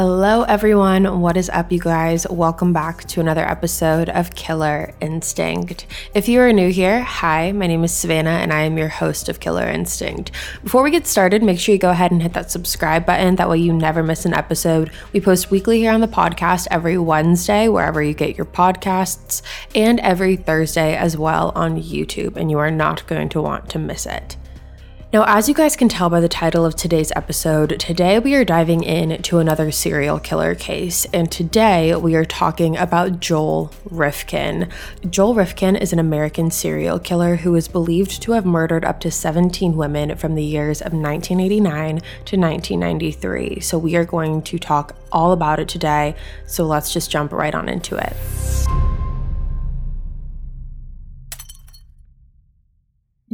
Hello, 0.00 0.44
everyone. 0.44 1.20
What 1.20 1.36
is 1.36 1.50
up, 1.50 1.72
you 1.72 1.80
guys? 1.80 2.24
Welcome 2.30 2.72
back 2.72 3.04
to 3.06 3.18
another 3.18 3.44
episode 3.44 4.08
of 4.08 4.32
Killer 4.32 4.94
Instinct. 5.00 5.88
If 6.14 6.28
you 6.28 6.40
are 6.40 6.52
new 6.52 6.70
here, 6.70 7.02
hi, 7.02 7.50
my 7.50 7.66
name 7.66 7.82
is 7.82 7.92
Savannah 7.92 8.30
and 8.30 8.52
I 8.52 8.60
am 8.60 8.78
your 8.78 8.90
host 8.90 9.28
of 9.28 9.40
Killer 9.40 9.66
Instinct. 9.66 10.30
Before 10.62 10.84
we 10.84 10.92
get 10.92 11.08
started, 11.08 11.42
make 11.42 11.58
sure 11.58 11.72
you 11.72 11.80
go 11.80 11.90
ahead 11.90 12.12
and 12.12 12.22
hit 12.22 12.32
that 12.34 12.52
subscribe 12.52 13.06
button. 13.06 13.34
That 13.34 13.50
way, 13.50 13.58
you 13.58 13.72
never 13.72 14.04
miss 14.04 14.24
an 14.24 14.34
episode. 14.34 14.92
We 15.12 15.20
post 15.20 15.50
weekly 15.50 15.80
here 15.80 15.90
on 15.90 16.00
the 16.00 16.06
podcast 16.06 16.68
every 16.70 16.96
Wednesday, 16.96 17.66
wherever 17.66 18.00
you 18.00 18.14
get 18.14 18.36
your 18.36 18.46
podcasts, 18.46 19.42
and 19.74 19.98
every 19.98 20.36
Thursday 20.36 20.94
as 20.94 21.16
well 21.16 21.50
on 21.56 21.76
YouTube, 21.76 22.36
and 22.36 22.52
you 22.52 22.58
are 22.58 22.70
not 22.70 23.04
going 23.08 23.30
to 23.30 23.42
want 23.42 23.68
to 23.70 23.80
miss 23.80 24.06
it. 24.06 24.36
Now, 25.10 25.24
as 25.26 25.48
you 25.48 25.54
guys 25.54 25.74
can 25.74 25.88
tell 25.88 26.10
by 26.10 26.20
the 26.20 26.28
title 26.28 26.66
of 26.66 26.76
today's 26.76 27.10
episode, 27.16 27.80
today 27.80 28.18
we 28.18 28.34
are 28.34 28.44
diving 28.44 28.84
into 28.84 29.38
another 29.38 29.70
serial 29.70 30.18
killer 30.18 30.54
case, 30.54 31.06
and 31.14 31.32
today 31.32 31.96
we 31.96 32.14
are 32.14 32.26
talking 32.26 32.76
about 32.76 33.18
Joel 33.18 33.72
Rifkin. 33.88 34.68
Joel 35.08 35.34
Rifkin 35.34 35.76
is 35.76 35.94
an 35.94 35.98
American 35.98 36.50
serial 36.50 36.98
killer 36.98 37.36
who 37.36 37.54
is 37.54 37.68
believed 37.68 38.20
to 38.20 38.32
have 38.32 38.44
murdered 38.44 38.84
up 38.84 39.00
to 39.00 39.10
17 39.10 39.78
women 39.78 40.14
from 40.14 40.34
the 40.34 40.44
years 40.44 40.82
of 40.82 40.92
1989 40.92 42.00
to 42.26 42.36
1993. 42.36 43.60
So, 43.60 43.78
we 43.78 43.96
are 43.96 44.04
going 44.04 44.42
to 44.42 44.58
talk 44.58 44.94
all 45.10 45.32
about 45.32 45.58
it 45.58 45.68
today, 45.68 46.16
so 46.46 46.66
let's 46.66 46.92
just 46.92 47.10
jump 47.10 47.32
right 47.32 47.54
on 47.54 47.70
into 47.70 47.96
it. 47.96 49.07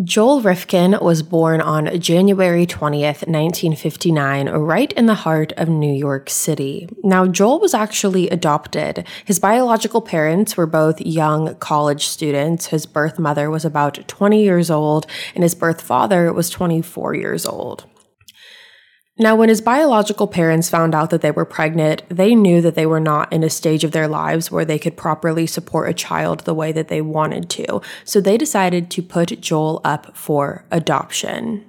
Joel 0.03 0.41
Rifkin 0.41 0.99
was 1.01 1.23
born 1.23 1.61
on 1.61 2.01
January 2.01 2.67
20th, 2.67 3.29
1959, 3.29 4.49
right 4.49 4.93
in 4.95 5.07
the 5.07 5.15
heart 5.15 5.53
of 5.53 5.69
New 5.69 5.93
York 5.93 6.29
City. 6.29 6.89
Now, 7.05 7.29
Joel 7.29 7.61
was 7.61 7.75
actually 7.75 8.29
adopted. 8.29 9.07
His 9.25 9.39
biological 9.39 10.03
parents 10.03 10.57
were 10.57 10.67
both 10.67 11.01
young 11.01 11.55
college 11.57 12.09
students. 12.09 12.67
His 12.67 12.87
birth 12.87 13.21
mother 13.21 13.51
was 13.51 13.65
about 13.65 14.09
20 14.09 14.43
years 14.43 14.69
old, 14.69 15.07
and 15.33 15.45
his 15.45 15.55
birth 15.55 15.81
father 15.81 16.33
was 16.33 16.51
24 16.51 17.15
years 17.15 17.47
old. 17.47 17.85
Now, 19.17 19.37
when 19.37 19.49
his 19.49 19.61
biological 19.61 20.27
parents 20.27 20.69
found 20.69 20.93
out 20.93 21.11
that 21.11 21.21
they 21.21 21.31
were 21.31 21.45
pregnant, 21.45 22.03
they 22.09 22.35
knew 22.35 22.61
that 22.61 22.75
they 22.75 22.85
were 22.85 22.99
not 22.99 23.33
in 23.33 23.45
a 23.45 23.51
stage 23.51 23.85
of 23.85 23.93
their 23.93 24.09
lives 24.09 24.51
where 24.51 24.65
they 24.65 24.79
could 24.79 24.97
properly 24.97 25.47
support 25.47 25.89
a 25.89 25.95
child 25.95 26.41
the 26.41 26.55
way 26.55 26.73
that 26.73 26.89
they 26.89 27.01
wanted 27.01 27.49
to. 27.51 27.81
So 28.05 28.21
they 28.21 28.37
decided 28.37 28.91
to 28.91 29.03
put 29.03 29.41
Joel 29.41 29.81
up 29.85 30.17
for 30.17 30.65
adoption. 30.73 31.65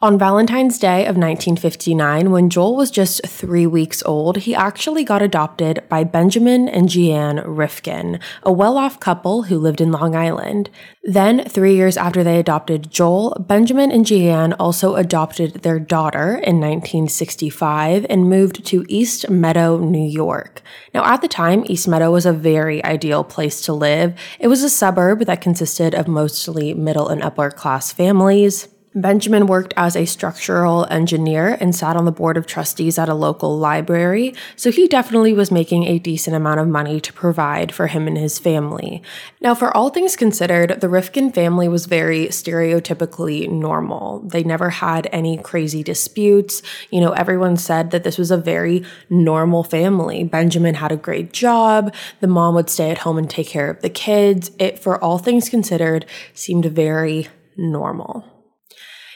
On 0.00 0.16
Valentine's 0.16 0.78
Day 0.78 1.00
of 1.06 1.16
1959, 1.16 2.30
when 2.30 2.50
Joel 2.50 2.76
was 2.76 2.88
just 2.88 3.26
three 3.26 3.66
weeks 3.66 4.00
old, 4.04 4.36
he 4.36 4.54
actually 4.54 5.02
got 5.02 5.22
adopted 5.22 5.82
by 5.88 6.04
Benjamin 6.04 6.68
and 6.68 6.88
Jeanne 6.88 7.38
Rifkin, 7.44 8.20
a 8.44 8.52
well 8.52 8.78
off 8.78 9.00
couple 9.00 9.42
who 9.42 9.58
lived 9.58 9.80
in 9.80 9.90
Long 9.90 10.14
Island. 10.14 10.70
Then, 11.02 11.42
three 11.48 11.74
years 11.74 11.96
after 11.96 12.22
they 12.22 12.38
adopted 12.38 12.92
Joel, 12.92 13.44
Benjamin 13.48 13.90
and 13.90 14.06
Jeanne 14.06 14.52
also 14.52 14.94
adopted 14.94 15.64
their 15.64 15.80
daughter 15.80 16.36
in 16.36 16.60
1965 16.60 18.06
and 18.08 18.30
moved 18.30 18.64
to 18.66 18.86
East 18.88 19.28
Meadow, 19.28 19.78
New 19.78 20.08
York. 20.08 20.62
Now, 20.94 21.04
at 21.12 21.22
the 21.22 21.28
time, 21.28 21.64
East 21.66 21.88
Meadow 21.88 22.12
was 22.12 22.24
a 22.24 22.32
very 22.32 22.84
ideal 22.84 23.24
place 23.24 23.62
to 23.62 23.72
live. 23.72 24.14
It 24.38 24.46
was 24.46 24.62
a 24.62 24.70
suburb 24.70 25.24
that 25.24 25.40
consisted 25.40 25.92
of 25.92 26.06
mostly 26.06 26.72
middle 26.72 27.08
and 27.08 27.20
upper 27.20 27.50
class 27.50 27.90
families. 27.90 28.68
Benjamin 28.94 29.46
worked 29.46 29.74
as 29.76 29.96
a 29.96 30.06
structural 30.06 30.86
engineer 30.90 31.56
and 31.60 31.74
sat 31.74 31.96
on 31.96 32.06
the 32.06 32.12
board 32.12 32.36
of 32.36 32.46
trustees 32.46 32.98
at 32.98 33.08
a 33.08 33.14
local 33.14 33.58
library, 33.58 34.34
so 34.56 34.70
he 34.70 34.88
definitely 34.88 35.32
was 35.32 35.50
making 35.50 35.84
a 35.84 35.98
decent 35.98 36.34
amount 36.34 36.60
of 36.60 36.68
money 36.68 37.00
to 37.00 37.12
provide 37.12 37.72
for 37.72 37.86
him 37.86 38.06
and 38.06 38.16
his 38.16 38.38
family. 38.38 39.02
Now, 39.40 39.54
for 39.54 39.76
all 39.76 39.90
things 39.90 40.16
considered, 40.16 40.80
the 40.80 40.88
Rifkin 40.88 41.32
family 41.32 41.68
was 41.68 41.86
very 41.86 42.26
stereotypically 42.26 43.50
normal. 43.50 44.20
They 44.20 44.42
never 44.42 44.70
had 44.70 45.08
any 45.12 45.36
crazy 45.36 45.82
disputes. 45.82 46.62
You 46.90 47.00
know, 47.00 47.12
everyone 47.12 47.56
said 47.56 47.90
that 47.90 48.04
this 48.04 48.16
was 48.16 48.30
a 48.30 48.36
very 48.36 48.84
normal 49.10 49.64
family. 49.64 50.24
Benjamin 50.24 50.74
had 50.74 50.92
a 50.92 50.96
great 50.96 51.32
job, 51.32 51.94
the 52.20 52.26
mom 52.26 52.54
would 52.54 52.70
stay 52.70 52.90
at 52.90 52.98
home 52.98 53.18
and 53.18 53.28
take 53.28 53.48
care 53.48 53.70
of 53.70 53.82
the 53.82 53.90
kids. 53.90 54.50
It, 54.58 54.78
for 54.78 55.02
all 55.02 55.18
things 55.18 55.48
considered, 55.48 56.06
seemed 56.32 56.64
very 56.64 57.28
normal. 57.56 58.37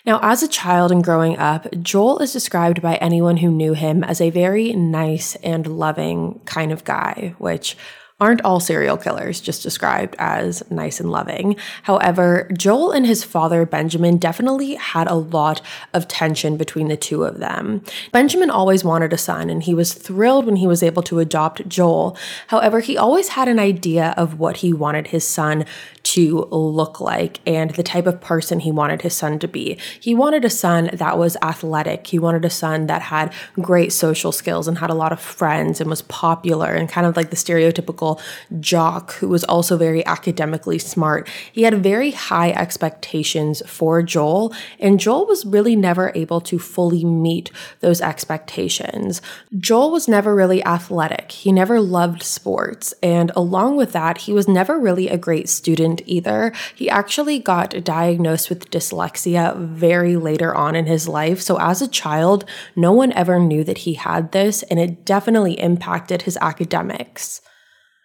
Now, 0.05 0.19
as 0.21 0.43
a 0.43 0.49
child 0.49 0.91
and 0.91 1.05
growing 1.05 1.39
up, 1.39 1.67
Joel 1.81 2.19
is 2.19 2.33
described 2.33 2.83
by 2.83 2.97
anyone 2.97 3.37
who 3.37 3.51
knew 3.51 3.73
him 3.75 4.03
as 4.03 4.21
a 4.21 4.31
very 4.31 4.73
nice 4.73 5.37
and 5.37 5.65
loving 5.65 6.41
kind 6.45 6.73
of 6.73 6.83
guy, 6.83 7.37
which 7.39 7.77
aren't 8.23 8.43
all 8.43 8.61
serial 8.61 8.97
killers 8.97 9.41
just 9.41 9.65
described 9.65 10.15
as 10.17 10.63
nice 10.71 11.01
and 11.01 11.11
loving. 11.11 11.57
However, 11.83 12.49
Joel 12.57 12.93
and 12.93 13.05
his 13.05 13.25
father, 13.25 13.67
Benjamin, 13.67 14.17
definitely 14.17 14.77
had 14.77 15.09
a 15.09 15.17
lot 15.17 15.61
of 15.93 16.07
tension 16.07 16.57
between 16.57 16.87
the 16.87 16.97
two 16.97 17.25
of 17.25 17.39
them. 17.39 17.83
Benjamin 18.13 18.49
always 18.49 18.85
wanted 18.85 19.13
a 19.13 19.19
son, 19.19 19.51
and 19.51 19.65
he 19.65 19.75
was 19.75 19.95
thrilled 19.95 20.47
when 20.47 20.57
he 20.57 20.69
was 20.69 20.85
able 20.85 21.03
to 21.03 21.19
adopt 21.19 21.69
Joel. 21.69 22.17
However, 22.47 22.79
he 22.79 22.97
always 22.97 23.29
had 23.29 23.49
an 23.49 23.59
idea 23.59 24.15
of 24.17 24.39
what 24.39 24.59
he 24.59 24.73
wanted 24.73 25.09
his 25.09 25.27
son 25.27 25.65
to 26.03 26.47
look 26.51 27.01
like 27.01 27.41
and 27.47 27.71
the 27.71 27.83
type 27.83 28.07
of 28.07 28.21
person 28.21 28.61
he 28.61 28.73
wanted 28.73 29.03
his 29.03 29.15
son 29.15 29.39
to 29.39 29.49
be. 29.49 29.79
He 30.01 30.15
wanted 30.15 30.45
a 30.45 30.51
son 30.51 30.91
that 30.93 31.19
was 31.19 31.37
athletic. 31.43 32.07
He 32.07 32.19
wanted 32.19 32.45
a 32.45 32.51
son 32.51 32.87
that 32.87 33.03
had 33.03 33.33
great 33.55 33.93
social 33.93 34.33
skills 34.33 34.67
and 34.67 34.79
had 34.79 34.91
a 34.91 34.95
lot 34.95 35.13
of 35.13 35.21
friends 35.21 35.81
and 35.81 35.89
was 35.89 36.03
popular 36.03 36.73
and 36.73 36.89
kind 36.89 37.07
of 37.07 37.17
like 37.17 37.31
the 37.31 37.37
stereotypical 37.37 38.21
jock 38.61 39.13
who 39.15 39.29
was 39.29 39.45
also 39.45 39.77
very 39.77 40.05
academically 40.07 40.79
smart. 40.79 41.29
He 41.53 41.63
had 41.63 41.83
very 41.83 42.11
high 42.11 42.51
expectations 42.51 43.63
for 43.67 44.03
Joel, 44.03 44.55
and 44.79 44.99
Joel 44.99 45.27
was 45.27 45.47
really 45.47 45.77
never 45.77 46.13
able 46.15 46.41
to 46.43 46.59
fully 46.59 47.05
meet 47.05 47.51
those 47.81 48.01
expectations. 48.01 49.23
Joel 49.59 49.91
was 49.91 50.09
never 50.09 50.35
really 50.35 50.65
athletic. 50.65 51.33
He 51.33 51.53
never 51.53 51.81
loved 51.81 52.23
sports, 52.23 52.93
and 53.03 53.31
along 53.37 53.77
with 53.77 53.93
that, 53.93 54.19
he 54.19 54.33
was 54.33 54.49
never 54.49 54.79
really 54.79 55.09
a 55.09 55.19
great 55.19 55.49
student 55.49 55.92
either. 56.07 56.53
He 56.75 56.89
actually 56.89 57.39
got 57.39 57.85
diagnosed 57.85 58.49
with 58.49 58.71
dyslexia 58.71 59.57
very 59.59 60.17
later 60.17 60.55
on 60.55 60.75
in 60.75 60.87
his 60.87 61.07
life. 61.07 61.43
So, 61.43 61.59
as 61.59 61.83
a 61.83 61.89
child, 61.89 62.45
no 62.75 62.93
one 62.93 63.13
ever 63.13 63.39
knew 63.39 63.65
that 63.65 63.79
he 63.79 63.95
had 63.95 64.33
this, 64.33 64.63
and 64.65 64.81
it 64.81 65.05
definitely 65.05 65.61
impacted 65.61 66.23
his 66.23 66.39
academics. 66.41 67.43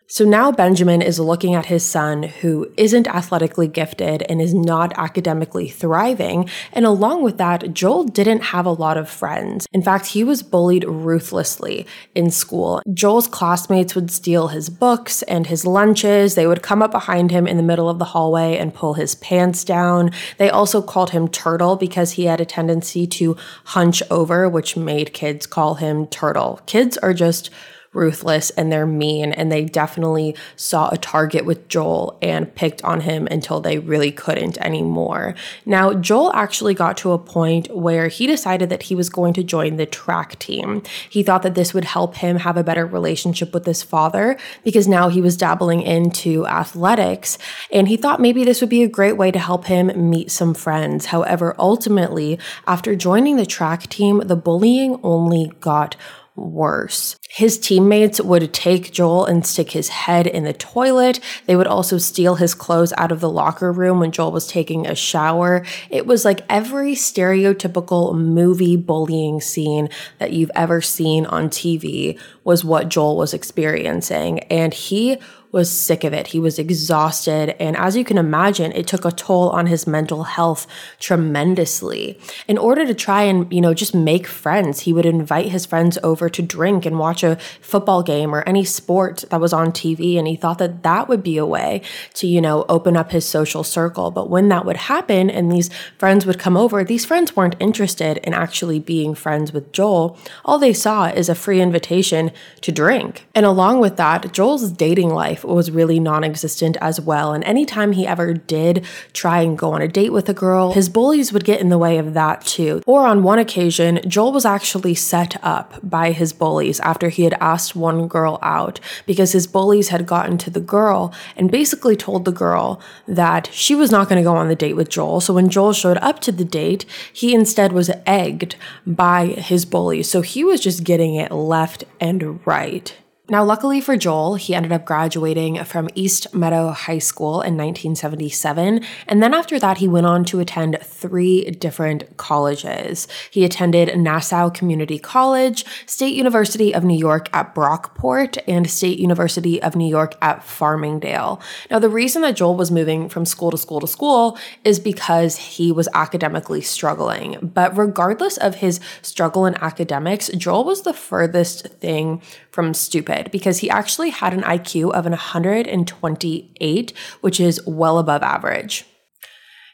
So 0.10 0.24
now 0.24 0.54
Benjamin 0.54 1.02
is 1.02 1.20
looking 1.20 1.54
at 1.54 1.66
his 1.66 1.84
son 1.84 2.24
who 2.24 2.72
isn't 2.78 3.10
athletically 3.10 3.68
gifted 3.68 4.24
and 4.30 4.42
is 4.42 4.54
not 4.54 4.98
academically 4.98 5.68
thriving. 5.68 6.50
And 6.72 6.86
along 6.86 7.24
with 7.24 7.38
that, 7.40 7.74
Joel 7.74 8.06
didn't 8.06 8.40
have 8.40 8.66
a 8.66 8.72
lot 8.72 8.96
of 8.96 9.10
friends. 9.10 9.68
In 9.74 9.82
fact, 9.82 10.06
he 10.06 10.24
was 10.24 10.44
bullied 10.44 10.86
ruthlessly 10.86 11.86
in 12.16 12.32
school. 12.32 12.82
Joel's 12.94 13.28
classmates 13.28 13.96
would 13.96 14.10
steal 14.10 14.48
his 14.48 14.70
books 14.70 15.24
and 15.24 15.48
his 15.48 15.66
lunches. 15.66 16.36
They 16.36 16.48
would 16.48 16.64
come 16.64 16.82
up 16.82 16.92
behind 16.92 17.32
him 17.32 17.46
in 17.46 17.58
the 17.58 17.64
middle 17.64 17.90
of 17.90 18.00
the 18.00 18.06
hallway 18.06 18.56
and 18.56 18.74
pull 18.74 18.94
his 18.94 19.16
pants 19.16 19.66
down. 19.66 20.12
They 20.38 20.50
also 20.50 20.82
called 20.82 21.10
him 21.10 21.28
Turtle 21.28 21.76
because 21.76 22.14
he 22.14 22.28
had 22.28 22.40
a 22.40 22.46
tendency 22.46 23.08
to 23.08 23.36
hunch 23.66 24.02
over, 24.10 24.48
which 24.48 24.78
made 24.78 25.12
kids 25.12 25.46
call 25.46 25.76
him 25.76 26.08
Turtle. 26.08 26.62
Kids 26.66 26.98
are 27.00 27.14
just 27.14 27.50
ruthless 27.98 28.50
and 28.52 28.72
they're 28.72 28.88
mean. 28.88 29.34
And 29.34 29.52
they 29.52 29.66
definitely 29.66 30.36
saw 30.56 30.90
a 30.90 30.98
target 30.98 31.46
with 31.46 31.68
Joel 31.68 32.18
and 32.22 32.54
picked 32.56 32.82
on 32.84 33.02
him 33.02 33.28
until 33.30 33.60
they 33.60 33.80
really 33.80 34.12
couldn't 34.12 34.58
anymore. 34.60 35.36
Now, 35.66 35.94
Joel 35.94 36.32
actually 36.34 36.74
got 36.74 36.96
to 36.98 37.12
a 37.12 37.20
point 37.20 37.76
where 37.76 38.08
he 38.08 38.28
decided 38.28 38.70
that 38.70 38.84
he 38.84 38.96
was 38.96 39.10
going 39.10 39.34
to 39.34 39.44
join 39.44 39.76
the 39.76 39.86
track 39.86 40.40
team. 40.40 40.84
He 41.10 41.24
thought 41.24 41.42
that 41.42 41.56
this 41.56 41.74
would 41.74 41.86
help 41.86 42.16
him 42.18 42.38
have 42.38 42.56
a 42.56 42.64
better 42.64 42.86
relationship 42.86 43.54
with 43.54 43.66
his 43.66 43.84
father 43.84 44.38
because 44.64 44.88
now 44.88 45.10
he 45.10 45.20
was 45.20 45.36
dabbling 45.36 45.82
into 45.82 46.46
athletics. 46.46 47.38
And 47.72 47.88
he 47.88 47.98
thought 47.98 48.22
maybe 48.22 48.44
this 48.44 48.62
would 48.62 48.70
be 48.70 48.84
a 48.84 48.88
great 48.88 49.18
way 49.18 49.32
to 49.32 49.40
help 49.40 49.66
him 49.66 50.10
meet 50.10 50.32
some 50.32 50.54
friends. 50.54 51.08
However, 51.08 51.56
ultimately, 51.58 52.40
after 52.68 52.96
joining 52.96 53.38
the 53.38 53.46
track 53.46 53.88
team, 53.88 54.20
the 54.20 54.36
bullying 54.36 55.00
only 55.04 55.52
got 55.60 55.96
worse. 56.38 57.18
His 57.30 57.60
teammates 57.60 58.22
would 58.22 58.54
take 58.54 58.94
Joel 58.94 59.26
and 59.26 59.46
stick 59.46 59.72
his 59.72 59.90
head 59.90 60.28
in 60.28 60.44
the 60.44 60.54
toilet. 60.54 61.20
They 61.46 61.56
would 61.56 61.68
also 61.68 61.98
steal 61.98 62.36
his 62.36 62.54
clothes 62.54 62.94
out 62.98 63.12
of 63.12 63.20
the 63.20 63.30
locker 63.30 63.72
room 63.72 64.00
when 64.00 64.12
Joel 64.12 64.32
was 64.32 64.48
taking 64.48 64.88
a 64.88 64.96
shower. 64.96 65.66
It 65.90 66.06
was 66.06 66.24
like 66.24 66.42
every 66.50 66.94
stereotypical 66.94 68.16
movie 68.16 68.78
bullying 68.78 69.42
scene 69.42 69.90
that 70.20 70.32
you've 70.32 70.52
ever 70.56 70.82
seen 70.82 71.26
on 71.26 71.50
TV 71.50 72.20
was 72.44 72.64
what 72.64 72.90
Joel 72.90 73.18
was 73.18 73.34
experiencing. 73.34 74.40
And 74.42 74.74
he 74.74 75.18
was 75.52 75.72
sick 75.72 76.04
of 76.04 76.14
it. 76.14 76.28
He 76.28 76.40
was 76.40 76.60
exhausted. 76.60 77.56
And 77.62 77.78
as 77.78 77.96
you 77.96 78.04
can 78.04 78.18
imagine, 78.18 78.72
it 78.74 78.88
took 78.88 79.06
a 79.06 79.12
toll 79.12 79.50
on 79.50 79.68
his 79.68 79.88
mental 79.88 80.24
health 80.24 80.68
tremendously. 81.00 82.20
In 82.48 82.58
order 82.58 82.86
to 82.86 82.94
try 82.94 83.24
and, 83.24 83.52
you 83.52 83.62
know, 83.62 83.74
just 83.74 83.96
make 83.96 84.28
friends, 84.28 84.82
he 84.82 84.94
would 84.94 85.06
invite 85.06 85.50
his 85.50 85.66
friends 85.66 85.98
over 86.04 86.30
to 86.30 86.42
drink 86.42 86.86
and 86.86 87.00
watch 87.00 87.24
a 87.24 87.38
football 87.62 88.04
game 88.04 88.36
or 88.36 88.44
any 88.44 88.64
sport 88.64 89.24
that 89.30 89.42
was 89.42 89.54
on 89.54 89.72
TV. 89.72 90.18
And 90.18 90.28
he 90.28 90.36
thought 90.36 90.58
that 90.60 90.84
that 90.84 91.08
would 91.08 91.24
be 91.24 91.38
a 91.38 91.46
way 91.46 91.82
to, 92.16 92.28
you 92.28 92.42
know, 92.42 92.66
open 92.68 92.98
up 92.98 93.12
his 93.12 93.26
social 93.26 93.64
circle. 93.64 94.12
But 94.12 94.30
when 94.30 94.50
that 94.50 94.66
would 94.66 94.78
happen 94.78 95.30
and 95.30 95.52
these 95.52 95.70
friends 95.98 96.26
would 96.26 96.40
come 96.40 96.58
over, 96.58 96.84
these 96.84 97.06
friends 97.06 97.36
weren't 97.36 97.56
interested 97.60 98.18
in 98.18 98.34
actually 98.34 98.80
being 98.80 99.16
friends 99.16 99.54
with 99.54 99.72
Joel. 99.72 100.18
All 100.44 100.60
they 100.60 100.74
saw 100.74 101.06
is 101.08 101.30
a 101.30 101.36
free 101.36 101.62
invitation 101.62 102.32
to 102.62 102.72
drink. 102.72 103.26
And 103.34 103.46
along 103.46 103.80
with 103.80 103.98
that, 103.98 104.34
Joel's 104.34 104.72
dating 104.72 105.10
life 105.10 105.37
was 105.44 105.72
really 105.72 106.00
non 106.00 106.24
existent 106.24 106.78
as 106.82 107.00
well. 107.00 107.34
And 107.34 107.44
anytime 107.44 107.92
he 107.92 108.08
ever 108.08 108.34
did 108.34 108.86
try 109.14 109.42
and 109.42 109.58
go 109.58 109.74
on 109.74 109.82
a 109.82 109.88
date 109.88 110.12
with 110.12 110.30
a 110.30 110.34
girl, 110.34 110.74
his 110.74 110.90
bullies 110.90 111.34
would 111.34 111.46
get 111.46 111.62
in 111.62 111.70
the 111.70 111.78
way 111.78 111.98
of 111.98 112.14
that 112.14 112.46
too. 112.46 112.82
Or 112.86 113.06
on 113.06 113.24
one 113.24 113.40
occasion, 113.40 114.00
Joel 114.08 114.32
was 114.32 114.46
actually 114.46 114.96
set 114.96 115.42
up 115.44 115.80
by 115.84 116.12
his 116.12 116.34
bullies 116.34 116.80
after 116.82 117.10
he 117.10 117.24
had 117.24 117.36
asked 117.40 117.76
one 117.76 118.08
girl 118.08 118.40
out 118.42 118.80
because 119.06 119.32
his 119.32 119.48
bullies 119.48 119.90
had 119.90 120.06
gotten 120.06 120.38
to 120.40 120.50
the 120.50 120.60
girl 120.60 121.14
and 121.36 121.52
basically 121.52 121.96
told 121.96 122.26
the 122.26 122.32
girl 122.32 122.82
that 123.08 123.50
she 123.52 123.76
was 123.76 123.92
not 123.92 124.10
going 124.10 124.22
to 124.22 124.28
go 124.28 124.36
on 124.36 124.48
the 124.48 124.56
date 124.56 124.76
with 124.76 124.90
Joel. 124.90 125.22
So 125.22 125.34
when 125.34 125.50
Joel 125.50 125.74
showed 125.74 125.98
up 125.98 126.20
to 126.22 126.32
the 126.32 126.46
date, 126.46 126.86
he 127.12 127.34
instead 127.34 127.72
was 127.72 127.92
egged 128.06 128.56
by 128.86 129.28
his 129.28 129.66
bullies. 129.66 130.10
So 130.10 130.22
he 130.22 130.44
was 130.44 130.62
just 130.62 130.84
getting 130.84 131.16
it 131.16 131.32
left 131.32 131.84
and 132.00 132.46
right. 132.46 132.96
Now, 133.30 133.44
luckily 133.44 133.82
for 133.82 133.98
Joel, 133.98 134.36
he 134.36 134.56
ended 134.56 134.72
up 134.72 134.86
graduating 134.86 135.62
from 135.66 135.90
East 135.96 136.34
Meadow 136.34 136.70
High 136.70 137.00
School 137.00 137.42
in 137.42 137.58
1977. 137.58 138.86
And 139.06 139.22
then 139.22 139.34
after 139.34 139.60
that, 139.60 139.80
he 139.80 139.88
went 139.90 140.06
on 140.06 140.24
to 140.26 140.40
attend 140.40 140.80
three 140.82 141.52
different 141.52 142.16
colleges. 142.16 143.06
He 143.30 143.44
attended 143.44 143.98
Nassau 143.98 144.50
Community 144.50 144.98
College, 144.98 145.66
State 145.86 146.16
University 146.16 146.74
of 146.74 146.86
New 146.86 146.98
York 146.98 147.28
at 147.34 147.54
Brockport, 147.54 148.38
and 148.48 148.70
State 148.70 148.98
University 148.98 149.62
of 149.62 149.76
New 149.76 149.90
York 149.90 150.16
at 150.22 150.40
Farmingdale. 150.40 151.42
Now, 151.70 151.80
the 151.80 151.90
reason 151.90 152.22
that 152.22 152.38
Joel 152.38 152.56
was 152.56 152.72
moving 152.72 153.10
from 153.10 153.26
school 153.26 153.52
to 153.52 153.58
school 153.58 153.82
to 153.82 153.88
school 153.88 154.38
is 154.64 154.80
because 154.80 155.36
he 155.36 155.70
was 155.70 155.90
academically 155.94 156.62
struggling. 156.62 157.52
But 157.54 157.78
regardless 157.78 158.38
of 158.38 158.56
his 158.56 158.80
struggle 159.02 159.46
in 159.46 159.56
academics, 159.56 160.30
Joel 160.30 160.64
was 160.64 160.84
the 160.84 160.94
furthest 160.94 161.68
thing 161.82 162.22
from 162.58 162.74
stupid 162.74 163.30
because 163.32 163.60
he 163.60 163.70
actually 163.70 164.10
had 164.10 164.34
an 164.34 164.42
IQ 164.42 164.92
of 164.94 165.06
an 165.06 165.12
128, 165.12 166.94
which 167.22 167.40
is 167.40 167.62
well 167.68 168.00
above 168.00 168.24
average. 168.24 168.84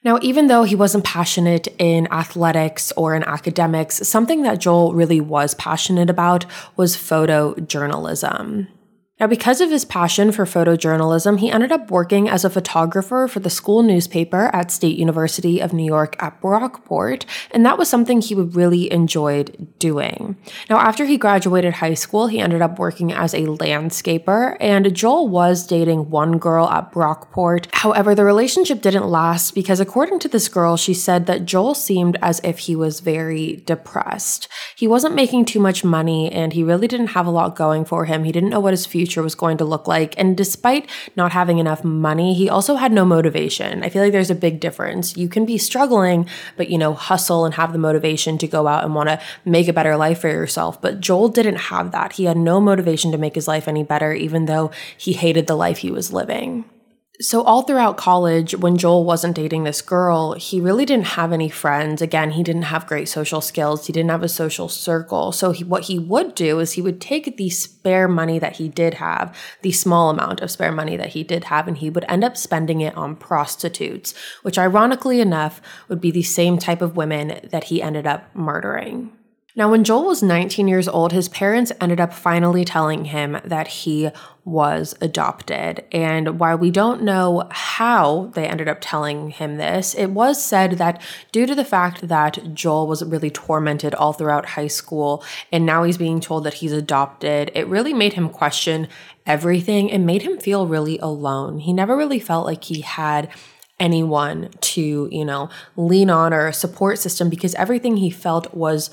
Now, 0.03 0.19
even 0.21 0.47
though 0.47 0.63
he 0.63 0.75
wasn't 0.75 1.06
passionate 1.06 1.69
in 1.80 2.12
athletics 2.12 2.91
or 2.97 3.15
in 3.15 3.24
academics, 3.24 4.06
something 4.06 4.41
that 4.41 4.59
Joel 4.59 4.91
really 4.91 5.21
was 5.21 5.56
passionate 5.56 6.09
about 6.09 6.45
was 6.75 6.97
photojournalism. 6.97 8.68
Now, 9.23 9.27
because 9.27 9.61
of 9.61 9.69
his 9.69 9.85
passion 9.85 10.33
for 10.33 10.43
photojournalism, 10.43 11.39
he 11.39 11.49
ended 11.49 11.71
up 11.71 11.89
working 11.89 12.27
as 12.27 12.43
a 12.43 12.49
photographer 12.49 13.29
for 13.29 13.39
the 13.39 13.49
school 13.49 13.81
newspaper 13.81 14.49
at 14.51 14.69
State 14.69 14.97
University 14.97 15.61
of 15.61 15.71
New 15.71 15.85
York 15.85 16.21
at 16.21 16.41
Brockport, 16.41 17.23
and 17.51 17.65
that 17.65 17.77
was 17.77 17.87
something 17.87 18.19
he 18.19 18.35
really 18.35 18.91
enjoyed 18.91 19.69
doing. 19.79 20.35
Now, 20.69 20.79
after 20.79 21.05
he 21.05 21.15
graduated 21.17 21.75
high 21.75 21.93
school, 21.93 22.27
he 22.27 22.41
ended 22.41 22.61
up 22.61 22.77
working 22.77 23.13
as 23.13 23.33
a 23.33 23.43
landscaper, 23.43 24.57
and 24.59 24.93
Joel 24.93 25.29
was 25.29 25.65
dating 25.65 26.09
one 26.09 26.37
girl 26.37 26.67
at 26.67 26.91
Brockport. 26.91 27.67
However, 27.71 28.13
the 28.13 28.25
relationship 28.25 28.81
didn't 28.81 29.07
last 29.07 29.55
because, 29.55 29.79
according 29.79 30.19
to 30.19 30.27
this 30.27 30.49
girl, 30.49 30.75
she 30.75 30.93
said 30.93 31.27
that 31.27 31.45
Joel 31.45 31.75
seemed 31.75 32.17
as 32.21 32.41
if 32.43 32.59
he 32.59 32.75
was 32.75 32.99
very 32.99 33.63
depressed. 33.65 34.49
He 34.75 34.85
wasn't 34.85 35.15
making 35.15 35.45
too 35.45 35.61
much 35.61 35.85
money, 35.85 36.29
and 36.29 36.51
he 36.51 36.61
really 36.61 36.89
didn't 36.89 37.15
have 37.15 37.25
a 37.25 37.31
lot 37.31 37.55
going 37.55 37.85
for 37.85 38.03
him. 38.03 38.25
He 38.25 38.33
didn't 38.33 38.49
know 38.49 38.59
what 38.59 38.73
his 38.73 38.85
future 38.85 39.12
future 39.13 39.24
was 39.24 39.36
going 39.36 39.57
to 39.57 39.65
look 39.65 39.88
like. 39.88 40.15
And 40.18 40.36
despite 40.36 40.89
not 41.15 41.31
having 41.31 41.60
enough 41.60 41.83
money, 41.83 42.33
he 42.33 42.50
also 42.50 42.75
had 42.75 42.92
no 42.92 43.06
motivation. 43.06 43.83
I 43.83 43.89
feel 43.89 44.01
like 44.01 44.12
there's 44.12 44.31
a 44.31 44.36
big 44.36 44.60
difference. 44.60 45.15
You 45.15 45.30
can 45.30 45.45
be 45.45 45.57
struggling, 45.57 46.27
but 46.57 46.69
you 46.69 46.80
know, 46.80 46.94
hustle 46.94 47.45
and 47.45 47.54
have 47.54 47.74
the 47.74 47.80
motivation 47.80 48.38
to 48.39 48.48
go 48.48 48.68
out 48.68 48.83
and 48.83 48.95
want 48.95 49.10
to 49.10 49.19
make 49.45 49.68
a 49.68 49.74
better 49.74 49.95
life 49.95 50.21
for 50.21 50.30
yourself. 50.30 50.81
But 50.81 51.00
Joel 51.00 51.30
didn't 51.30 51.69
have 51.69 51.92
that. 51.92 52.13
He 52.13 52.25
had 52.25 52.38
no 52.38 52.60
motivation 52.60 53.12
to 53.12 53.18
make 53.18 53.36
his 53.36 53.48
life 53.48 53.68
any 53.68 53.83
better, 53.83 54.13
even 54.13 54.45
though 54.45 54.71
he 54.98 55.13
hated 55.13 55.45
the 55.45 55.56
life 55.56 55.80
he 55.80 55.92
was 55.92 56.12
living. 56.12 56.65
So, 57.23 57.41
all 57.41 57.61
throughout 57.61 57.95
college, 57.95 58.53
when 58.53 58.75
Joel 58.75 59.05
wasn't 59.05 59.37
dating 59.37 59.63
this 59.63 59.81
girl, 59.81 60.33
he 60.33 60.59
really 60.59 60.83
didn't 60.83 61.05
have 61.05 61.31
any 61.31 61.47
friends. 61.47 62.01
Again, 62.01 62.31
he 62.31 62.43
didn't 62.43 62.63
have 62.63 62.85
great 62.85 63.07
social 63.07 63.39
skills. 63.39 63.87
He 63.87 63.93
didn't 63.93 64.09
have 64.09 64.23
a 64.23 64.27
social 64.27 64.67
circle. 64.67 65.31
So, 65.31 65.51
he, 65.51 65.63
what 65.63 65.83
he 65.83 65.97
would 65.97 66.35
do 66.35 66.59
is 66.59 66.73
he 66.73 66.81
would 66.81 66.99
take 66.99 67.37
the 67.37 67.49
spare 67.49 68.09
money 68.09 68.39
that 68.39 68.57
he 68.57 68.67
did 68.67 68.95
have, 68.95 69.33
the 69.61 69.71
small 69.71 70.09
amount 70.09 70.41
of 70.41 70.51
spare 70.51 70.73
money 70.73 70.97
that 70.97 71.11
he 71.11 71.23
did 71.23 71.45
have, 71.45 71.65
and 71.65 71.77
he 71.77 71.89
would 71.89 72.03
end 72.09 72.25
up 72.25 72.35
spending 72.35 72.81
it 72.81 72.97
on 72.97 73.15
prostitutes, 73.15 74.13
which 74.41 74.59
ironically 74.59 75.21
enough 75.21 75.61
would 75.87 76.01
be 76.01 76.11
the 76.11 76.23
same 76.23 76.57
type 76.57 76.81
of 76.81 76.97
women 76.97 77.39
that 77.51 77.65
he 77.65 77.81
ended 77.81 78.05
up 78.05 78.35
murdering. 78.35 79.13
Now, 79.55 79.69
when 79.69 79.83
Joel 79.83 80.05
was 80.05 80.23
19 80.23 80.67
years 80.67 80.88
old, 80.88 81.11
his 81.11 81.29
parents 81.29 81.71
ended 81.79 82.00
up 82.00 82.11
finally 82.11 82.65
telling 82.65 83.05
him 83.05 83.39
that 83.45 83.67
he 83.67 84.09
was 84.44 84.95
adopted. 85.00 85.85
And 85.91 86.39
while 86.39 86.57
we 86.57 86.71
don't 86.71 87.03
know 87.03 87.47
how 87.51 88.31
they 88.33 88.47
ended 88.47 88.67
up 88.67 88.79
telling 88.81 89.29
him 89.29 89.57
this, 89.57 89.94
it 89.94 90.07
was 90.07 90.44
said 90.44 90.73
that 90.73 91.00
due 91.31 91.45
to 91.45 91.53
the 91.53 91.63
fact 91.63 92.07
that 92.07 92.55
Joel 92.55 92.88
was 92.88 93.03
really 93.03 93.29
tormented 93.29 93.94
all 93.94 94.11
throughout 94.11 94.47
high 94.47 94.67
school 94.67 95.23
and 95.51 95.67
now 95.67 95.83
he's 95.83 96.00
being 96.00 96.19
told 96.19 96.45
that 96.45 96.55
he's 96.55 96.73
adopted, 96.73 97.51
it 97.53 97.67
really 97.67 97.94
made 97.94 98.13
him 98.13 98.29
question 98.29 98.88
everything 99.27 99.91
and 99.91 100.03
made 100.03 100.23
him 100.23 100.39
feel 100.39 100.65
really 100.65 100.97
alone. 100.97 101.59
He 101.59 101.73
never 101.73 101.95
really 101.95 102.19
felt 102.19 102.47
like 102.47 102.63
he 102.63 102.81
had 102.81 103.29
anyone 103.79 104.50
to, 104.61 105.07
you 105.11 105.25
know, 105.25 105.50
lean 105.75 106.09
on 106.09 106.33
or 106.33 106.47
a 106.47 106.53
support 106.53 106.97
system 106.97 107.29
because 107.29 107.53
everything 107.55 107.97
he 107.97 108.09
felt 108.09 108.53
was 108.55 108.89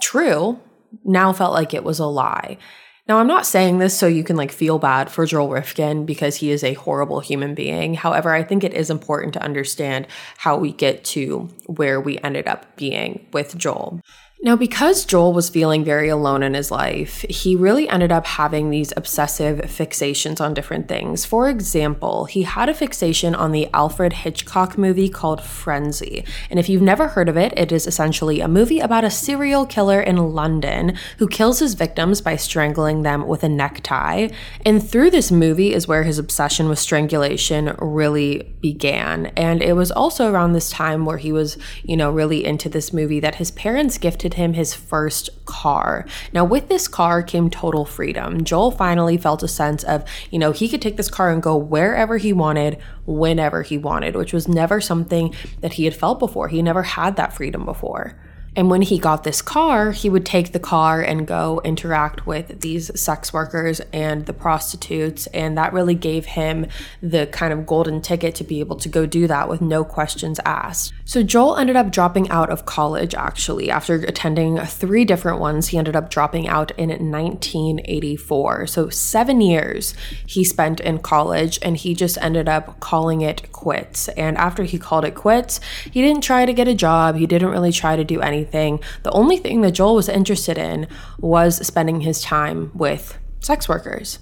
true 0.00 0.60
now 1.04 1.32
felt 1.32 1.52
like 1.52 1.74
it 1.74 1.84
was 1.84 1.98
a 1.98 2.06
lie. 2.06 2.58
Now, 3.06 3.18
I'm 3.18 3.26
not 3.26 3.44
saying 3.44 3.78
this 3.78 3.96
so 3.96 4.06
you 4.06 4.24
can 4.24 4.36
like 4.36 4.50
feel 4.50 4.78
bad 4.78 5.10
for 5.10 5.26
Joel 5.26 5.50
Rifkin 5.50 6.06
because 6.06 6.36
he 6.36 6.50
is 6.50 6.64
a 6.64 6.72
horrible 6.72 7.20
human 7.20 7.54
being. 7.54 7.92
However, 7.92 8.32
I 8.32 8.42
think 8.42 8.64
it 8.64 8.72
is 8.72 8.88
important 8.88 9.34
to 9.34 9.42
understand 9.42 10.06
how 10.38 10.56
we 10.56 10.72
get 10.72 11.04
to 11.04 11.50
where 11.66 12.00
we 12.00 12.18
ended 12.20 12.48
up 12.48 12.76
being 12.76 13.26
with 13.32 13.58
Joel. 13.58 14.00
Now, 14.44 14.56
because 14.56 15.06
Joel 15.06 15.32
was 15.32 15.48
feeling 15.48 15.84
very 15.84 16.10
alone 16.10 16.42
in 16.42 16.52
his 16.52 16.70
life, 16.70 17.24
he 17.30 17.56
really 17.56 17.88
ended 17.88 18.12
up 18.12 18.26
having 18.26 18.68
these 18.68 18.92
obsessive 18.94 19.60
fixations 19.60 20.38
on 20.38 20.52
different 20.52 20.86
things. 20.86 21.24
For 21.24 21.48
example, 21.48 22.26
he 22.26 22.42
had 22.42 22.68
a 22.68 22.74
fixation 22.74 23.34
on 23.34 23.52
the 23.52 23.70
Alfred 23.72 24.12
Hitchcock 24.12 24.76
movie 24.76 25.08
called 25.08 25.42
Frenzy. 25.42 26.26
And 26.50 26.60
if 26.60 26.68
you've 26.68 26.82
never 26.82 27.08
heard 27.08 27.30
of 27.30 27.38
it, 27.38 27.54
it 27.56 27.72
is 27.72 27.86
essentially 27.86 28.40
a 28.40 28.46
movie 28.46 28.80
about 28.80 29.02
a 29.02 29.10
serial 29.10 29.64
killer 29.64 30.02
in 30.02 30.34
London 30.34 30.98
who 31.16 31.26
kills 31.26 31.60
his 31.60 31.72
victims 31.72 32.20
by 32.20 32.36
strangling 32.36 33.00
them 33.00 33.26
with 33.26 33.44
a 33.44 33.48
necktie. 33.48 34.28
And 34.66 34.86
through 34.86 35.08
this 35.08 35.32
movie 35.32 35.72
is 35.72 35.88
where 35.88 36.02
his 36.02 36.18
obsession 36.18 36.68
with 36.68 36.78
strangulation 36.78 37.74
really 37.78 38.54
began. 38.60 39.26
And 39.38 39.62
it 39.62 39.72
was 39.72 39.90
also 39.90 40.30
around 40.30 40.52
this 40.52 40.68
time 40.68 41.06
where 41.06 41.16
he 41.16 41.32
was, 41.32 41.56
you 41.82 41.96
know, 41.96 42.10
really 42.10 42.44
into 42.44 42.68
this 42.68 42.92
movie 42.92 43.20
that 43.20 43.36
his 43.36 43.50
parents 43.50 43.96
gifted 43.96 44.33
him 44.34 44.54
his 44.54 44.74
first 44.74 45.30
car. 45.46 46.06
Now, 46.32 46.44
with 46.44 46.68
this 46.68 46.88
car 46.88 47.22
came 47.22 47.50
total 47.50 47.84
freedom. 47.84 48.44
Joel 48.44 48.70
finally 48.70 49.16
felt 49.16 49.42
a 49.42 49.48
sense 49.48 49.84
of, 49.84 50.04
you 50.30 50.38
know, 50.38 50.52
he 50.52 50.68
could 50.68 50.82
take 50.82 50.96
this 50.96 51.10
car 51.10 51.30
and 51.30 51.42
go 51.42 51.56
wherever 51.56 52.16
he 52.16 52.32
wanted, 52.32 52.78
whenever 53.06 53.62
he 53.62 53.78
wanted, 53.78 54.16
which 54.16 54.32
was 54.32 54.48
never 54.48 54.80
something 54.80 55.34
that 55.60 55.74
he 55.74 55.84
had 55.84 55.96
felt 55.96 56.18
before. 56.18 56.48
He 56.48 56.62
never 56.62 56.82
had 56.82 57.16
that 57.16 57.32
freedom 57.32 57.64
before. 57.64 58.14
And 58.56 58.70
when 58.70 58.82
he 58.82 58.98
got 58.98 59.24
this 59.24 59.42
car, 59.42 59.90
he 59.90 60.08
would 60.08 60.24
take 60.24 60.52
the 60.52 60.60
car 60.60 61.00
and 61.00 61.26
go 61.26 61.60
interact 61.64 62.24
with 62.24 62.60
these 62.60 62.98
sex 63.00 63.32
workers 63.32 63.80
and 63.92 64.26
the 64.26 64.32
prostitutes. 64.32 65.26
And 65.28 65.58
that 65.58 65.72
really 65.72 65.96
gave 65.96 66.24
him 66.24 66.66
the 67.02 67.26
kind 67.26 67.52
of 67.52 67.66
golden 67.66 68.00
ticket 68.00 68.36
to 68.36 68.44
be 68.44 68.60
able 68.60 68.76
to 68.76 68.88
go 68.88 69.06
do 69.06 69.26
that 69.26 69.48
with 69.48 69.60
no 69.60 69.84
questions 69.84 70.38
asked. 70.44 70.92
So 71.04 71.22
Joel 71.22 71.56
ended 71.56 71.76
up 71.76 71.90
dropping 71.90 72.30
out 72.30 72.48
of 72.48 72.64
college 72.64 73.14
actually. 73.14 73.70
After 73.70 73.96
attending 73.96 74.58
three 74.60 75.04
different 75.04 75.40
ones, 75.40 75.68
he 75.68 75.78
ended 75.78 75.96
up 75.96 76.08
dropping 76.08 76.46
out 76.46 76.70
in 76.78 76.88
1984. 76.88 78.68
So 78.68 78.88
seven 78.88 79.40
years 79.40 79.94
he 80.26 80.44
spent 80.44 80.80
in 80.80 80.98
college 80.98 81.58
and 81.60 81.76
he 81.76 81.94
just 81.94 82.16
ended 82.18 82.48
up 82.48 82.78
calling 82.78 83.20
it 83.20 83.50
quits. 83.50 84.08
And 84.10 84.38
after 84.38 84.62
he 84.62 84.78
called 84.78 85.04
it 85.04 85.16
quits, 85.16 85.60
he 85.90 86.00
didn't 86.00 86.22
try 86.22 86.46
to 86.46 86.52
get 86.52 86.68
a 86.68 86.74
job, 86.74 87.16
he 87.16 87.26
didn't 87.26 87.50
really 87.50 87.72
try 87.72 87.96
to 87.96 88.04
do 88.04 88.20
anything 88.20 88.43
anything. 88.44 88.80
The 89.02 89.10
only 89.12 89.38
thing 89.38 89.62
that 89.62 89.72
Joel 89.72 89.94
was 89.94 90.08
interested 90.08 90.58
in 90.58 90.86
was 91.18 91.64
spending 91.66 92.02
his 92.02 92.20
time 92.20 92.70
with 92.74 93.18
sex 93.40 93.68
workers. 93.68 94.18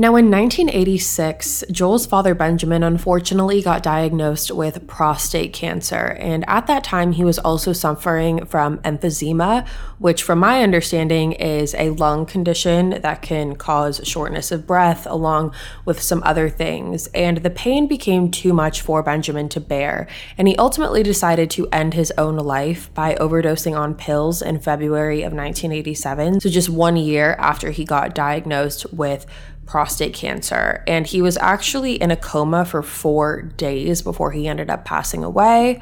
Now, 0.00 0.14
in 0.14 0.30
1986, 0.30 1.64
Joel's 1.72 2.06
father 2.06 2.32
Benjamin 2.32 2.84
unfortunately 2.84 3.60
got 3.60 3.82
diagnosed 3.82 4.52
with 4.52 4.86
prostate 4.86 5.52
cancer, 5.52 6.16
and 6.20 6.44
at 6.48 6.68
that 6.68 6.84
time, 6.84 7.10
he 7.10 7.24
was 7.24 7.40
also 7.40 7.72
suffering 7.72 8.46
from 8.46 8.78
emphysema, 8.82 9.66
which, 9.98 10.22
from 10.22 10.38
my 10.38 10.62
understanding, 10.62 11.32
is 11.32 11.74
a 11.74 11.90
lung 11.90 12.26
condition 12.26 13.00
that 13.02 13.22
can 13.22 13.56
cause 13.56 14.00
shortness 14.04 14.52
of 14.52 14.68
breath, 14.68 15.04
along 15.04 15.52
with 15.84 16.00
some 16.00 16.22
other 16.24 16.48
things. 16.48 17.08
And 17.08 17.38
the 17.38 17.50
pain 17.50 17.88
became 17.88 18.30
too 18.30 18.52
much 18.52 18.80
for 18.80 19.02
Benjamin 19.02 19.48
to 19.48 19.60
bear, 19.60 20.06
and 20.38 20.46
he 20.46 20.54
ultimately 20.58 21.02
decided 21.02 21.50
to 21.50 21.66
end 21.72 21.94
his 21.94 22.12
own 22.16 22.36
life 22.36 22.88
by 22.94 23.16
overdosing 23.16 23.76
on 23.76 23.96
pills 23.96 24.42
in 24.42 24.60
February 24.60 25.22
of 25.22 25.32
1987, 25.32 26.38
so 26.38 26.48
just 26.48 26.68
one 26.68 26.96
year 26.96 27.34
after 27.40 27.72
he 27.72 27.84
got 27.84 28.14
diagnosed 28.14 28.86
with 28.92 29.26
prostate 29.68 30.14
cancer. 30.14 30.82
And 30.86 31.06
he 31.06 31.22
was 31.22 31.36
actually 31.36 31.94
in 31.94 32.10
a 32.10 32.16
coma 32.16 32.64
for 32.64 32.82
four 32.82 33.42
days 33.42 34.02
before 34.02 34.32
he 34.32 34.48
ended 34.48 34.70
up 34.70 34.84
passing 34.84 35.22
away. 35.22 35.80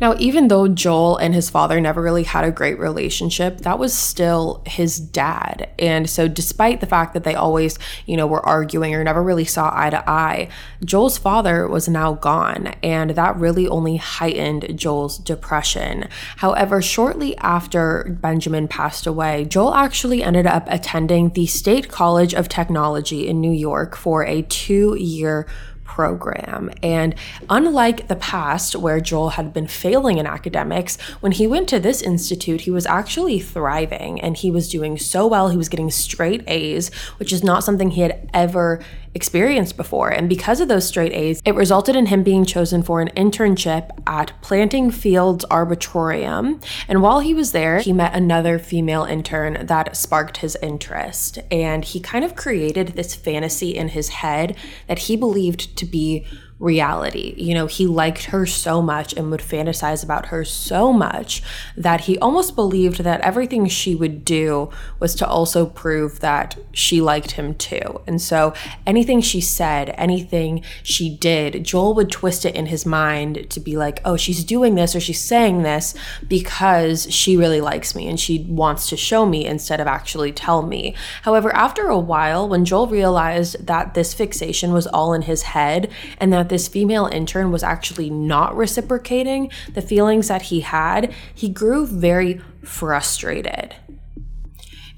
Now, 0.00 0.14
even 0.18 0.48
though 0.48 0.66
Joel 0.66 1.18
and 1.18 1.34
his 1.34 1.50
father 1.50 1.80
never 1.80 2.00
really 2.00 2.24
had 2.24 2.44
a 2.44 2.50
great 2.50 2.78
relationship, 2.78 3.58
that 3.58 3.78
was 3.78 3.92
still 3.92 4.62
his 4.66 4.98
dad. 4.98 5.68
And 5.78 6.08
so, 6.08 6.26
despite 6.26 6.80
the 6.80 6.86
fact 6.86 7.12
that 7.12 7.24
they 7.24 7.34
always, 7.34 7.78
you 8.06 8.16
know, 8.16 8.26
were 8.26 8.44
arguing 8.46 8.94
or 8.94 9.04
never 9.04 9.22
really 9.22 9.44
saw 9.44 9.70
eye 9.74 9.90
to 9.90 10.08
eye, 10.08 10.48
Joel's 10.84 11.18
father 11.18 11.68
was 11.68 11.88
now 11.88 12.14
gone. 12.14 12.68
And 12.82 13.10
that 13.10 13.36
really 13.36 13.68
only 13.68 13.96
heightened 13.96 14.78
Joel's 14.78 15.18
depression. 15.18 16.08
However, 16.38 16.80
shortly 16.80 17.36
after 17.38 18.16
Benjamin 18.20 18.68
passed 18.68 19.06
away, 19.06 19.44
Joel 19.44 19.74
actually 19.74 20.22
ended 20.22 20.46
up 20.46 20.66
attending 20.68 21.30
the 21.30 21.46
State 21.46 21.90
College 21.90 22.34
of 22.34 22.48
Technology 22.48 23.28
in 23.28 23.40
New 23.40 23.52
York 23.52 23.96
for 23.96 24.24
a 24.24 24.42
two 24.42 24.96
year 24.98 25.46
program. 25.90 26.70
And 26.84 27.16
unlike 27.48 28.06
the 28.06 28.14
past, 28.14 28.76
where 28.76 29.00
Joel 29.00 29.30
had 29.30 29.52
been 29.52 29.66
failing 29.66 30.18
in 30.18 30.26
academics, 30.26 30.96
when 31.18 31.32
he 31.32 31.48
went 31.48 31.68
to 31.70 31.80
this 31.80 32.00
institute, 32.00 32.60
he 32.60 32.70
was 32.70 32.86
actually 32.86 33.40
thriving 33.40 34.20
and 34.20 34.36
he 34.36 34.52
was 34.52 34.68
doing 34.68 34.96
so 34.96 35.26
well. 35.26 35.48
He 35.48 35.56
was 35.56 35.68
getting 35.68 35.90
straight 35.90 36.44
A's, 36.46 36.94
which 37.18 37.32
is 37.32 37.42
not 37.42 37.64
something 37.64 37.90
he 37.90 38.02
had 38.02 38.30
ever 38.32 38.80
experienced 39.14 39.76
before. 39.76 40.10
And 40.10 40.28
because 40.28 40.60
of 40.60 40.68
those 40.68 40.86
straight 40.86 41.12
A's, 41.12 41.42
it 41.44 41.54
resulted 41.54 41.96
in 41.96 42.06
him 42.06 42.22
being 42.22 42.44
chosen 42.44 42.82
for 42.82 43.00
an 43.00 43.08
internship 43.16 43.90
at 44.06 44.32
Planting 44.40 44.90
Fields 44.90 45.44
Arboretum. 45.50 46.60
And 46.88 47.02
while 47.02 47.20
he 47.20 47.34
was 47.34 47.52
there, 47.52 47.80
he 47.80 47.92
met 47.92 48.14
another 48.14 48.58
female 48.58 49.04
intern 49.04 49.66
that 49.66 49.96
sparked 49.96 50.38
his 50.38 50.56
interest. 50.62 51.38
And 51.50 51.84
he 51.84 52.00
kind 52.00 52.24
of 52.24 52.36
created 52.36 52.88
this 52.88 53.14
fantasy 53.14 53.76
in 53.76 53.88
his 53.88 54.08
head 54.08 54.56
that 54.86 55.00
he 55.00 55.16
believed 55.16 55.76
to 55.76 55.84
be 55.84 56.26
reality. 56.60 57.34
You 57.38 57.54
know, 57.54 57.66
he 57.66 57.86
liked 57.86 58.24
her 58.26 58.44
so 58.44 58.82
much 58.82 59.14
and 59.14 59.30
would 59.30 59.40
fantasize 59.40 60.04
about 60.04 60.26
her 60.26 60.44
so 60.44 60.92
much 60.92 61.42
that 61.74 62.02
he 62.02 62.18
almost 62.18 62.54
believed 62.54 63.02
that 63.02 63.22
everything 63.22 63.66
she 63.66 63.94
would 63.94 64.24
do 64.26 64.70
was 65.00 65.14
to 65.16 65.26
also 65.26 65.64
prove 65.64 66.20
that 66.20 66.58
she 66.72 67.00
liked 67.00 67.32
him 67.32 67.54
too. 67.54 68.02
And 68.06 68.20
so 68.20 68.52
anything 68.86 69.22
she 69.22 69.40
said, 69.40 69.94
anything 69.96 70.62
she 70.82 71.16
did, 71.16 71.64
Joel 71.64 71.94
would 71.94 72.10
twist 72.10 72.44
it 72.44 72.54
in 72.54 72.66
his 72.66 72.84
mind 72.84 73.48
to 73.48 73.58
be 73.58 73.78
like, 73.78 74.00
oh, 74.04 74.18
she's 74.18 74.44
doing 74.44 74.74
this 74.74 74.94
or 74.94 75.00
she's 75.00 75.20
saying 75.20 75.62
this 75.62 75.94
because 76.28 77.10
she 77.12 77.38
really 77.38 77.62
likes 77.62 77.94
me 77.94 78.06
and 78.06 78.20
she 78.20 78.44
wants 78.48 78.86
to 78.90 78.98
show 78.98 79.24
me 79.24 79.46
instead 79.46 79.80
of 79.80 79.86
actually 79.86 80.30
tell 80.30 80.60
me. 80.60 80.94
However, 81.22 81.54
after 81.56 81.88
a 81.88 81.98
while, 81.98 82.46
when 82.46 82.66
Joel 82.66 82.86
realized 82.86 83.66
that 83.66 83.94
this 83.94 84.12
fixation 84.12 84.74
was 84.74 84.86
all 84.86 85.14
in 85.14 85.22
his 85.22 85.42
head 85.42 85.90
and 86.18 86.30
that 86.34 86.49
this 86.50 86.68
female 86.68 87.06
intern 87.06 87.50
was 87.50 87.62
actually 87.62 88.10
not 88.10 88.54
reciprocating 88.54 89.50
the 89.72 89.82
feelings 89.82 90.28
that 90.28 90.42
he 90.42 90.60
had, 90.60 91.14
he 91.34 91.48
grew 91.48 91.86
very 91.86 92.40
frustrated. 92.62 93.74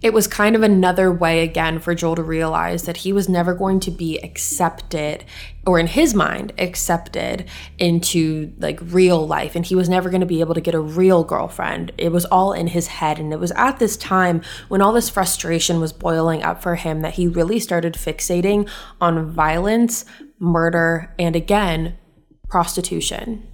It 0.02 0.12
was 0.12 0.26
kind 0.26 0.56
of 0.56 0.64
another 0.64 1.12
way 1.12 1.44
again 1.44 1.78
for 1.78 1.94
Joel 1.94 2.16
to 2.16 2.24
realize 2.24 2.82
that 2.84 2.98
he 2.98 3.12
was 3.12 3.28
never 3.28 3.54
going 3.54 3.78
to 3.80 3.90
be 3.92 4.18
accepted 4.18 5.24
or 5.64 5.78
in 5.78 5.86
his 5.86 6.12
mind 6.12 6.52
accepted 6.58 7.44
into 7.78 8.52
like 8.58 8.80
real 8.82 9.24
life 9.24 9.54
and 9.54 9.64
he 9.64 9.76
was 9.76 9.88
never 9.88 10.10
going 10.10 10.20
to 10.20 10.26
be 10.26 10.40
able 10.40 10.54
to 10.54 10.60
get 10.60 10.74
a 10.74 10.80
real 10.80 11.22
girlfriend. 11.22 11.92
It 11.96 12.10
was 12.10 12.24
all 12.24 12.52
in 12.52 12.66
his 12.66 12.88
head 12.88 13.20
and 13.20 13.32
it 13.32 13.38
was 13.38 13.52
at 13.52 13.78
this 13.78 13.96
time 13.96 14.42
when 14.66 14.82
all 14.82 14.92
this 14.92 15.08
frustration 15.08 15.80
was 15.80 15.92
boiling 15.92 16.42
up 16.42 16.60
for 16.60 16.74
him 16.74 17.02
that 17.02 17.14
he 17.14 17.28
really 17.28 17.60
started 17.60 17.94
fixating 17.94 18.68
on 19.00 19.30
violence, 19.30 20.04
murder, 20.42 21.14
and 21.18 21.36
again, 21.36 21.96
prostitution. 22.48 23.46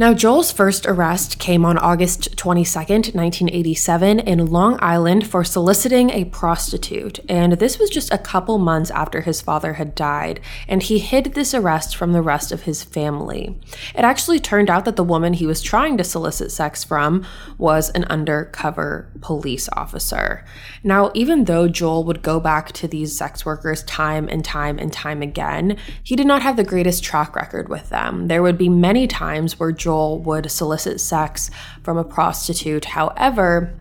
Now, 0.00 0.14
Joel's 0.14 0.52
first 0.52 0.86
arrest 0.86 1.40
came 1.40 1.64
on 1.64 1.76
August 1.76 2.36
22nd, 2.36 3.16
1987, 3.16 4.20
in 4.20 4.46
Long 4.46 4.78
Island 4.80 5.26
for 5.26 5.42
soliciting 5.42 6.10
a 6.10 6.26
prostitute, 6.26 7.18
and 7.28 7.54
this 7.54 7.80
was 7.80 7.90
just 7.90 8.12
a 8.12 8.18
couple 8.18 8.58
months 8.58 8.92
after 8.92 9.22
his 9.22 9.40
father 9.40 9.72
had 9.72 9.96
died, 9.96 10.38
and 10.68 10.84
he 10.84 11.00
hid 11.00 11.34
this 11.34 11.52
arrest 11.52 11.96
from 11.96 12.12
the 12.12 12.22
rest 12.22 12.52
of 12.52 12.62
his 12.62 12.84
family. 12.84 13.58
It 13.92 14.04
actually 14.04 14.38
turned 14.38 14.70
out 14.70 14.84
that 14.84 14.94
the 14.94 15.02
woman 15.02 15.32
he 15.32 15.48
was 15.48 15.62
trying 15.62 15.96
to 15.96 16.04
solicit 16.04 16.52
sex 16.52 16.84
from 16.84 17.26
was 17.58 17.90
an 17.90 18.04
undercover 18.04 19.10
police 19.20 19.68
officer. 19.72 20.44
Now, 20.84 21.10
even 21.12 21.46
though 21.46 21.66
Joel 21.66 22.04
would 22.04 22.22
go 22.22 22.38
back 22.38 22.70
to 22.74 22.86
these 22.86 23.18
sex 23.18 23.44
workers 23.44 23.82
time 23.82 24.28
and 24.28 24.44
time 24.44 24.78
and 24.78 24.92
time 24.92 25.22
again, 25.22 25.76
he 26.04 26.14
did 26.14 26.28
not 26.28 26.42
have 26.42 26.56
the 26.56 26.62
greatest 26.62 27.02
track 27.02 27.34
record 27.34 27.68
with 27.68 27.88
them. 27.88 28.28
There 28.28 28.44
would 28.44 28.58
be 28.58 28.68
many 28.68 29.08
times 29.08 29.58
where 29.58 29.72
Joel 29.72 29.87
Joel 29.88 30.18
would 30.18 30.50
solicit 30.50 31.00
sex 31.00 31.50
from 31.82 31.96
a 31.96 32.04
prostitute. 32.04 32.84
However, 32.84 33.72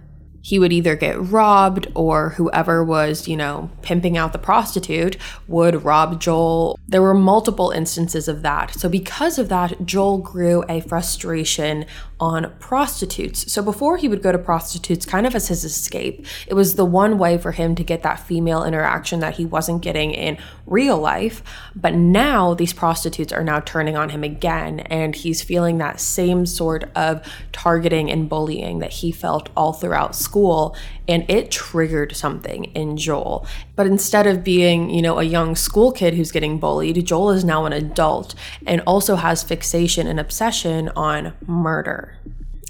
he 0.41 0.57
would 0.57 0.71
either 0.71 0.95
get 0.95 1.19
robbed 1.19 1.87
or 1.95 2.29
whoever 2.29 2.81
was, 2.81 3.27
you 3.27 3.35
know, 3.35 3.69
pimping 3.81 4.15
out 4.15 4.31
the 4.31 4.39
prostitute 4.39 5.17
would 5.49 5.83
rob 5.83 6.21
Joel. 6.21 6.79
There 6.87 7.01
were 7.01 7.13
multiple 7.13 7.71
instances 7.71 8.29
of 8.29 8.41
that. 8.43 8.73
So, 8.73 8.87
because 8.87 9.37
of 9.37 9.49
that, 9.49 9.85
Joel 9.85 10.19
grew 10.19 10.63
a 10.69 10.79
frustration 10.79 11.85
on 12.19 12.51
prostitutes. 12.59 13.51
So 13.51 13.61
before 13.61 13.97
he 13.97 14.07
would 14.07 14.23
go 14.23 14.31
to 14.31 14.37
prostitutes 14.37 15.05
kind 15.05 15.27
of 15.27 15.35
as 15.35 15.49
his 15.49 15.63
escape, 15.63 16.25
it 16.47 16.55
was 16.55 16.75
the 16.75 16.85
one 16.85 17.17
way 17.17 17.37
for 17.37 17.51
him 17.51 17.75
to 17.75 17.83
get 17.83 18.03
that 18.03 18.19
female 18.19 18.63
interaction 18.63 19.19
that 19.19 19.35
he 19.35 19.45
wasn't 19.45 19.81
getting 19.81 20.11
in 20.11 20.37
real 20.65 20.97
life. 20.97 21.43
But 21.75 21.93
now 21.93 22.53
these 22.53 22.73
prostitutes 22.73 23.31
are 23.31 23.43
now 23.43 23.59
turning 23.59 23.95
on 23.95 24.09
him 24.09 24.23
again, 24.23 24.79
and 24.81 25.15
he's 25.15 25.41
feeling 25.43 25.77
that 25.77 25.99
same 25.99 26.45
sort 26.45 26.85
of 26.95 27.21
targeting 27.51 28.09
and 28.09 28.27
bullying 28.27 28.79
that 28.79 28.93
he 28.93 29.11
felt 29.11 29.49
all 29.55 29.73
throughout 29.73 30.15
school. 30.15 30.75
And 31.07 31.23
it 31.29 31.51
triggered 31.51 32.15
something 32.15 32.65
in 32.65 32.97
Joel. 32.97 33.45
But 33.75 33.87
instead 33.87 34.27
of 34.27 34.43
being, 34.43 34.89
you 34.89 35.01
know, 35.01 35.19
a 35.19 35.23
young 35.23 35.55
school 35.55 35.91
kid 35.91 36.15
who's 36.15 36.31
getting 36.31 36.59
bullied, 36.59 37.05
Joel 37.05 37.31
is 37.31 37.45
now 37.45 37.65
an 37.65 37.73
adult 37.73 38.35
and 38.65 38.81
also 38.81 39.15
has 39.15 39.43
fixation 39.43 40.07
and 40.07 40.19
obsession 40.19 40.89
on 40.95 41.33
murder. 41.45 42.06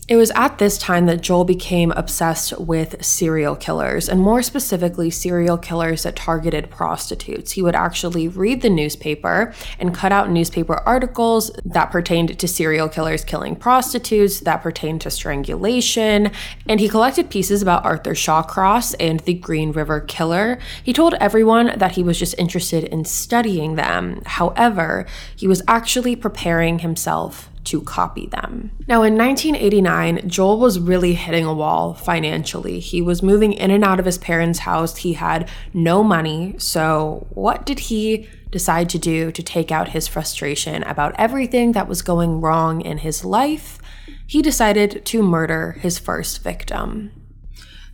It 0.07 0.15
was 0.15 0.31
at 0.35 0.57
this 0.57 0.77
time 0.77 1.05
that 1.07 1.19
Joel 1.19 1.43
became 1.43 1.91
obsessed 1.91 2.57
with 2.57 3.03
serial 3.03 3.57
killers, 3.57 4.07
and 4.07 4.21
more 4.21 4.41
specifically, 4.41 5.09
serial 5.09 5.57
killers 5.57 6.03
that 6.03 6.15
targeted 6.15 6.69
prostitutes. 6.69 7.51
He 7.51 7.61
would 7.61 7.75
actually 7.75 8.29
read 8.29 8.61
the 8.61 8.69
newspaper 8.69 9.53
and 9.77 9.93
cut 9.93 10.13
out 10.13 10.29
newspaper 10.29 10.75
articles 10.85 11.51
that 11.65 11.91
pertained 11.91 12.39
to 12.39 12.47
serial 12.47 12.87
killers 12.87 13.25
killing 13.25 13.57
prostitutes, 13.57 14.39
that 14.39 14.63
pertained 14.63 15.01
to 15.01 15.11
strangulation, 15.11 16.31
and 16.69 16.79
he 16.79 16.87
collected 16.87 17.29
pieces 17.29 17.61
about 17.61 17.83
Arthur 17.83 18.13
Shawcross 18.13 18.95
and 19.01 19.19
the 19.21 19.33
Green 19.33 19.73
River 19.73 19.99
Killer. 19.99 20.57
He 20.81 20.93
told 20.93 21.15
everyone 21.15 21.77
that 21.77 21.95
he 21.95 22.03
was 22.03 22.17
just 22.17 22.35
interested 22.37 22.85
in 22.85 23.03
studying 23.03 23.75
them. 23.75 24.21
However, 24.25 25.05
he 25.35 25.49
was 25.49 25.61
actually 25.67 26.15
preparing 26.15 26.79
himself 26.79 27.49
to 27.67 27.81
copy 27.81 28.27
them. 28.27 28.71
Now, 28.87 29.03
in 29.03 29.17
1989, 29.17 30.29
Joel 30.29 30.59
was 30.59 30.79
really 30.79 31.13
hitting 31.13 31.45
a 31.45 31.53
wall 31.53 31.93
financially. 31.93 32.79
He 32.79 33.01
was 33.01 33.21
moving 33.21 33.53
in 33.53 33.71
and 33.71 33.83
out 33.83 33.99
of 33.99 34.05
his 34.05 34.17
parents' 34.17 34.59
house. 34.59 34.97
He 34.97 35.13
had 35.13 35.49
no 35.73 36.03
money. 36.03 36.55
So, 36.57 37.27
what 37.31 37.65
did 37.65 37.79
he 37.79 38.29
decide 38.49 38.89
to 38.89 38.97
do 38.97 39.31
to 39.31 39.43
take 39.43 39.71
out 39.71 39.89
his 39.89 40.07
frustration 40.07 40.83
about 40.83 41.13
everything 41.17 41.73
that 41.73 41.89
was 41.89 42.01
going 42.01 42.39
wrong 42.39 42.81
in 42.81 42.99
his 42.99 43.25
life? 43.25 43.79
He 44.25 44.41
decided 44.41 45.05
to 45.05 45.21
murder 45.21 45.73
his 45.81 45.99
first 45.99 46.41
victim. 46.43 47.11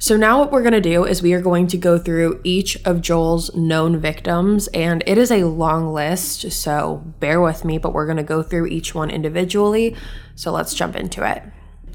So 0.03 0.17
now 0.17 0.37
what 0.37 0.51
we're 0.51 0.63
going 0.63 0.73
to 0.73 0.81
do 0.81 1.05
is 1.05 1.21
we 1.21 1.31
are 1.31 1.39
going 1.39 1.67
to 1.67 1.77
go 1.77 1.97
through 1.97 2.41
each 2.43 2.75
of 2.83 2.99
Joel's 2.99 3.55
known 3.55 4.01
victims 4.01 4.67
and 4.73 5.01
it 5.07 5.17
is 5.17 5.31
a 5.31 5.45
long 5.45 5.93
list, 5.93 6.51
so 6.51 7.01
bear 7.21 7.39
with 7.39 7.63
me, 7.63 7.77
but 7.77 7.93
we're 7.93 8.05
going 8.05 8.17
to 8.17 8.21
go 8.21 8.43
through 8.43 8.65
each 8.65 8.93
one 8.93 9.09
individually. 9.09 9.95
So 10.35 10.51
let's 10.51 10.73
jump 10.73 10.97
into 10.97 11.25
it. 11.25 11.41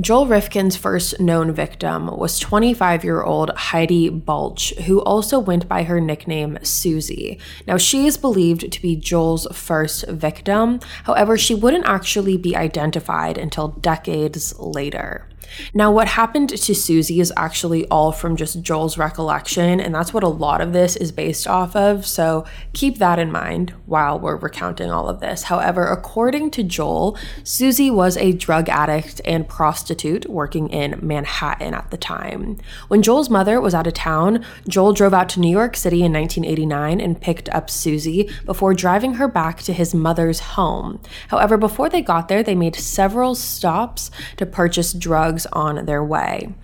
Joel 0.00 0.26
Rifkin's 0.26 0.74
first 0.74 1.20
known 1.20 1.52
victim 1.52 2.06
was 2.06 2.38
25 2.38 3.04
year 3.04 3.22
old 3.22 3.50
Heidi 3.50 4.08
Balch, 4.08 4.72
who 4.86 5.02
also 5.02 5.38
went 5.38 5.68
by 5.68 5.82
her 5.82 6.00
nickname 6.00 6.58
Susie. 6.62 7.38
Now, 7.66 7.76
she 7.76 8.06
is 8.06 8.16
believed 8.16 8.72
to 8.72 8.80
be 8.80 8.96
Joel's 8.96 9.46
first 9.52 10.08
victim, 10.08 10.80
however, 11.04 11.36
she 11.36 11.54
wouldn't 11.54 11.84
actually 11.84 12.38
be 12.38 12.56
identified 12.56 13.36
until 13.36 13.68
decades 13.68 14.58
later. 14.58 15.27
Now, 15.74 15.92
what 15.92 16.08
happened 16.08 16.50
to 16.50 16.74
Susie 16.74 17.20
is 17.20 17.32
actually 17.36 17.86
all 17.88 18.12
from 18.12 18.36
just 18.36 18.62
Joel's 18.62 18.98
recollection, 18.98 19.80
and 19.80 19.94
that's 19.94 20.12
what 20.12 20.22
a 20.22 20.28
lot 20.28 20.60
of 20.60 20.72
this 20.72 20.96
is 20.96 21.12
based 21.12 21.46
off 21.46 21.74
of. 21.76 22.06
So 22.06 22.44
keep 22.72 22.98
that 22.98 23.18
in 23.18 23.32
mind 23.32 23.74
while 23.86 24.18
we're 24.18 24.36
recounting 24.36 24.90
all 24.90 25.08
of 25.08 25.20
this. 25.20 25.44
However, 25.44 25.86
according 25.86 26.50
to 26.52 26.62
Joel, 26.62 27.16
Susie 27.44 27.90
was 27.90 28.16
a 28.16 28.32
drug 28.32 28.68
addict 28.68 29.20
and 29.24 29.48
prostitute 29.48 30.28
working 30.28 30.68
in 30.68 30.98
Manhattan 31.02 31.74
at 31.74 31.90
the 31.90 31.96
time. 31.96 32.58
When 32.88 33.02
Joel's 33.02 33.30
mother 33.30 33.60
was 33.60 33.74
out 33.74 33.86
of 33.86 33.94
town, 33.94 34.44
Joel 34.68 34.92
drove 34.92 35.14
out 35.14 35.28
to 35.30 35.40
New 35.40 35.50
York 35.50 35.76
City 35.76 36.02
in 36.02 36.12
1989 36.12 37.00
and 37.00 37.20
picked 37.20 37.48
up 37.50 37.70
Susie 37.70 38.30
before 38.44 38.74
driving 38.74 39.14
her 39.14 39.28
back 39.28 39.62
to 39.62 39.72
his 39.72 39.94
mother's 39.94 40.40
home. 40.40 41.00
However, 41.28 41.56
before 41.56 41.88
they 41.88 42.02
got 42.02 42.28
there, 42.28 42.42
they 42.42 42.54
made 42.54 42.76
several 42.76 43.34
stops 43.34 44.10
to 44.36 44.46
purchase 44.46 44.92
drugs 44.92 45.37
on 45.46 45.86
their 45.86 46.02
way. 46.02 46.54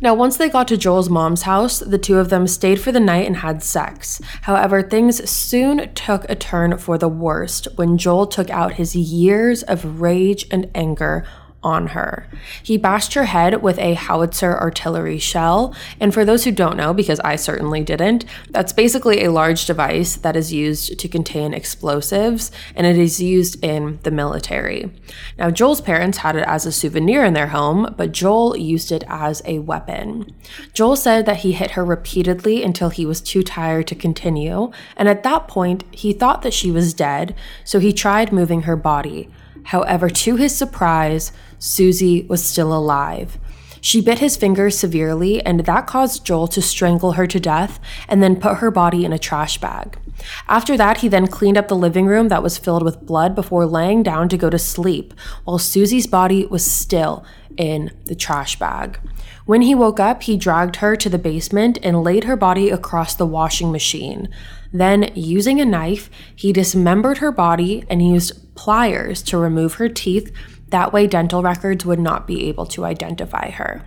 Now, 0.00 0.14
once 0.14 0.36
they 0.36 0.48
got 0.48 0.66
to 0.68 0.76
Joel's 0.76 1.08
mom's 1.08 1.42
house, 1.42 1.78
the 1.78 1.98
two 1.98 2.18
of 2.18 2.28
them 2.28 2.48
stayed 2.48 2.80
for 2.80 2.90
the 2.90 2.98
night 2.98 3.26
and 3.26 3.36
had 3.36 3.62
sex. 3.62 4.20
However, 4.42 4.82
things 4.82 5.30
soon 5.30 5.94
took 5.94 6.28
a 6.28 6.34
turn 6.34 6.76
for 6.78 6.98
the 6.98 7.08
worst 7.08 7.68
when 7.76 7.98
Joel 7.98 8.26
took 8.26 8.50
out 8.50 8.74
his 8.74 8.96
years 8.96 9.62
of 9.62 10.00
rage 10.00 10.46
and 10.50 10.68
anger 10.74 11.24
on 11.62 11.88
her. 11.88 12.26
He 12.62 12.76
bashed 12.76 13.14
her 13.14 13.24
head 13.24 13.62
with 13.62 13.78
a 13.78 13.94
howitzer 13.94 14.58
artillery 14.58 15.18
shell. 15.18 15.74
And 16.00 16.12
for 16.12 16.24
those 16.24 16.44
who 16.44 16.52
don't 16.52 16.76
know, 16.76 16.92
because 16.92 17.20
I 17.20 17.36
certainly 17.36 17.82
didn't, 17.82 18.24
that's 18.50 18.72
basically 18.72 19.24
a 19.24 19.30
large 19.30 19.66
device 19.66 20.16
that 20.16 20.36
is 20.36 20.52
used 20.52 20.98
to 20.98 21.08
contain 21.08 21.54
explosives 21.54 22.50
and 22.74 22.86
it 22.86 22.98
is 22.98 23.20
used 23.20 23.62
in 23.64 23.98
the 24.02 24.10
military. 24.10 24.90
Now, 25.38 25.50
Joel's 25.50 25.80
parents 25.80 26.18
had 26.18 26.36
it 26.36 26.44
as 26.46 26.66
a 26.66 26.72
souvenir 26.72 27.24
in 27.24 27.34
their 27.34 27.48
home, 27.48 27.94
but 27.96 28.12
Joel 28.12 28.56
used 28.56 28.90
it 28.90 29.04
as 29.08 29.42
a 29.44 29.60
weapon. 29.60 30.34
Joel 30.74 30.96
said 30.96 31.26
that 31.26 31.38
he 31.38 31.52
hit 31.52 31.72
her 31.72 31.84
repeatedly 31.84 32.62
until 32.62 32.90
he 32.90 33.06
was 33.06 33.20
too 33.20 33.42
tired 33.42 33.86
to 33.88 33.94
continue. 33.94 34.70
And 34.96 35.08
at 35.08 35.22
that 35.22 35.48
point, 35.48 35.84
he 35.90 36.12
thought 36.12 36.42
that 36.42 36.54
she 36.54 36.70
was 36.70 36.94
dead, 36.94 37.34
so 37.64 37.78
he 37.78 37.92
tried 37.92 38.32
moving 38.32 38.62
her 38.62 38.76
body. 38.76 39.28
However, 39.64 40.10
to 40.10 40.36
his 40.36 40.56
surprise, 40.56 41.32
Susie 41.58 42.26
was 42.28 42.44
still 42.44 42.72
alive. 42.72 43.38
She 43.80 44.00
bit 44.00 44.20
his 44.20 44.36
fingers 44.36 44.78
severely, 44.78 45.44
and 45.44 45.60
that 45.60 45.88
caused 45.88 46.24
Joel 46.24 46.46
to 46.48 46.62
strangle 46.62 47.12
her 47.12 47.26
to 47.26 47.40
death 47.40 47.80
and 48.08 48.22
then 48.22 48.38
put 48.38 48.58
her 48.58 48.70
body 48.70 49.04
in 49.04 49.12
a 49.12 49.18
trash 49.18 49.58
bag. 49.58 49.98
After 50.46 50.76
that, 50.76 50.98
he 50.98 51.08
then 51.08 51.26
cleaned 51.26 51.58
up 51.58 51.66
the 51.66 51.74
living 51.74 52.06
room 52.06 52.28
that 52.28 52.44
was 52.44 52.58
filled 52.58 52.84
with 52.84 53.04
blood 53.04 53.34
before 53.34 53.66
laying 53.66 54.04
down 54.04 54.28
to 54.28 54.38
go 54.38 54.48
to 54.50 54.58
sleep, 54.58 55.14
while 55.42 55.58
Susie's 55.58 56.06
body 56.06 56.46
was 56.46 56.64
still 56.64 57.24
in 57.56 57.90
the 58.04 58.14
trash 58.14 58.56
bag. 58.56 59.00
When 59.46 59.62
he 59.62 59.74
woke 59.74 59.98
up, 59.98 60.22
he 60.22 60.36
dragged 60.36 60.76
her 60.76 60.94
to 60.94 61.08
the 61.08 61.18
basement 61.18 61.76
and 61.82 62.04
laid 62.04 62.24
her 62.24 62.36
body 62.36 62.70
across 62.70 63.16
the 63.16 63.26
washing 63.26 63.72
machine. 63.72 64.28
Then, 64.72 65.10
using 65.16 65.60
a 65.60 65.64
knife, 65.64 66.08
he 66.36 66.52
dismembered 66.52 67.18
her 67.18 67.32
body 67.32 67.84
and 67.90 68.06
used 68.06 68.51
pliers 68.54 69.22
to 69.24 69.38
remove 69.38 69.74
her 69.74 69.88
teeth. 69.88 70.32
That 70.68 70.92
way, 70.92 71.06
dental 71.06 71.42
records 71.42 71.84
would 71.84 71.98
not 71.98 72.26
be 72.26 72.48
able 72.48 72.66
to 72.66 72.84
identify 72.84 73.50
her. 73.50 73.84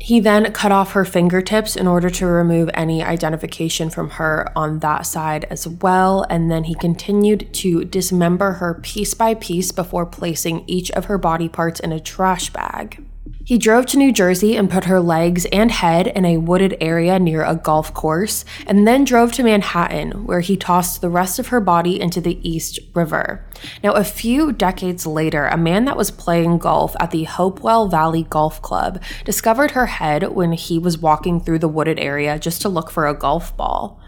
He 0.00 0.20
then 0.20 0.52
cut 0.52 0.72
off 0.72 0.92
her 0.92 1.04
fingertips 1.04 1.76
in 1.76 1.86
order 1.86 2.08
to 2.10 2.26
remove 2.26 2.70
any 2.74 3.02
identification 3.02 3.90
from 3.90 4.10
her 4.10 4.50
on 4.56 4.78
that 4.80 5.02
side 5.02 5.44
as 5.50 5.66
well. 5.66 6.24
And 6.28 6.50
then 6.50 6.64
he 6.64 6.74
continued 6.74 7.52
to 7.54 7.84
dismember 7.84 8.52
her 8.52 8.74
piece 8.74 9.14
by 9.14 9.34
piece 9.34 9.72
before 9.72 10.06
placing 10.06 10.64
each 10.66 10.90
of 10.92 11.06
her 11.06 11.18
body 11.18 11.48
parts 11.48 11.80
in 11.80 11.92
a 11.92 12.00
trash 12.00 12.50
bag. 12.50 13.04
He 13.44 13.58
drove 13.58 13.86
to 13.86 13.96
New 13.96 14.12
Jersey 14.12 14.56
and 14.56 14.70
put 14.70 14.84
her 14.84 15.00
legs 15.00 15.46
and 15.46 15.70
head 15.70 16.06
in 16.06 16.24
a 16.24 16.36
wooded 16.36 16.76
area 16.80 17.18
near 17.18 17.44
a 17.44 17.56
golf 17.56 17.92
course, 17.92 18.44
and 18.68 18.86
then 18.86 19.02
drove 19.02 19.32
to 19.32 19.42
Manhattan, 19.42 20.26
where 20.26 20.40
he 20.40 20.56
tossed 20.56 21.00
the 21.00 21.10
rest 21.10 21.40
of 21.40 21.48
her 21.48 21.60
body 21.60 22.00
into 22.00 22.20
the 22.20 22.38
East 22.48 22.78
River. 22.94 23.44
Now, 23.82 23.92
a 23.92 24.04
few 24.04 24.52
decades 24.52 25.06
later, 25.06 25.46
a 25.46 25.56
man 25.56 25.86
that 25.86 25.96
was 25.96 26.10
playing 26.10 26.58
golf 26.58 26.94
at 27.00 27.10
the 27.10 27.24
Hopewell 27.24 27.88
Valley 27.88 28.22
Golf 28.22 28.62
Club 28.62 29.02
discovered 29.24 29.72
her 29.72 29.86
head 29.86 30.32
when 30.32 30.52
he 30.52 30.78
was 30.78 30.98
walking 30.98 31.40
through 31.40 31.58
the 31.58 31.68
wooded 31.68 31.98
area 31.98 32.38
just 32.38 32.62
to 32.62 32.68
look 32.68 32.90
for 32.90 33.08
a 33.08 33.14
golf 33.14 33.56
ball. 33.56 34.00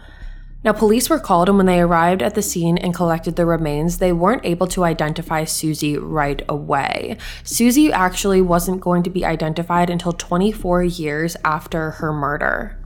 Now, 0.65 0.73
police 0.73 1.11
were 1.11 1.19
called, 1.19 1.47
and 1.47 1.57
when 1.57 1.67
they 1.67 1.79
arrived 1.79 2.23
at 2.23 2.33
the 2.33 2.41
scene 2.41 2.79
and 2.79 2.91
collected 2.91 3.35
the 3.35 3.45
remains, 3.45 3.99
they 3.99 4.11
weren't 4.11 4.43
able 4.43 4.65
to 4.69 4.83
identify 4.83 5.43
Susie 5.43 5.95
right 5.95 6.41
away. 6.49 7.17
Susie 7.43 7.93
actually 7.93 8.41
wasn't 8.41 8.81
going 8.81 9.03
to 9.03 9.11
be 9.11 9.23
identified 9.23 9.91
until 9.91 10.11
24 10.11 10.83
years 10.83 11.37
after 11.45 11.91
her 11.91 12.11
murder. 12.11 12.79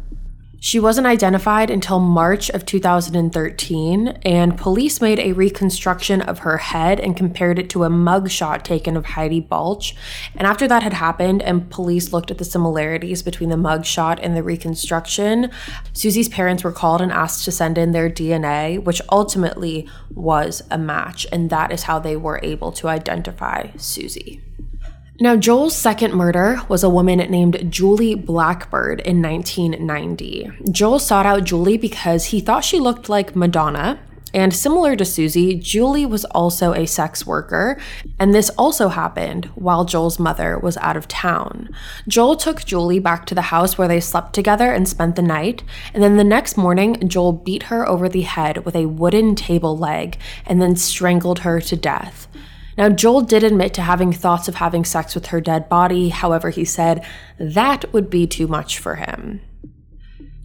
She 0.62 0.78
wasn't 0.78 1.08
identified 1.08 1.69
until 1.69 2.00
March 2.00 2.50
of 2.50 2.65
2013, 2.65 4.08
and 4.26 4.58
police 4.58 5.00
made 5.00 5.17
a 5.17 5.32
reconstruction 5.32 6.22
of 6.22 6.39
her 6.39 6.58
head 6.58 7.00
and 7.00 7.15
compared 7.15 7.60
it 7.60 7.69
to 7.69 7.86
a 7.86 7.89
mugshot 7.89 8.63
taken 8.63 8.98
of 8.98 9.06
Heidi 9.06 9.39
Balch. 9.39 9.95
And 10.36 10.45
after 10.45 10.67
that 10.67 10.84
had 10.84 10.93
happened, 10.93 11.41
and 11.41 11.69
police 11.69 12.12
looked 12.12 12.30
at 12.30 12.39
the 12.39 12.45
similarities 12.45 13.24
between 13.24 13.50
the 13.50 13.56
mugshot 13.56 14.19
and 14.22 14.36
the 14.36 14.43
reconstruction, 14.43 15.50
Susie's 15.93 16.28
parents 16.28 16.65
were 16.65 16.74
called 16.74 17.00
and 17.00 17.12
asked 17.12 17.45
to 17.45 17.52
send 17.52 17.78
in 17.78 17.93
their 17.93 18.10
DNA, 18.10 18.84
which 18.84 19.02
ultimately 19.10 19.88
was 20.13 20.62
a 20.69 20.78
match, 20.78 21.26
and 21.32 21.50
that 21.50 21.72
is 21.72 21.84
how 21.84 22.00
they 22.00 22.17
were 22.17 22.41
able 22.43 22.74
to 22.74 22.89
identify 22.89 23.69
Susie. 23.78 24.41
Now, 25.22 25.36
Joel's 25.36 25.76
second 25.76 26.14
murder 26.14 26.62
was 26.70 26.82
a 26.82 26.90
woman 26.90 27.18
named 27.18 27.70
Julie 27.70 28.16
Blackbird 28.16 29.02
in 29.02 29.22
1990. 29.22 30.50
Joel 30.72 30.98
sought 30.98 31.26
out 31.26 31.44
Julie 31.44 31.78
because 31.78 32.26
he 32.26 32.40
thought 32.40 32.64
she 32.64 32.80
looked 32.80 33.10
like 33.10 33.36
Madonna. 33.36 34.00
And 34.34 34.56
similar 34.56 34.96
to 34.96 35.04
Susie, 35.04 35.56
Julie 35.56 36.06
was 36.06 36.24
also 36.26 36.74
a 36.74 36.86
sex 36.86 37.26
worker, 37.26 37.82
and 38.18 38.34
this 38.34 38.50
also 38.52 38.88
happened 38.88 39.46
while 39.56 39.84
Joel's 39.84 40.20
mother 40.20 40.58
was 40.58 40.78
out 40.78 40.96
of 40.96 41.08
town. 41.10 41.68
Joel 42.08 42.38
took 42.38 42.64
Julie 42.64 43.00
back 43.00 43.26
to 43.26 43.36
the 43.36 43.42
house 43.42 43.78
where 43.78 43.88
they 43.90 44.00
slept 44.00 44.34
together 44.34 44.72
and 44.72 44.88
spent 44.88 45.18
the 45.18 45.22
night, 45.22 45.64
and 45.94 46.02
then 46.02 46.16
the 46.16 46.24
next 46.24 46.56
morning, 46.56 47.10
Joel 47.10 47.34
beat 47.34 47.64
her 47.64 47.86
over 47.90 48.08
the 48.08 48.22
head 48.22 48.64
with 48.66 48.76
a 48.76 48.86
wooden 48.86 49.36
table 49.36 49.78
leg 49.78 50.18
and 50.46 50.62
then 50.62 50.78
strangled 50.78 51.40
her 51.40 51.60
to 51.60 51.76
death. 51.76 52.28
Now, 52.80 52.88
Joel 52.88 53.24
did 53.24 53.44
admit 53.44 53.74
to 53.74 53.82
having 53.82 54.13
thoughts 54.13 54.48
of 54.48 54.56
having 54.56 54.86
sex 54.86 55.13
with 55.13 55.28
her 55.28 55.42
dead 55.42 55.68
body, 55.68 56.08
however, 56.08 56.50
he 56.50 56.63
said 56.63 57.06
that 57.38 57.92
would 57.92 58.10
be 58.10 58.26
too 58.26 58.48
much 58.48 58.80
for 58.80 58.96
him. 58.96 59.42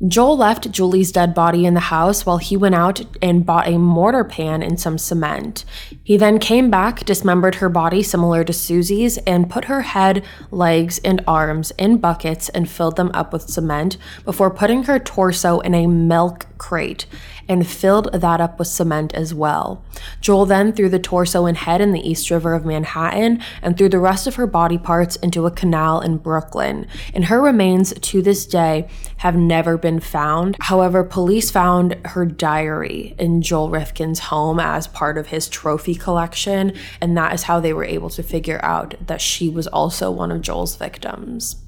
Joel 0.08 0.36
left 0.36 0.72
Julie's 0.72 1.12
dead 1.12 1.32
body 1.32 1.64
in 1.64 1.74
the 1.74 1.80
house 1.80 2.26
while 2.26 2.38
he 2.38 2.56
went 2.56 2.74
out 2.74 3.00
and 3.22 3.46
bought 3.46 3.68
a 3.68 3.78
mortar 3.78 4.24
pan 4.24 4.64
and 4.64 4.80
some 4.80 4.98
cement. 4.98 5.64
He 6.02 6.16
then 6.16 6.40
came 6.40 6.70
back, 6.70 7.04
dismembered 7.04 7.54
her 7.56 7.68
body 7.68 8.02
similar 8.02 8.42
to 8.42 8.52
Susie's, 8.52 9.16
and 9.18 9.48
put 9.48 9.66
her 9.66 9.82
head, 9.82 10.24
legs, 10.50 10.98
and 11.04 11.22
arms 11.28 11.70
in 11.78 11.98
buckets 11.98 12.48
and 12.48 12.68
filled 12.68 12.96
them 12.96 13.12
up 13.14 13.32
with 13.32 13.48
cement 13.48 13.96
before 14.24 14.50
putting 14.50 14.82
her 14.82 14.98
torso 14.98 15.60
in 15.60 15.72
a 15.72 15.86
milk 15.86 16.46
crate 16.64 17.04
and 17.46 17.66
filled 17.66 18.10
that 18.14 18.40
up 18.40 18.58
with 18.58 18.68
cement 18.68 19.12
as 19.12 19.34
well. 19.34 19.84
Joel 20.22 20.46
then 20.46 20.72
threw 20.72 20.88
the 20.88 20.98
torso 20.98 21.44
and 21.44 21.58
head 21.58 21.82
in 21.82 21.92
the 21.92 22.00
East 22.00 22.30
River 22.30 22.54
of 22.54 22.64
Manhattan 22.64 23.42
and 23.60 23.76
threw 23.76 23.90
the 23.90 23.98
rest 23.98 24.26
of 24.26 24.36
her 24.36 24.46
body 24.46 24.78
parts 24.78 25.16
into 25.16 25.44
a 25.44 25.50
canal 25.50 26.00
in 26.00 26.16
Brooklyn. 26.16 26.86
And 27.12 27.26
her 27.26 27.42
remains 27.42 27.92
to 27.92 28.22
this 28.22 28.46
day 28.46 28.88
have 29.18 29.36
never 29.36 29.76
been 29.76 30.00
found. 30.00 30.56
However, 30.60 31.04
police 31.04 31.50
found 31.50 31.98
her 32.06 32.24
diary 32.24 33.14
in 33.18 33.42
Joel 33.42 33.68
Rifkin's 33.68 34.20
home 34.20 34.58
as 34.58 34.86
part 34.86 35.18
of 35.18 35.26
his 35.26 35.48
trophy 35.50 35.94
collection, 35.94 36.72
and 36.98 37.14
that 37.18 37.34
is 37.34 37.42
how 37.42 37.60
they 37.60 37.74
were 37.74 37.84
able 37.84 38.08
to 38.10 38.22
figure 38.22 38.60
out 38.64 38.94
that 39.06 39.20
she 39.20 39.50
was 39.50 39.66
also 39.66 40.10
one 40.10 40.32
of 40.32 40.40
Joel's 40.40 40.76
victims. 40.76 41.63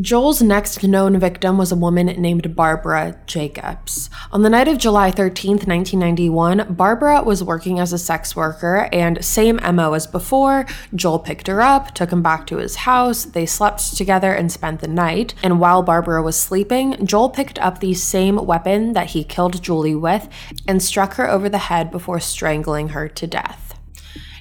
Joel's 0.00 0.40
next 0.40 0.82
known 0.82 1.18
victim 1.18 1.58
was 1.58 1.70
a 1.70 1.76
woman 1.76 2.06
named 2.06 2.56
Barbara 2.56 3.20
Jacobs. 3.26 4.08
On 4.32 4.40
the 4.40 4.48
night 4.48 4.66
of 4.66 4.78
July 4.78 5.10
13, 5.10 5.56
1991, 5.56 6.72
Barbara 6.72 7.22
was 7.22 7.44
working 7.44 7.78
as 7.78 7.92
a 7.92 7.98
sex 7.98 8.34
worker, 8.34 8.88
and 8.90 9.22
same 9.22 9.60
MO 9.74 9.92
as 9.92 10.06
before, 10.06 10.64
Joel 10.94 11.18
picked 11.18 11.46
her 11.46 11.60
up, 11.60 11.94
took 11.94 12.10
him 12.10 12.22
back 12.22 12.46
to 12.46 12.56
his 12.56 12.76
house, 12.76 13.26
they 13.26 13.44
slept 13.44 13.94
together 13.94 14.32
and 14.32 14.50
spent 14.50 14.80
the 14.80 14.88
night. 14.88 15.34
And 15.42 15.60
while 15.60 15.82
Barbara 15.82 16.22
was 16.22 16.40
sleeping, 16.40 17.04
Joel 17.04 17.28
picked 17.28 17.58
up 17.58 17.80
the 17.80 17.92
same 17.92 18.36
weapon 18.36 18.94
that 18.94 19.08
he 19.08 19.24
killed 19.24 19.62
Julie 19.62 19.94
with 19.94 20.26
and 20.66 20.82
struck 20.82 21.14
her 21.14 21.28
over 21.28 21.50
the 21.50 21.58
head 21.58 21.90
before 21.90 22.18
strangling 22.18 22.88
her 22.90 23.08
to 23.08 23.26
death. 23.26 23.71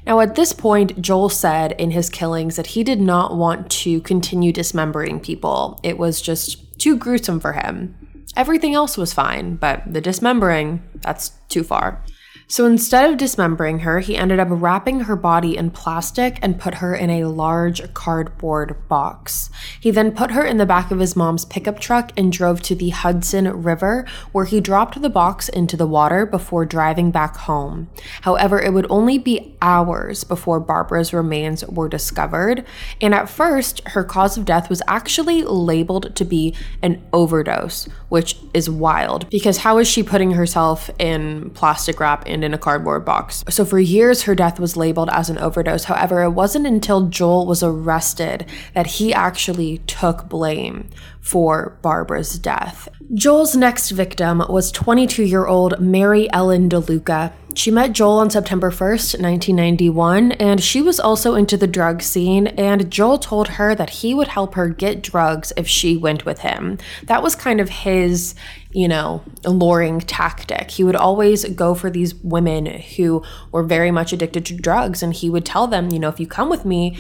Now, 0.06 0.20
at 0.20 0.36
this 0.36 0.52
point, 0.52 1.02
Joel 1.02 1.30
said 1.30 1.74
in 1.74 1.92
his 1.92 2.10
killings 2.10 2.56
that 2.56 2.68
he 2.68 2.84
did 2.84 3.00
not 3.00 3.36
want 3.36 3.70
to 3.72 4.02
continue 4.02 4.52
dismembering 4.52 5.20
people. 5.20 5.80
It 5.84 5.98
was 5.98 6.22
just 6.22 6.80
too 6.80 6.98
gruesome 6.98 7.40
for 7.40 7.54
him. 7.54 7.96
Everything 8.36 8.74
else 8.74 8.98
was 8.98 9.14
fine, 9.14 9.56
but 9.56 9.84
the 9.86 10.02
dismembering, 10.02 10.82
that's 10.96 11.30
too 11.50 11.64
far. 11.64 12.04
So 12.52 12.66
instead 12.66 13.10
of 13.10 13.18
dismembering 13.18 13.80
her, 13.80 14.02
he 14.02 14.18
ended 14.18 14.38
up 14.38 14.50
wrapping 14.52 15.00
her 15.02 15.16
body 15.16 15.56
in 15.56 15.72
plastic 15.72 16.38
and 16.42 16.60
put 16.60 16.76
her 16.76 16.94
in 16.94 17.10
a 17.10 17.24
large 17.24 17.94
cardboard 17.94 18.76
box. 18.90 19.50
He 19.80 19.90
then 19.90 20.12
put 20.12 20.32
her 20.32 20.44
in 20.44 20.58
the 20.58 20.66
back 20.66 20.92
of 20.92 21.00
his 21.00 21.16
mom's 21.16 21.46
pickup 21.46 21.80
truck 21.80 22.12
and 22.18 22.30
drove 22.30 22.62
to 22.64 22.76
the 22.76 22.90
Hudson 22.90 23.64
River, 23.64 24.06
where 24.34 24.44
he 24.44 24.60
dropped 24.60 25.02
the 25.02 25.10
box 25.10 25.48
into 25.48 25.78
the 25.78 25.88
water 25.88 26.26
before 26.26 26.66
driving 26.66 27.10
back 27.10 27.38
home. 27.38 27.90
However, 28.24 28.62
it 28.62 28.74
would 28.74 28.88
only 28.90 29.18
be 29.18 29.56
hours 29.62 30.26
before 30.26 30.60
Barbara's 30.60 31.14
remains 31.14 31.66
were 31.68 31.88
discovered, 31.88 32.66
and 33.00 33.16
at 33.16 33.30
first, 33.30 33.80
her 33.88 34.04
cause 34.04 34.38
of 34.38 34.44
death 34.44 34.70
was 34.70 34.82
actually 34.90 35.44
labeled 35.44 36.14
to 36.18 36.26
be 36.26 36.54
an 36.82 37.02
overdose, 37.14 37.88
which 38.10 38.36
is 38.54 38.70
wild 38.70 39.30
because 39.30 39.60
how 39.60 39.78
is 39.78 39.88
she 39.88 40.04
putting 40.04 40.32
herself 40.32 40.90
in 41.00 41.50
plastic 41.52 41.98
wrap 42.02 42.28
and 42.42 42.46
in 42.46 42.56
a 42.56 42.58
cardboard 42.58 43.06
box? 43.06 43.44
So 43.50 43.64
for 43.64 43.80
years, 43.80 44.24
her 44.24 44.34
death 44.34 44.60
was 44.60 44.76
labeled 44.76 45.10
as 45.12 45.30
an 45.30 45.38
overdose. 45.38 45.84
However, 45.84 46.24
it 46.24 46.32
wasn't 46.32 46.66
until 46.66 47.08
Joel 47.08 47.46
was 47.46 47.62
arrested 47.62 48.48
that 48.74 48.88
he 48.88 49.14
actually 49.14 49.78
took 49.86 50.28
blame 50.28 50.90
for 51.20 51.78
Barbara's 51.84 52.40
death. 52.40 52.90
Joel's 53.14 53.56
next 53.56 53.92
victim 53.92 54.44
was 54.50 54.72
22 54.72 55.24
year 55.24 55.46
old 55.46 55.80
Mary 55.80 56.32
Ellen 56.34 56.68
DeLuca. 56.68 57.32
She 57.54 57.70
met 57.70 57.92
Joel 57.92 58.20
on 58.20 58.30
September 58.30 58.72
1st, 58.72 59.22
1991, 59.22 60.32
and 60.34 60.64
she 60.64 60.82
was 60.82 61.00
also 61.00 61.36
into 61.36 61.58
the 61.58 61.68
drug 61.68 62.02
scene. 62.02 62.48
And 62.48 62.90
Joel 62.90 63.18
told 63.18 63.50
her 63.50 63.76
that 63.76 63.90
he 63.90 64.14
would 64.14 64.30
help 64.30 64.56
her 64.56 64.70
get 64.70 65.04
drugs 65.04 65.52
if 65.58 65.68
she 65.68 65.98
went 65.98 66.26
with 66.26 66.40
him. 66.40 66.78
That 67.04 67.22
was 67.22 67.36
kind 67.36 67.60
of 67.60 67.70
his, 67.70 68.36
you 68.72 68.88
know, 68.88 69.22
alluring 69.44 70.00
tactic. 70.02 70.72
He 70.72 70.84
would 70.84 70.96
always 70.96 71.44
go 71.50 71.76
for 71.76 71.90
these 71.90 72.16
women 72.16 72.66
who 72.66 73.22
were 73.52 73.64
very 73.64 73.92
much 73.92 74.14
addicted 74.14 74.46
to 74.46 74.56
drugs, 74.56 75.04
and 75.04 75.14
he 75.14 75.30
would 75.30 75.46
tell 75.46 75.68
them, 75.68 75.92
you 75.92 76.00
know, 76.00 76.10
if 76.10 76.20
you 76.20 76.28
come 76.28 76.50
with 76.50 76.64
me, 76.64 76.98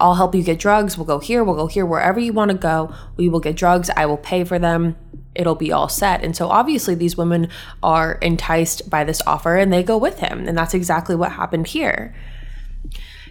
I'll 0.00 0.14
help 0.14 0.34
you 0.34 0.42
get 0.42 0.58
drugs. 0.58 0.96
We'll 0.96 1.06
go 1.06 1.18
here, 1.18 1.44
we'll 1.44 1.54
go 1.54 1.66
here, 1.66 1.84
wherever 1.84 2.18
you 2.18 2.32
want 2.32 2.50
to 2.50 2.56
go, 2.56 2.94
we 3.16 3.28
will 3.28 3.40
get 3.40 3.56
drugs. 3.56 3.90
I 3.94 4.06
will 4.06 4.16
pay 4.16 4.44
for 4.44 4.58
them 4.58 4.96
it'll 5.34 5.54
be 5.54 5.72
all 5.72 5.88
set. 5.88 6.22
And 6.22 6.36
so 6.36 6.48
obviously 6.48 6.94
these 6.94 7.16
women 7.16 7.48
are 7.82 8.14
enticed 8.14 8.88
by 8.90 9.04
this 9.04 9.22
offer 9.26 9.56
and 9.56 9.72
they 9.72 9.82
go 9.82 9.96
with 9.96 10.18
him. 10.18 10.46
And 10.46 10.56
that's 10.56 10.74
exactly 10.74 11.14
what 11.14 11.32
happened 11.32 11.68
here. 11.68 12.14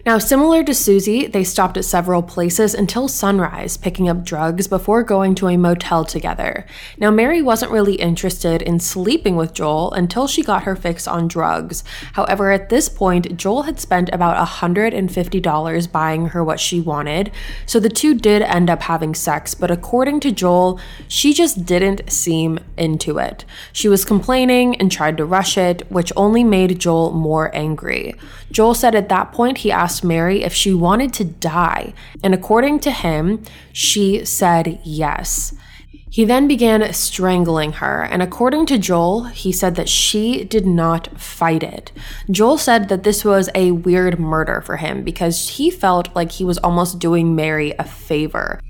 Now, 0.04 0.18
similar 0.18 0.64
to 0.64 0.74
Susie, 0.74 1.28
they 1.28 1.44
stopped 1.44 1.76
at 1.76 1.84
several 1.84 2.24
places 2.24 2.74
until 2.74 3.06
sunrise, 3.06 3.76
picking 3.76 4.08
up 4.08 4.24
drugs 4.24 4.66
before 4.66 5.04
going 5.04 5.36
to 5.36 5.46
a 5.46 5.56
motel 5.56 6.04
together. 6.04 6.66
Now, 6.98 7.12
Mary 7.12 7.40
wasn't 7.40 7.70
really 7.70 7.94
interested 7.94 8.62
in 8.62 8.80
sleeping 8.80 9.36
with 9.36 9.54
Joel 9.54 9.92
until 9.92 10.26
she 10.26 10.42
got 10.42 10.64
her 10.64 10.74
fix 10.74 11.06
on 11.06 11.28
drugs. 11.28 11.84
However, 12.14 12.50
at 12.50 12.68
this 12.68 12.88
point, 12.88 13.36
Joel 13.36 13.62
had 13.62 13.78
spent 13.78 14.10
about 14.12 14.44
$150 14.44 15.92
buying 15.92 16.26
her 16.26 16.42
what 16.42 16.58
she 16.58 16.80
wanted, 16.80 17.30
so 17.64 17.78
the 17.78 17.88
two 17.88 18.12
did 18.12 18.42
end 18.42 18.68
up 18.68 18.82
having 18.82 19.14
sex, 19.14 19.54
but 19.54 19.70
according 19.70 20.18
to 20.20 20.32
Joel, 20.32 20.80
she 21.06 21.32
just 21.32 21.64
didn't 21.64 22.10
seem 22.10 22.58
into 22.76 23.18
it. 23.18 23.44
She 23.72 23.88
was 23.88 24.04
complaining 24.04 24.74
and 24.80 24.90
tried 24.90 25.16
to 25.18 25.24
rush 25.24 25.56
it, 25.56 25.88
which 25.92 26.12
only 26.16 26.42
made 26.42 26.80
Joel 26.80 27.12
more 27.12 27.54
angry. 27.54 28.16
Joel 28.50 28.74
said 28.74 28.96
at 28.96 29.08
that 29.08 29.30
point 29.30 29.58
he 29.58 29.70
asked 29.70 29.91
asked 29.92 30.02
Mary 30.04 30.42
if 30.42 30.54
she 30.54 30.72
wanted 30.72 31.12
to 31.12 31.22
die, 31.22 31.92
and 32.24 32.32
according 32.32 32.80
to 32.80 32.90
him, 32.90 33.42
she 33.74 34.24
said 34.24 34.80
yes. 34.82 35.54
He 36.08 36.24
then 36.24 36.48
began 36.48 36.90
strangling 36.94 37.72
her, 37.72 38.02
and 38.02 38.22
according 38.22 38.64
to 38.66 38.78
Joel, 38.78 39.24
he 39.24 39.52
said 39.52 39.74
that 39.74 39.90
she 39.90 40.44
did 40.44 40.64
not 40.64 41.20
fight 41.20 41.62
it. 41.62 41.92
Joel 42.30 42.56
said 42.56 42.88
that 42.88 43.02
this 43.02 43.22
was 43.22 43.50
a 43.54 43.72
weird 43.72 44.18
murder 44.18 44.62
for 44.62 44.78
him 44.78 45.04
because 45.04 45.56
he 45.56 45.70
felt 45.70 46.08
like 46.16 46.32
he 46.32 46.44
was 46.44 46.56
almost 46.58 46.98
doing 46.98 47.36
Mary 47.36 47.74
a 47.78 47.84
favor. 47.84 48.62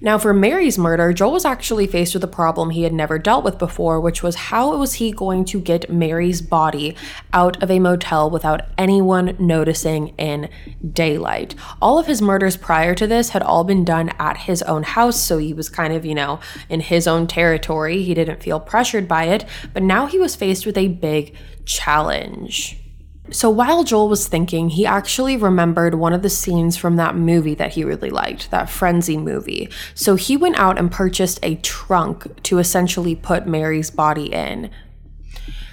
Now, 0.00 0.16
for 0.16 0.32
Mary's 0.32 0.78
murder, 0.78 1.12
Joel 1.12 1.32
was 1.32 1.44
actually 1.44 1.88
faced 1.88 2.14
with 2.14 2.22
a 2.22 2.28
problem 2.28 2.70
he 2.70 2.84
had 2.84 2.92
never 2.92 3.18
dealt 3.18 3.42
with 3.42 3.58
before, 3.58 4.00
which 4.00 4.22
was 4.22 4.36
how 4.36 4.76
was 4.76 4.94
he 4.94 5.10
going 5.10 5.44
to 5.46 5.60
get 5.60 5.90
Mary's 5.90 6.40
body 6.40 6.94
out 7.32 7.60
of 7.60 7.70
a 7.70 7.80
motel 7.80 8.30
without 8.30 8.62
anyone 8.78 9.34
noticing 9.40 10.08
in 10.16 10.48
daylight? 10.92 11.56
All 11.82 11.98
of 11.98 12.06
his 12.06 12.22
murders 12.22 12.56
prior 12.56 12.94
to 12.94 13.08
this 13.08 13.30
had 13.30 13.42
all 13.42 13.64
been 13.64 13.84
done 13.84 14.10
at 14.20 14.36
his 14.36 14.62
own 14.62 14.84
house, 14.84 15.20
so 15.20 15.38
he 15.38 15.52
was 15.52 15.68
kind 15.68 15.92
of, 15.92 16.04
you 16.04 16.14
know, 16.14 16.38
in 16.68 16.78
his 16.78 17.08
own 17.08 17.26
territory. 17.26 18.04
He 18.04 18.14
didn't 18.14 18.42
feel 18.42 18.60
pressured 18.60 19.08
by 19.08 19.24
it, 19.24 19.44
but 19.72 19.82
now 19.82 20.06
he 20.06 20.18
was 20.18 20.36
faced 20.36 20.64
with 20.64 20.78
a 20.78 20.86
big 20.86 21.34
challenge. 21.64 22.87
So 23.30 23.50
while 23.50 23.84
Joel 23.84 24.08
was 24.08 24.26
thinking, 24.26 24.70
he 24.70 24.86
actually 24.86 25.36
remembered 25.36 25.94
one 25.94 26.12
of 26.12 26.22
the 26.22 26.30
scenes 26.30 26.76
from 26.76 26.96
that 26.96 27.14
movie 27.14 27.54
that 27.54 27.74
he 27.74 27.84
really 27.84 28.10
liked, 28.10 28.50
that 28.50 28.70
Frenzy 28.70 29.16
movie. 29.16 29.68
So 29.94 30.14
he 30.14 30.36
went 30.36 30.56
out 30.56 30.78
and 30.78 30.90
purchased 30.90 31.38
a 31.42 31.56
trunk 31.56 32.42
to 32.44 32.58
essentially 32.58 33.14
put 33.14 33.46
Mary's 33.46 33.90
body 33.90 34.32
in. 34.32 34.70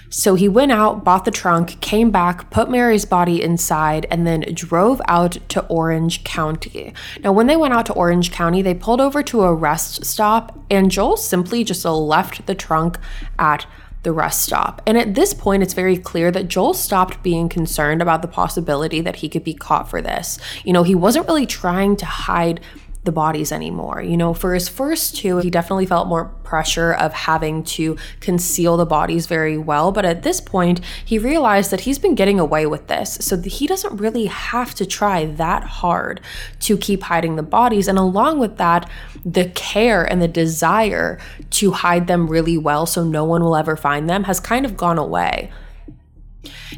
So 0.08 0.34
he 0.34 0.48
went 0.48 0.70
out, 0.70 1.02
bought 1.04 1.24
the 1.24 1.30
trunk, 1.30 1.80
came 1.80 2.10
back, 2.10 2.48
put 2.50 2.70
Mary's 2.70 3.04
body 3.04 3.42
inside, 3.42 4.06
and 4.10 4.26
then 4.26 4.42
drove 4.54 5.00
out 5.08 5.32
to 5.48 5.66
Orange 5.66 6.24
County. 6.24 6.94
Now, 7.20 7.32
when 7.32 7.48
they 7.48 7.56
went 7.56 7.74
out 7.74 7.86
to 7.86 7.92
Orange 7.92 8.30
County, 8.30 8.62
they 8.62 8.74
pulled 8.74 9.00
over 9.00 9.22
to 9.24 9.42
a 9.42 9.54
rest 9.54 10.04
stop, 10.04 10.58
and 10.70 10.90
Joel 10.90 11.16
simply 11.16 11.64
just 11.64 11.84
left 11.84 12.46
the 12.46 12.54
trunk 12.54 12.98
at 13.38 13.66
the 14.06 14.12
rest 14.12 14.42
stop. 14.42 14.80
And 14.86 14.96
at 14.96 15.16
this 15.16 15.34
point, 15.34 15.64
it's 15.64 15.74
very 15.74 15.96
clear 15.96 16.30
that 16.30 16.46
Joel 16.46 16.74
stopped 16.74 17.24
being 17.24 17.48
concerned 17.48 18.00
about 18.00 18.22
the 18.22 18.28
possibility 18.28 19.00
that 19.00 19.16
he 19.16 19.28
could 19.28 19.42
be 19.42 19.52
caught 19.52 19.90
for 19.90 20.00
this. 20.00 20.38
You 20.62 20.72
know, 20.72 20.84
he 20.84 20.94
wasn't 20.94 21.26
really 21.26 21.44
trying 21.44 21.96
to 21.96 22.06
hide 22.06 22.60
the 23.06 23.12
bodies 23.12 23.52
anymore. 23.52 24.02
You 24.02 24.16
know, 24.16 24.34
for 24.34 24.52
his 24.52 24.68
first 24.68 25.16
two, 25.16 25.38
he 25.38 25.50
definitely 25.50 25.86
felt 25.86 26.08
more 26.08 26.26
pressure 26.44 26.92
of 26.92 27.12
having 27.12 27.64
to 27.64 27.96
conceal 28.20 28.76
the 28.76 28.84
bodies 28.84 29.26
very 29.26 29.56
well. 29.56 29.92
But 29.92 30.04
at 30.04 30.22
this 30.22 30.40
point, 30.40 30.80
he 31.04 31.18
realized 31.18 31.70
that 31.70 31.80
he's 31.80 31.98
been 31.98 32.14
getting 32.14 32.38
away 32.38 32.66
with 32.66 32.88
this. 32.88 33.18
So 33.20 33.40
he 33.40 33.66
doesn't 33.66 33.96
really 33.96 34.26
have 34.26 34.74
to 34.74 34.84
try 34.84 35.24
that 35.24 35.64
hard 35.64 36.20
to 36.60 36.76
keep 36.76 37.04
hiding 37.04 37.36
the 37.36 37.42
bodies. 37.42 37.88
And 37.88 37.98
along 37.98 38.38
with 38.38 38.58
that, 38.58 38.88
the 39.24 39.46
care 39.50 40.04
and 40.04 40.20
the 40.20 40.28
desire 40.28 41.18
to 41.50 41.70
hide 41.72 42.06
them 42.06 42.28
really 42.28 42.58
well 42.58 42.86
so 42.86 43.02
no 43.02 43.24
one 43.24 43.42
will 43.42 43.56
ever 43.56 43.76
find 43.76 44.08
them 44.08 44.24
has 44.24 44.38
kind 44.40 44.66
of 44.66 44.76
gone 44.76 44.98
away. 44.98 45.50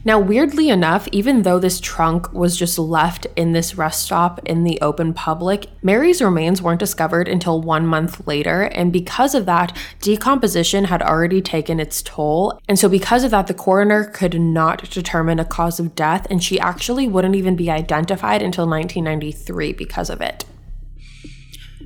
Now, 0.05 0.19
weirdly 0.19 0.69
enough, 0.71 1.09
even 1.13 1.43
though 1.43 1.59
this 1.59 1.81
trunk 1.81 2.33
was 2.33 2.57
just 2.57 2.79
left 2.79 3.27
in 3.37 3.53
this 3.53 3.77
rest 3.77 4.05
stop 4.05 4.41
in 4.45 4.65
the 4.65 4.81
open 4.81 5.15
public, 5.15 5.67
Mary's 5.83 6.23
remains 6.23 6.63
weren't 6.63 6.81
discovered 6.81 7.29
until 7.29 7.61
one 7.61 7.87
month 7.87 8.27
later. 8.27 8.63
And 8.63 8.93
because 8.93 9.35
of 9.35 9.47
that, 9.47 9.77
decomposition 10.01 10.85
had 10.85 11.03
already 11.03 11.43
taken 11.43 11.81
its 11.81 12.03
toll. 12.03 12.61
And 12.69 12.79
so, 12.79 12.89
because 12.89 13.25
of 13.25 13.31
that, 13.31 13.47
the 13.47 13.55
coroner 13.55 14.05
could 14.05 14.41
not 14.41 14.91
determine 14.91 15.39
a 15.39 15.45
cause 15.45 15.81
of 15.81 15.95
death, 15.95 16.27
and 16.31 16.43
she 16.43 16.59
actually 16.61 17.09
wouldn't 17.09 17.37
even 17.37 17.57
be 17.57 17.71
identified 17.71 18.43
until 18.43 18.67
1993 18.67 19.73
because 19.73 20.11
of 20.11 20.21
it. 20.21 20.45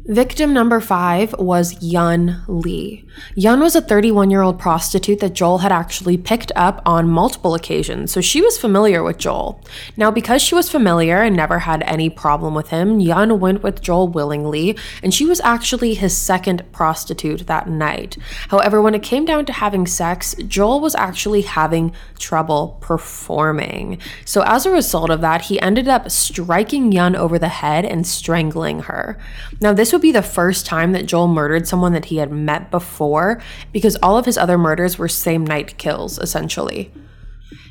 Victim 0.07 0.53
number 0.53 0.81
five 0.81 1.33
was 1.39 1.81
Yun 1.81 2.43
Lee. 2.49 3.05
Yun 3.37 3.61
was 3.61 3.77
a 3.77 3.81
31 3.81 4.31
year 4.31 4.43
old 4.43 4.59
prostitute 4.59 5.21
that 5.21 5.33
Joel 5.33 5.59
had 5.59 5.71
actually 5.71 6.17
picked 6.17 6.51
up 6.57 6.83
on 6.85 7.09
multiple 7.09 7.55
occasions, 7.55 8.11
so 8.11 8.21
she 8.21 8.43
was 8.43 8.59
familiar 8.59 9.05
with 9.05 9.19
Joel. 9.19 9.63
Now, 9.97 10.11
because 10.11 10.43
she 10.43 10.57
was 10.57 10.69
familiar 10.69 11.19
and 11.23 11.37
never 11.37 11.61
had 11.61 11.85
any 11.85 12.11
problem 12.11 12.53
with 12.53 12.71
him, 12.71 12.99
Yun 12.99 13.39
went 13.39 13.63
with 13.63 13.81
Joel 13.81 14.09
willingly, 14.09 14.77
and 15.05 15.15
she 15.15 15.25
was 15.25 15.41
actually 15.43 15.95
his 15.95 16.17
second 16.17 16.65
prostitute 16.73 17.47
that 17.47 17.69
night. 17.69 18.19
However, 18.49 18.83
when 18.83 18.97
it 18.97 19.05
came 19.05 19.25
down 19.25 19.47
to 19.47 19.53
having 19.53 19.87
sex, 19.87 20.35
Joel 20.49 20.81
was 20.81 20.97
actually 20.97 21.43
having 21.43 21.93
trouble 22.19 22.77
performing. 22.81 23.99
So, 24.25 24.43
as 24.43 24.67
a 24.67 24.73
result 24.73 25.11
of 25.11 25.21
that, 25.21 25.43
he 25.43 25.61
ended 25.61 25.87
up 25.87 26.11
striking 26.11 26.91
Yun 26.91 27.15
over 27.15 27.39
the 27.39 27.49
head 27.49 27.85
and 27.85 28.05
strangling 28.05 28.81
her. 28.81 29.17
Now, 29.61 29.73
this 29.73 29.92
would 29.93 30.03
be 30.03 30.13
the 30.13 30.23
first 30.23 30.67
time 30.67 30.93
that 30.93 31.07
Joel 31.07 31.29
murdered 31.29 31.69
someone 31.69 31.93
that 31.93 32.07
he 32.07 32.17
had 32.17 32.33
met 32.33 32.71
before 32.71 33.41
because 33.73 33.97
all 33.97 34.19
of 34.19 34.27
his 34.27 34.39
other 34.39 34.59
murders 34.59 34.99
were 34.99 35.09
same 35.09 35.45
night 35.47 35.79
kills, 35.79 36.19
essentially. 36.19 36.93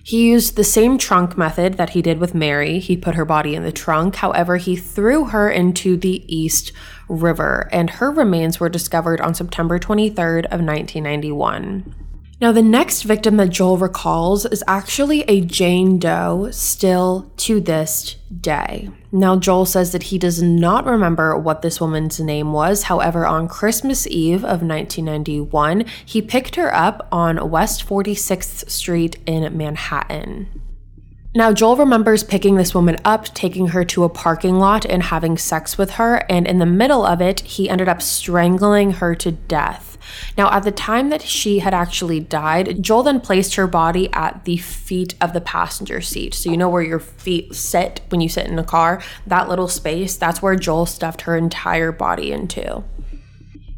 He 0.03 0.29
used 0.29 0.55
the 0.55 0.63
same 0.63 0.97
trunk 0.97 1.37
method 1.37 1.75
that 1.75 1.91
he 1.91 2.01
did 2.01 2.19
with 2.19 2.33
Mary. 2.33 2.79
He 2.79 2.97
put 2.97 3.15
her 3.15 3.25
body 3.25 3.55
in 3.55 3.63
the 3.63 3.71
trunk. 3.71 4.15
However, 4.15 4.57
he 4.57 4.75
threw 4.75 5.25
her 5.25 5.49
into 5.49 5.95
the 5.95 6.23
East 6.33 6.71
River, 7.07 7.69
and 7.71 7.89
her 7.89 8.11
remains 8.11 8.59
were 8.59 8.69
discovered 8.69 9.21
on 9.21 9.35
September 9.35 9.77
23rd 9.77 10.45
of 10.45 10.61
1991. 10.61 12.00
Now, 12.41 12.51
the 12.51 12.63
next 12.63 13.03
victim 13.03 13.37
that 13.37 13.51
Joel 13.51 13.77
recalls 13.77 14.47
is 14.47 14.63
actually 14.67 15.21
a 15.27 15.41
Jane 15.41 15.99
Doe 15.99 16.49
still 16.49 17.31
to 17.37 17.59
this 17.59 18.15
day. 18.35 18.89
Now, 19.11 19.35
Joel 19.35 19.67
says 19.67 19.91
that 19.91 20.03
he 20.03 20.17
does 20.17 20.41
not 20.41 20.87
remember 20.87 21.37
what 21.37 21.61
this 21.61 21.79
woman's 21.79 22.19
name 22.19 22.51
was. 22.51 22.83
However, 22.83 23.27
on 23.27 23.47
Christmas 23.47 24.07
Eve 24.07 24.43
of 24.43 24.63
1991, 24.63 25.85
he 26.03 26.19
picked 26.19 26.55
her 26.55 26.73
up 26.73 27.07
on 27.11 27.51
West 27.51 27.87
46th 27.87 28.67
Street 28.71 29.17
in 29.27 29.55
Manhattan. 29.55 30.47
Now, 31.35 31.53
Joel 31.53 31.75
remembers 31.75 32.23
picking 32.23 32.55
this 32.55 32.73
woman 32.73 32.97
up, 33.05 33.25
taking 33.35 33.67
her 33.67 33.85
to 33.85 34.03
a 34.03 34.09
parking 34.09 34.55
lot, 34.55 34.83
and 34.83 35.03
having 35.03 35.37
sex 35.37 35.77
with 35.77 35.91
her. 35.91 36.25
And 36.27 36.47
in 36.47 36.57
the 36.57 36.65
middle 36.65 37.05
of 37.05 37.21
it, 37.21 37.41
he 37.41 37.69
ended 37.69 37.87
up 37.87 38.01
strangling 38.01 38.93
her 38.93 39.13
to 39.13 39.31
death. 39.31 39.90
Now, 40.37 40.51
at 40.51 40.63
the 40.63 40.71
time 40.71 41.09
that 41.09 41.21
she 41.21 41.59
had 41.59 41.73
actually 41.73 42.19
died, 42.19 42.81
Joel 42.81 43.03
then 43.03 43.19
placed 43.19 43.55
her 43.55 43.67
body 43.67 44.11
at 44.13 44.45
the 44.45 44.57
feet 44.57 45.15
of 45.21 45.33
the 45.33 45.41
passenger 45.41 46.01
seat. 46.01 46.33
So, 46.33 46.49
you 46.49 46.57
know 46.57 46.69
where 46.69 46.83
your 46.83 46.99
feet 46.99 47.55
sit 47.55 48.01
when 48.09 48.21
you 48.21 48.29
sit 48.29 48.47
in 48.47 48.59
a 48.59 48.63
car? 48.63 49.01
That 49.27 49.49
little 49.49 49.67
space, 49.67 50.17
that's 50.17 50.41
where 50.41 50.55
Joel 50.55 50.85
stuffed 50.85 51.21
her 51.21 51.35
entire 51.35 51.91
body 51.91 52.31
into. 52.31 52.83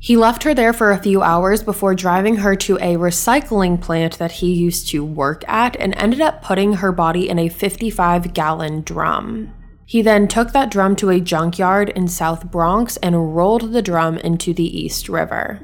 He 0.03 0.17
left 0.17 0.43
her 0.43 0.53
there 0.53 0.73
for 0.73 0.91
a 0.91 0.97
few 0.97 1.21
hours 1.21 1.63
before 1.63 1.95
driving 1.95 2.36
her 2.38 2.57
to 2.57 2.75
a 2.75 2.97
recycling 2.97 3.79
plant 3.79 4.17
that 4.17 4.33
he 4.33 4.53
used 4.53 4.89
to 4.89 5.01
work 5.01 5.47
at 5.47 5.77
and 5.77 5.95
ended 5.95 6.19
up 6.19 6.41
putting 6.41 6.73
her 6.73 6.91
body 6.91 7.29
in 7.29 7.39
a 7.39 7.47
55 7.47 8.33
gallon 8.33 8.81
drum. 8.81 9.53
He 9.86 10.01
then 10.01 10.27
took 10.27 10.51
that 10.51 10.69
drum 10.69 10.97
to 10.97 11.09
a 11.09 11.21
junkyard 11.21 11.88
in 11.89 12.09
South 12.09 12.51
Bronx 12.51 12.97
and 12.97 13.33
rolled 13.33 13.71
the 13.71 13.81
drum 13.81 14.17
into 14.17 14.53
the 14.53 14.77
East 14.77 15.07
River. 15.07 15.62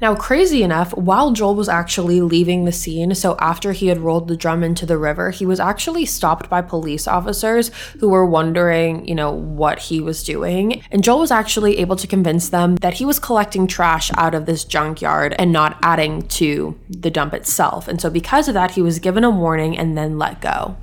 Now, 0.00 0.14
crazy 0.14 0.62
enough, 0.62 0.96
while 0.96 1.32
Joel 1.32 1.54
was 1.54 1.68
actually 1.68 2.22
leaving 2.22 2.64
the 2.64 2.72
scene, 2.72 3.14
so 3.14 3.36
after 3.38 3.72
he 3.72 3.88
had 3.88 3.98
rolled 3.98 4.28
the 4.28 4.36
drum 4.36 4.62
into 4.62 4.86
the 4.86 4.96
river, 4.96 5.30
he 5.30 5.44
was 5.44 5.60
actually 5.60 6.06
stopped 6.06 6.48
by 6.48 6.62
police 6.62 7.06
officers 7.06 7.70
who 7.98 8.08
were 8.08 8.24
wondering, 8.24 9.06
you 9.06 9.14
know, 9.14 9.30
what 9.30 9.78
he 9.78 10.00
was 10.00 10.24
doing. 10.24 10.82
And 10.90 11.04
Joel 11.04 11.20
was 11.20 11.30
actually 11.30 11.78
able 11.78 11.96
to 11.96 12.06
convince 12.06 12.48
them 12.48 12.76
that 12.76 12.94
he 12.94 13.04
was 13.04 13.18
collecting 13.18 13.66
trash 13.66 14.10
out 14.16 14.34
of 14.34 14.46
this 14.46 14.64
junkyard 14.64 15.34
and 15.38 15.52
not 15.52 15.78
adding 15.82 16.26
to 16.28 16.78
the 16.88 17.10
dump 17.10 17.34
itself. 17.34 17.86
And 17.86 18.00
so, 18.00 18.08
because 18.08 18.48
of 18.48 18.54
that, 18.54 18.70
he 18.72 18.82
was 18.82 19.00
given 19.00 19.22
a 19.22 19.30
warning 19.30 19.76
and 19.76 19.98
then 19.98 20.18
let 20.18 20.40
go. 20.40 20.76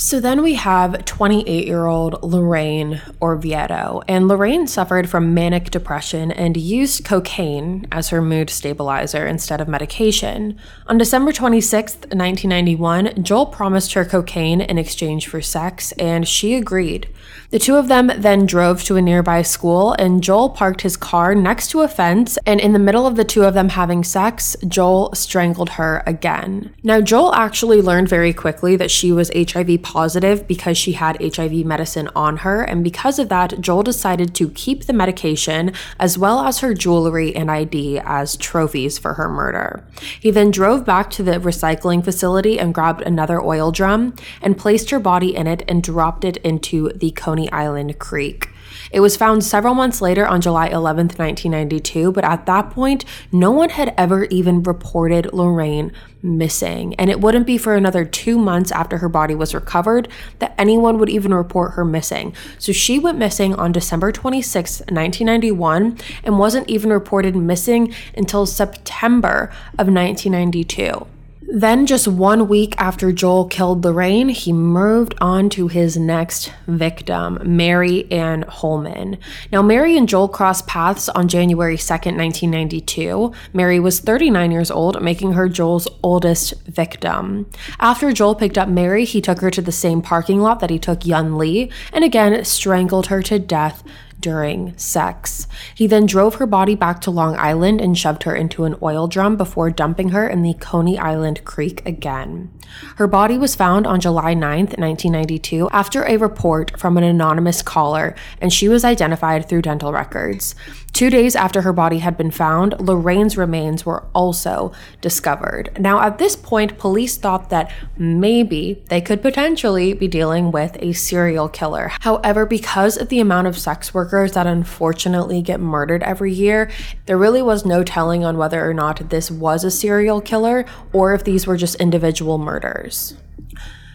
So 0.00 0.18
then 0.18 0.42
we 0.42 0.54
have 0.54 1.04
28 1.04 1.66
year 1.66 1.84
old 1.84 2.22
Lorraine 2.22 3.02
Orvieto, 3.20 4.02
and 4.08 4.28
Lorraine 4.28 4.66
suffered 4.66 5.10
from 5.10 5.34
manic 5.34 5.70
depression 5.70 6.32
and 6.32 6.56
used 6.56 7.04
cocaine 7.04 7.86
as 7.92 8.08
her 8.08 8.22
mood 8.22 8.48
stabilizer 8.48 9.26
instead 9.26 9.60
of 9.60 9.68
medication. 9.68 10.58
On 10.86 10.96
December 10.96 11.32
26, 11.32 11.96
1991, 11.96 13.22
Joel 13.22 13.44
promised 13.44 13.92
her 13.92 14.06
cocaine 14.06 14.62
in 14.62 14.78
exchange 14.78 15.28
for 15.28 15.42
sex, 15.42 15.92
and 15.92 16.26
she 16.26 16.54
agreed. 16.54 17.06
The 17.50 17.58
two 17.58 17.74
of 17.74 17.88
them 17.88 18.12
then 18.16 18.46
drove 18.46 18.84
to 18.84 18.94
a 18.94 19.02
nearby 19.02 19.42
school, 19.42 19.92
and 19.94 20.22
Joel 20.22 20.50
parked 20.50 20.82
his 20.82 20.96
car 20.96 21.34
next 21.34 21.70
to 21.70 21.80
a 21.80 21.88
fence. 21.88 22.38
And 22.46 22.60
in 22.60 22.72
the 22.72 22.78
middle 22.78 23.08
of 23.08 23.16
the 23.16 23.24
two 23.24 23.42
of 23.42 23.54
them 23.54 23.70
having 23.70 24.04
sex, 24.04 24.56
Joel 24.68 25.12
strangled 25.14 25.70
her 25.70 26.04
again. 26.06 26.72
Now, 26.84 27.00
Joel 27.00 27.34
actually 27.34 27.82
learned 27.82 28.08
very 28.08 28.32
quickly 28.32 28.76
that 28.76 28.90
she 28.92 29.10
was 29.10 29.32
HIV 29.34 29.82
positive 29.82 30.46
because 30.46 30.78
she 30.78 30.92
had 30.92 31.20
HIV 31.20 31.66
medicine 31.66 32.08
on 32.14 32.38
her. 32.38 32.62
And 32.62 32.84
because 32.84 33.18
of 33.18 33.28
that, 33.30 33.60
Joel 33.60 33.82
decided 33.82 34.32
to 34.36 34.50
keep 34.50 34.84
the 34.84 34.92
medication 34.92 35.72
as 35.98 36.16
well 36.16 36.46
as 36.46 36.60
her 36.60 36.72
jewelry 36.72 37.34
and 37.34 37.50
ID 37.50 37.98
as 38.04 38.36
trophies 38.36 38.96
for 38.96 39.14
her 39.14 39.28
murder. 39.28 39.84
He 40.20 40.30
then 40.30 40.52
drove 40.52 40.84
back 40.84 41.10
to 41.10 41.24
the 41.24 41.40
recycling 41.40 42.04
facility 42.04 42.60
and 42.60 42.72
grabbed 42.72 43.02
another 43.02 43.42
oil 43.42 43.72
drum 43.72 44.14
and 44.40 44.56
placed 44.56 44.90
her 44.90 45.00
body 45.00 45.34
in 45.34 45.48
it 45.48 45.64
and 45.66 45.82
dropped 45.82 46.24
it 46.24 46.36
into 46.38 46.90
the 46.90 47.10
Coney 47.10 47.39
Coney 47.40 47.50
Island 47.52 47.98
Creek. 47.98 48.50
It 48.92 49.00
was 49.00 49.16
found 49.16 49.44
several 49.44 49.74
months 49.74 50.00
later 50.00 50.26
on 50.26 50.40
July 50.40 50.66
11, 50.66 51.08
1992, 51.08 52.12
but 52.12 52.24
at 52.24 52.46
that 52.46 52.70
point, 52.70 53.04
no 53.32 53.50
one 53.50 53.70
had 53.70 53.94
ever 53.96 54.24
even 54.24 54.62
reported 54.62 55.32
Lorraine 55.32 55.92
missing. 56.22 56.94
And 56.96 57.08
it 57.08 57.20
wouldn't 57.20 57.46
be 57.46 57.56
for 57.56 57.74
another 57.74 58.04
two 58.04 58.38
months 58.38 58.70
after 58.72 58.98
her 58.98 59.08
body 59.08 59.34
was 59.34 59.54
recovered 59.54 60.08
that 60.38 60.54
anyone 60.58 60.98
would 60.98 61.08
even 61.08 61.32
report 61.32 61.72
her 61.72 61.84
missing. 61.84 62.34
So 62.58 62.72
she 62.72 62.98
went 62.98 63.18
missing 63.18 63.54
on 63.54 63.72
December 63.72 64.12
26, 64.12 64.80
1991, 64.80 65.98
and 66.24 66.38
wasn't 66.38 66.68
even 66.68 66.90
reported 66.90 67.34
missing 67.36 67.94
until 68.16 68.44
September 68.44 69.50
of 69.78 69.88
1992. 69.88 71.06
Then, 71.52 71.86
just 71.86 72.06
one 72.06 72.46
week 72.46 72.76
after 72.78 73.10
Joel 73.10 73.46
killed 73.46 73.84
Lorraine, 73.84 74.28
he 74.28 74.52
moved 74.52 75.16
on 75.20 75.50
to 75.50 75.66
his 75.66 75.96
next 75.96 76.52
victim, 76.68 77.40
Mary 77.44 78.10
Ann 78.12 78.42
Holman. 78.42 79.18
Now, 79.50 79.60
Mary 79.60 79.96
and 79.96 80.08
Joel 80.08 80.28
crossed 80.28 80.68
paths 80.68 81.08
on 81.08 81.26
January 81.26 81.76
2nd, 81.76 82.16
1992. 82.16 83.32
Mary 83.52 83.80
was 83.80 83.98
39 83.98 84.52
years 84.52 84.70
old, 84.70 85.02
making 85.02 85.32
her 85.32 85.48
Joel's 85.48 85.88
oldest 86.04 86.54
victim. 86.66 87.50
After 87.80 88.12
Joel 88.12 88.36
picked 88.36 88.56
up 88.56 88.68
Mary, 88.68 89.04
he 89.04 89.20
took 89.20 89.40
her 89.40 89.50
to 89.50 89.60
the 89.60 89.72
same 89.72 90.02
parking 90.02 90.40
lot 90.40 90.60
that 90.60 90.70
he 90.70 90.78
took 90.78 91.04
Yun 91.04 91.36
Lee 91.36 91.68
and 91.92 92.04
again 92.04 92.44
strangled 92.44 93.08
her 93.08 93.22
to 93.24 93.40
death 93.40 93.82
during 94.20 94.76
sex. 94.76 95.46
He 95.74 95.86
then 95.86 96.06
drove 96.06 96.36
her 96.36 96.46
body 96.46 96.74
back 96.74 97.00
to 97.02 97.10
Long 97.10 97.36
Island 97.36 97.80
and 97.80 97.96
shoved 97.96 98.24
her 98.24 98.34
into 98.34 98.64
an 98.64 98.76
oil 98.82 99.08
drum 99.08 99.36
before 99.36 99.70
dumping 99.70 100.10
her 100.10 100.28
in 100.28 100.42
the 100.42 100.54
Coney 100.54 100.98
Island 100.98 101.44
Creek 101.44 101.84
again. 101.86 102.50
Her 102.96 103.06
body 103.06 103.38
was 103.38 103.54
found 103.54 103.86
on 103.86 104.00
July 104.00 104.34
9, 104.34 104.58
1992, 104.58 105.68
after 105.72 106.04
a 106.04 106.16
report 106.16 106.78
from 106.78 106.96
an 106.96 107.04
anonymous 107.04 107.62
caller, 107.62 108.14
and 108.40 108.52
she 108.52 108.68
was 108.68 108.84
identified 108.84 109.48
through 109.48 109.62
dental 109.62 109.92
records. 109.92 110.54
Two 110.92 111.08
days 111.08 111.36
after 111.36 111.62
her 111.62 111.72
body 111.72 111.98
had 111.98 112.16
been 112.16 112.30
found, 112.30 112.74
Lorraine's 112.80 113.36
remains 113.36 113.86
were 113.86 114.04
also 114.14 114.72
discovered. 115.00 115.70
Now, 115.78 116.00
at 116.00 116.18
this 116.18 116.36
point, 116.36 116.78
police 116.78 117.16
thought 117.16 117.48
that 117.50 117.72
maybe 117.96 118.82
they 118.88 119.00
could 119.00 119.22
potentially 119.22 119.94
be 119.94 120.08
dealing 120.08 120.50
with 120.50 120.76
a 120.80 120.92
serial 120.92 121.48
killer. 121.48 121.92
However, 122.00 122.44
because 122.44 122.96
of 122.96 123.08
the 123.08 123.20
amount 123.20 123.46
of 123.46 123.58
sex 123.58 123.94
workers 123.94 124.32
that 124.32 124.46
unfortunately 124.46 125.42
get 125.42 125.60
murdered 125.60 126.02
every 126.02 126.32
year, 126.32 126.70
there 127.06 127.16
really 127.16 127.42
was 127.42 127.64
no 127.64 127.84
telling 127.84 128.24
on 128.24 128.36
whether 128.36 128.68
or 128.68 128.74
not 128.74 129.10
this 129.10 129.30
was 129.30 129.64
a 129.64 129.70
serial 129.70 130.20
killer 130.20 130.66
or 130.92 131.14
if 131.14 131.24
these 131.24 131.46
were 131.46 131.56
just 131.56 131.76
individual 131.76 132.36
murders. 132.36 132.59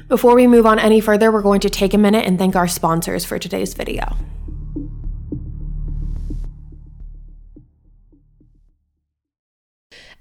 Before 0.08 0.36
we 0.36 0.48
move 0.48 0.66
on 0.66 0.78
any 0.78 1.00
further, 1.00 1.32
we're 1.32 1.42
going 1.42 1.62
to 1.62 1.70
take 1.70 1.94
a 1.94 1.98
minute 1.98 2.26
and 2.26 2.38
thank 2.38 2.56
our 2.56 2.68
sponsors 2.68 3.26
for 3.26 3.40
today's 3.40 3.74
video. 3.74 4.16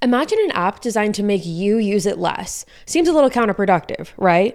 Imagine 0.04 0.38
an 0.44 0.50
app 0.50 0.80
designed 0.80 1.14
to 1.14 1.22
make 1.22 1.46
you 1.46 1.78
use 1.78 2.04
it 2.04 2.18
less. 2.18 2.66
Seems 2.84 3.08
a 3.08 3.12
little 3.12 3.30
counterproductive, 3.30 4.08
right? 4.18 4.54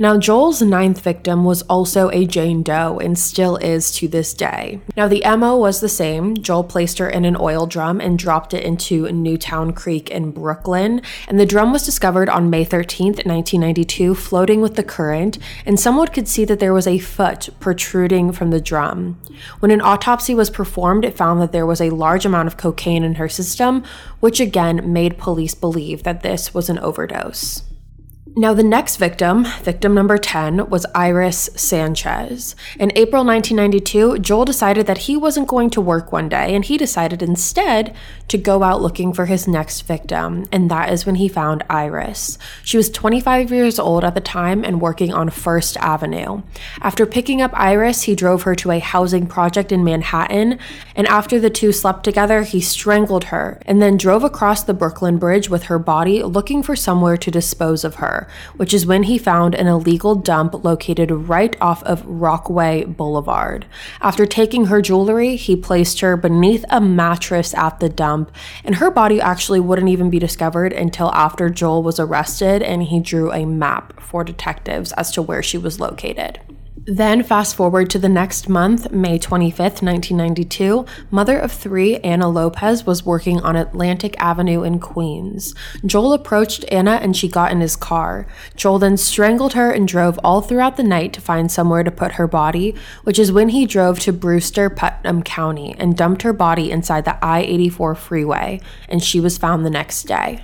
Now, 0.00 0.16
Joel's 0.16 0.62
ninth 0.62 1.00
victim 1.00 1.44
was 1.44 1.62
also 1.62 2.08
a 2.10 2.24
Jane 2.24 2.62
Doe 2.62 3.00
and 3.00 3.18
still 3.18 3.56
is 3.56 3.90
to 3.96 4.06
this 4.06 4.32
day. 4.32 4.80
Now, 4.96 5.08
the 5.08 5.24
MO 5.36 5.56
was 5.56 5.80
the 5.80 5.88
same. 5.88 6.36
Joel 6.36 6.62
placed 6.62 6.98
her 6.98 7.10
in 7.10 7.24
an 7.24 7.36
oil 7.36 7.66
drum 7.66 8.00
and 8.00 8.16
dropped 8.16 8.54
it 8.54 8.62
into 8.62 9.10
Newtown 9.10 9.72
Creek 9.72 10.08
in 10.08 10.30
Brooklyn, 10.30 11.02
and 11.26 11.40
the 11.40 11.46
drum 11.46 11.72
was 11.72 11.84
discovered 11.84 12.28
on 12.28 12.48
May 12.48 12.64
13th, 12.64 13.26
1992, 13.26 14.14
floating 14.14 14.60
with 14.60 14.76
the 14.76 14.84
current, 14.84 15.36
and 15.66 15.80
someone 15.80 16.06
could 16.06 16.28
see 16.28 16.44
that 16.44 16.60
there 16.60 16.72
was 16.72 16.86
a 16.86 17.00
foot 17.00 17.48
protruding 17.58 18.30
from 18.30 18.50
the 18.50 18.60
drum. 18.60 19.20
When 19.58 19.72
an 19.72 19.80
autopsy 19.80 20.32
was 20.32 20.48
performed, 20.48 21.04
it 21.04 21.16
found 21.16 21.42
that 21.42 21.50
there 21.50 21.66
was 21.66 21.80
a 21.80 21.90
large 21.90 22.24
amount 22.24 22.46
of 22.46 22.56
cocaine 22.56 23.02
in 23.02 23.16
her 23.16 23.28
system, 23.28 23.82
which 24.20 24.38
again 24.38 24.92
made 24.92 25.18
police 25.18 25.56
believe 25.56 26.04
that 26.04 26.22
this 26.22 26.54
was 26.54 26.70
an 26.70 26.78
overdose. 26.78 27.67
Now, 28.38 28.54
the 28.54 28.62
next 28.62 28.98
victim, 28.98 29.48
victim 29.62 29.94
number 29.94 30.16
10, 30.16 30.70
was 30.70 30.86
Iris 30.94 31.50
Sanchez. 31.56 32.54
In 32.78 32.92
April 32.94 33.24
1992, 33.24 34.20
Joel 34.20 34.44
decided 34.44 34.86
that 34.86 35.08
he 35.08 35.16
wasn't 35.16 35.48
going 35.48 35.70
to 35.70 35.80
work 35.80 36.12
one 36.12 36.28
day, 36.28 36.54
and 36.54 36.64
he 36.64 36.78
decided 36.78 37.20
instead 37.20 37.96
to 38.28 38.38
go 38.38 38.62
out 38.62 38.80
looking 38.80 39.12
for 39.12 39.26
his 39.26 39.48
next 39.48 39.80
victim, 39.80 40.46
and 40.52 40.70
that 40.70 40.92
is 40.92 41.04
when 41.04 41.16
he 41.16 41.26
found 41.26 41.64
Iris. 41.68 42.38
She 42.62 42.76
was 42.76 42.90
25 42.90 43.50
years 43.50 43.76
old 43.80 44.04
at 44.04 44.14
the 44.14 44.20
time 44.20 44.62
and 44.62 44.80
working 44.80 45.12
on 45.12 45.30
First 45.30 45.76
Avenue. 45.78 46.42
After 46.80 47.06
picking 47.06 47.42
up 47.42 47.50
Iris, 47.54 48.02
he 48.02 48.14
drove 48.14 48.42
her 48.42 48.54
to 48.54 48.70
a 48.70 48.78
housing 48.78 49.26
project 49.26 49.72
in 49.72 49.82
Manhattan, 49.82 50.60
and 50.94 51.08
after 51.08 51.40
the 51.40 51.50
two 51.50 51.72
slept 51.72 52.04
together, 52.04 52.42
he 52.42 52.60
strangled 52.60 53.24
her 53.24 53.60
and 53.66 53.82
then 53.82 53.96
drove 53.96 54.22
across 54.22 54.62
the 54.62 54.74
Brooklyn 54.74 55.18
Bridge 55.18 55.50
with 55.50 55.64
her 55.64 55.80
body 55.80 56.22
looking 56.22 56.62
for 56.62 56.76
somewhere 56.76 57.16
to 57.16 57.32
dispose 57.32 57.82
of 57.82 57.96
her 57.96 58.27
which 58.56 58.74
is 58.74 58.86
when 58.86 59.04
he 59.04 59.18
found 59.18 59.54
an 59.54 59.66
illegal 59.66 60.14
dump 60.14 60.64
located 60.64 61.10
right 61.10 61.56
off 61.60 61.82
of 61.84 62.04
Rockaway 62.04 62.84
Boulevard. 62.84 63.66
After 64.00 64.26
taking 64.26 64.66
her 64.66 64.82
jewelry, 64.82 65.36
he 65.36 65.56
placed 65.56 66.00
her 66.00 66.16
beneath 66.16 66.64
a 66.70 66.80
mattress 66.80 67.54
at 67.54 67.80
the 67.80 67.88
dump, 67.88 68.30
and 68.64 68.76
her 68.76 68.90
body 68.90 69.20
actually 69.20 69.60
wouldn't 69.60 69.88
even 69.88 70.10
be 70.10 70.18
discovered 70.18 70.72
until 70.72 71.10
after 71.12 71.50
Joel 71.50 71.82
was 71.82 72.00
arrested 72.00 72.62
and 72.62 72.82
he 72.84 73.00
drew 73.00 73.32
a 73.32 73.44
map 73.44 74.00
for 74.00 74.24
detectives 74.24 74.92
as 74.92 75.10
to 75.12 75.22
where 75.22 75.42
she 75.42 75.58
was 75.58 75.80
located. 75.80 76.40
Then, 76.90 77.22
fast 77.22 77.54
forward 77.54 77.90
to 77.90 77.98
the 77.98 78.08
next 78.08 78.48
month, 78.48 78.90
May 78.90 79.18
25th, 79.18 79.82
1992, 79.82 80.86
mother 81.10 81.38
of 81.38 81.52
three, 81.52 81.98
Anna 81.98 82.30
Lopez, 82.30 82.86
was 82.86 83.04
working 83.04 83.42
on 83.42 83.56
Atlantic 83.56 84.18
Avenue 84.18 84.62
in 84.62 84.78
Queens. 84.78 85.54
Joel 85.84 86.14
approached 86.14 86.64
Anna 86.72 86.92
and 86.92 87.14
she 87.14 87.28
got 87.28 87.52
in 87.52 87.60
his 87.60 87.76
car. 87.76 88.26
Joel 88.56 88.78
then 88.78 88.96
strangled 88.96 89.52
her 89.52 89.70
and 89.70 89.86
drove 89.86 90.18
all 90.24 90.40
throughout 90.40 90.78
the 90.78 90.82
night 90.82 91.12
to 91.12 91.20
find 91.20 91.52
somewhere 91.52 91.82
to 91.82 91.90
put 91.90 92.12
her 92.12 92.26
body, 92.26 92.74
which 93.04 93.18
is 93.18 93.30
when 93.30 93.50
he 93.50 93.66
drove 93.66 94.00
to 94.00 94.10
Brewster, 94.10 94.70
Putnam 94.70 95.22
County, 95.22 95.76
and 95.78 95.94
dumped 95.94 96.22
her 96.22 96.32
body 96.32 96.70
inside 96.70 97.04
the 97.04 97.22
I 97.22 97.40
84 97.40 97.96
freeway, 97.96 98.62
and 98.88 99.04
she 99.04 99.20
was 99.20 99.36
found 99.36 99.66
the 99.66 99.70
next 99.70 100.04
day. 100.04 100.42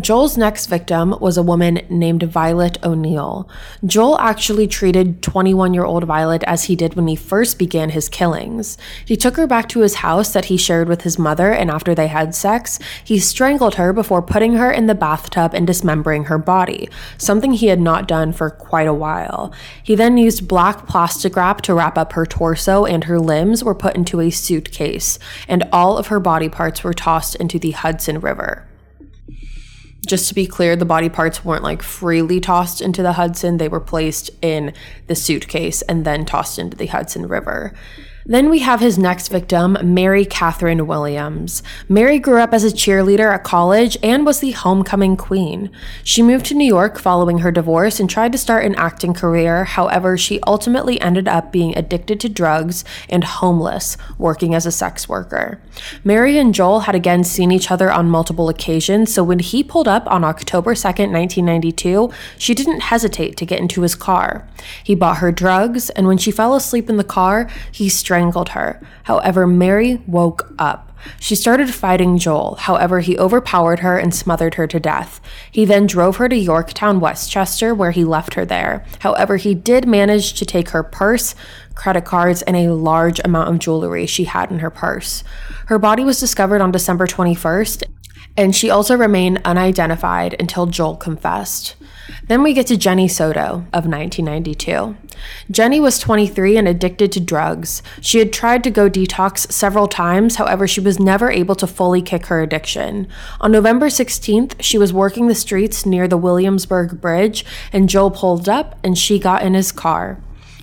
Joel's 0.00 0.38
next 0.38 0.68
victim 0.68 1.14
was 1.20 1.36
a 1.36 1.42
woman 1.42 1.82
named 1.90 2.22
Violet 2.22 2.82
O'Neill. 2.82 3.46
Joel 3.84 4.18
actually 4.20 4.66
treated 4.66 5.22
21 5.22 5.74
year 5.74 5.84
old 5.84 6.04
Violet 6.04 6.42
as 6.44 6.64
he 6.64 6.74
did 6.74 6.94
when 6.94 7.08
he 7.08 7.14
first 7.14 7.58
began 7.58 7.90
his 7.90 8.08
killings. 8.08 8.78
He 9.04 9.18
took 9.18 9.36
her 9.36 9.46
back 9.46 9.68
to 9.68 9.80
his 9.80 9.96
house 9.96 10.32
that 10.32 10.46
he 10.46 10.56
shared 10.56 10.88
with 10.88 11.02
his 11.02 11.18
mother, 11.18 11.52
and 11.52 11.70
after 11.70 11.94
they 11.94 12.06
had 12.06 12.34
sex, 12.34 12.78
he 13.04 13.18
strangled 13.18 13.74
her 13.74 13.92
before 13.92 14.22
putting 14.22 14.54
her 14.54 14.72
in 14.72 14.86
the 14.86 14.94
bathtub 14.94 15.52
and 15.52 15.66
dismembering 15.66 16.24
her 16.24 16.38
body, 16.38 16.88
something 17.18 17.52
he 17.52 17.66
had 17.66 17.80
not 17.80 18.08
done 18.08 18.32
for 18.32 18.48
quite 18.48 18.88
a 18.88 18.94
while. 18.94 19.52
He 19.82 19.94
then 19.94 20.16
used 20.16 20.48
black 20.48 20.86
plastic 20.86 21.36
wrap 21.36 21.60
to 21.62 21.74
wrap 21.74 21.98
up 21.98 22.14
her 22.14 22.24
torso, 22.24 22.86
and 22.86 23.04
her 23.04 23.20
limbs 23.20 23.62
were 23.62 23.74
put 23.74 23.94
into 23.94 24.20
a 24.20 24.30
suitcase, 24.30 25.18
and 25.46 25.68
all 25.70 25.98
of 25.98 26.06
her 26.06 26.18
body 26.18 26.48
parts 26.48 26.82
were 26.82 26.94
tossed 26.94 27.34
into 27.34 27.58
the 27.58 27.72
Hudson 27.72 28.18
River 28.18 28.66
just 30.06 30.28
to 30.28 30.34
be 30.34 30.46
clear, 30.46 30.74
the 30.74 30.84
body 30.84 31.08
parts 31.08 31.44
weren't 31.44 31.62
like 31.62 31.82
freely 31.82 32.40
tossed 32.40 32.80
into 32.80 33.02
the 33.02 33.12
Hudson. 33.12 33.58
They 33.58 33.68
were 33.68 33.80
placed 33.80 34.30
in 34.40 34.72
the 35.06 35.14
suitcase 35.14 35.82
and 35.82 36.04
then 36.04 36.24
tossed 36.24 36.58
into 36.58 36.76
the 36.76 36.86
Hudson 36.86 37.26
River. 37.28 37.72
Then 38.24 38.50
we 38.50 38.60
have 38.60 38.80
his 38.80 38.98
next 38.98 39.28
victim, 39.28 39.76
Mary 39.82 40.24
Catherine 40.24 40.86
Williams. 40.86 41.62
Mary 41.88 42.18
grew 42.18 42.40
up 42.40 42.54
as 42.54 42.62
a 42.62 42.68
cheerleader 42.68 43.34
at 43.34 43.42
college 43.42 43.96
and 44.02 44.24
was 44.24 44.40
the 44.40 44.52
homecoming 44.52 45.16
queen. 45.16 45.70
She 46.04 46.22
moved 46.22 46.46
to 46.46 46.54
New 46.54 46.66
York 46.66 46.98
following 46.98 47.38
her 47.38 47.50
divorce 47.50 47.98
and 47.98 48.08
tried 48.08 48.32
to 48.32 48.38
start 48.38 48.64
an 48.64 48.76
acting 48.76 49.12
career. 49.12 49.64
However, 49.64 50.16
she 50.16 50.40
ultimately 50.46 51.00
ended 51.00 51.26
up 51.26 51.50
being 51.50 51.76
addicted 51.76 52.20
to 52.20 52.28
drugs 52.28 52.84
and 53.08 53.24
homeless, 53.24 53.96
working 54.18 54.54
as 54.54 54.66
a 54.66 54.72
sex 54.72 55.08
worker. 55.08 55.60
Mary 56.04 56.38
and 56.38 56.54
Joel 56.54 56.80
had 56.80 56.94
again 56.94 57.24
seen 57.24 57.50
each 57.50 57.70
other 57.70 57.90
on 57.90 58.08
multiple 58.08 58.48
occasions, 58.48 59.12
so 59.12 59.24
when 59.24 59.40
he 59.40 59.64
pulled 59.64 59.88
up 59.88 60.06
on 60.06 60.22
October 60.22 60.74
2nd, 60.74 61.10
1992, 61.10 62.10
she 62.38 62.54
didn't 62.54 62.80
hesitate 62.80 63.36
to 63.36 63.46
get 63.46 63.58
into 63.58 63.82
his 63.82 63.94
car. 63.94 64.46
He 64.84 64.94
bought 64.94 65.18
her 65.18 65.32
drugs, 65.32 65.90
and 65.90 66.06
when 66.06 66.18
she 66.18 66.30
fell 66.30 66.54
asleep 66.54 66.88
in 66.88 66.96
the 66.96 67.04
car, 67.04 67.48
he 67.70 67.88
strangled 68.12 68.50
her. 68.50 68.78
However, 69.04 69.46
Mary 69.46 70.02
woke 70.06 70.52
up. 70.58 70.92
She 71.18 71.34
started 71.34 71.72
fighting 71.72 72.18
Joel. 72.18 72.56
However, 72.56 73.00
he 73.00 73.18
overpowered 73.18 73.78
her 73.78 73.96
and 73.96 74.14
smothered 74.14 74.56
her 74.56 74.66
to 74.66 74.78
death. 74.78 75.18
He 75.50 75.64
then 75.64 75.86
drove 75.86 76.16
her 76.16 76.28
to 76.28 76.36
Yorktown, 76.36 77.00
Westchester, 77.00 77.74
where 77.74 77.90
he 77.90 78.04
left 78.04 78.34
her 78.34 78.44
there. 78.44 78.84
However, 78.98 79.38
he 79.38 79.54
did 79.54 79.88
manage 79.88 80.34
to 80.34 80.44
take 80.44 80.68
her 80.68 80.82
purse, 80.82 81.34
credit 81.74 82.04
cards, 82.04 82.42
and 82.42 82.54
a 82.54 82.74
large 82.74 83.18
amount 83.24 83.48
of 83.48 83.58
jewelry 83.58 84.04
she 84.04 84.24
had 84.24 84.50
in 84.50 84.58
her 84.58 84.68
purse. 84.68 85.24
Her 85.68 85.78
body 85.78 86.04
was 86.04 86.20
discovered 86.20 86.60
on 86.60 86.70
December 86.70 87.06
21st, 87.06 87.84
and 88.36 88.54
she 88.54 88.68
also 88.68 88.94
remained 88.94 89.40
unidentified 89.42 90.36
until 90.38 90.66
Joel 90.66 90.96
confessed. 90.96 91.76
Then 92.26 92.42
we 92.42 92.52
get 92.52 92.66
to 92.68 92.76
Jenny 92.76 93.08
Soto 93.08 93.66
of 93.72 93.86
1992. 93.86 94.96
Jenny 95.50 95.80
was 95.80 95.98
23 95.98 96.56
and 96.56 96.66
addicted 96.66 97.12
to 97.12 97.20
drugs. 97.20 97.82
She 98.00 98.18
had 98.18 98.32
tried 98.32 98.64
to 98.64 98.70
go 98.70 98.88
detox 98.88 99.50
several 99.52 99.86
times, 99.86 100.36
however, 100.36 100.66
she 100.66 100.80
was 100.80 100.98
never 100.98 101.30
able 101.30 101.54
to 101.56 101.66
fully 101.66 102.02
kick 102.02 102.26
her 102.26 102.42
addiction. 102.42 103.08
On 103.40 103.52
November 103.52 103.86
16th, 103.86 104.54
she 104.60 104.78
was 104.78 104.92
working 104.92 105.28
the 105.28 105.34
streets 105.34 105.86
near 105.86 106.08
the 106.08 106.16
Williamsburg 106.16 107.00
Bridge, 107.00 107.44
and 107.72 107.88
Joe 107.88 108.10
pulled 108.10 108.48
up 108.48 108.78
and 108.82 108.96
she 108.96 109.18
got 109.18 109.42
in 109.42 109.54
his 109.54 109.72
car. 109.72 110.18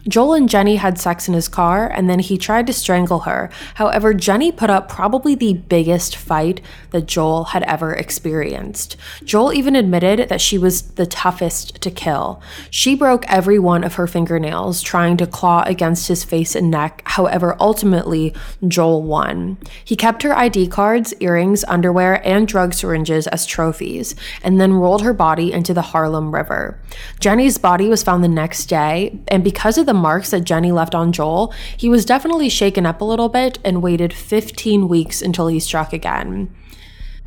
Joel 0.09 0.33
and 0.33 0.49
Jenny 0.49 0.77
had 0.77 0.97
sex 0.97 1.27
in 1.27 1.35
his 1.35 1.47
car, 1.47 1.87
and 1.87 2.09
then 2.09 2.19
he 2.19 2.37
tried 2.37 2.65
to 2.67 2.73
strangle 2.73 3.19
her. 3.19 3.49
However, 3.75 4.13
Jenny 4.13 4.51
put 4.51 4.69
up 4.69 4.89
probably 4.89 5.35
the 5.35 5.53
biggest 5.53 6.15
fight 6.15 6.61
that 6.89 7.05
Joel 7.05 7.45
had 7.45 7.63
ever 7.63 7.93
experienced. 7.93 8.97
Joel 9.23 9.53
even 9.53 9.75
admitted 9.75 10.27
that 10.27 10.41
she 10.41 10.57
was 10.57 10.81
the 10.93 11.05
toughest 11.05 11.79
to 11.81 11.91
kill. 11.91 12.41
She 12.71 12.95
broke 12.95 13.29
every 13.31 13.59
one 13.59 13.83
of 13.83 13.95
her 13.95 14.07
fingernails 14.07 14.81
trying 14.81 15.17
to 15.17 15.27
claw 15.27 15.63
against 15.67 16.07
his 16.07 16.23
face 16.23 16.55
and 16.55 16.71
neck. 16.71 17.03
However, 17.05 17.55
ultimately, 17.59 18.33
Joel 18.67 19.03
won. 19.03 19.57
He 19.85 19.95
kept 19.95 20.23
her 20.23 20.35
ID 20.35 20.67
cards, 20.67 21.13
earrings, 21.19 21.63
underwear, 21.65 22.25
and 22.27 22.47
drug 22.47 22.73
syringes 22.73 23.27
as 23.27 23.45
trophies, 23.45 24.15
and 24.41 24.59
then 24.59 24.73
rolled 24.73 25.03
her 25.03 25.13
body 25.13 25.53
into 25.53 25.73
the 25.73 25.81
Harlem 25.81 26.33
River. 26.33 26.79
Jenny's 27.19 27.59
body 27.59 27.87
was 27.87 28.01
found 28.01 28.23
the 28.23 28.27
next 28.27 28.65
day, 28.65 29.19
and 29.27 29.43
because 29.43 29.77
of 29.77 29.85
the 29.85 29.93
marks 29.99 30.31
that 30.31 30.45
Jenny 30.45 30.71
left 30.71 30.95
on 30.95 31.11
Joel, 31.11 31.53
he 31.77 31.89
was 31.89 32.05
definitely 32.05 32.49
shaken 32.49 32.85
up 32.85 33.01
a 33.01 33.05
little 33.05 33.29
bit 33.29 33.59
and 33.63 33.83
waited 33.83 34.13
15 34.13 34.87
weeks 34.87 35.21
until 35.21 35.47
he 35.47 35.59
struck 35.59 35.93
again. 35.93 36.53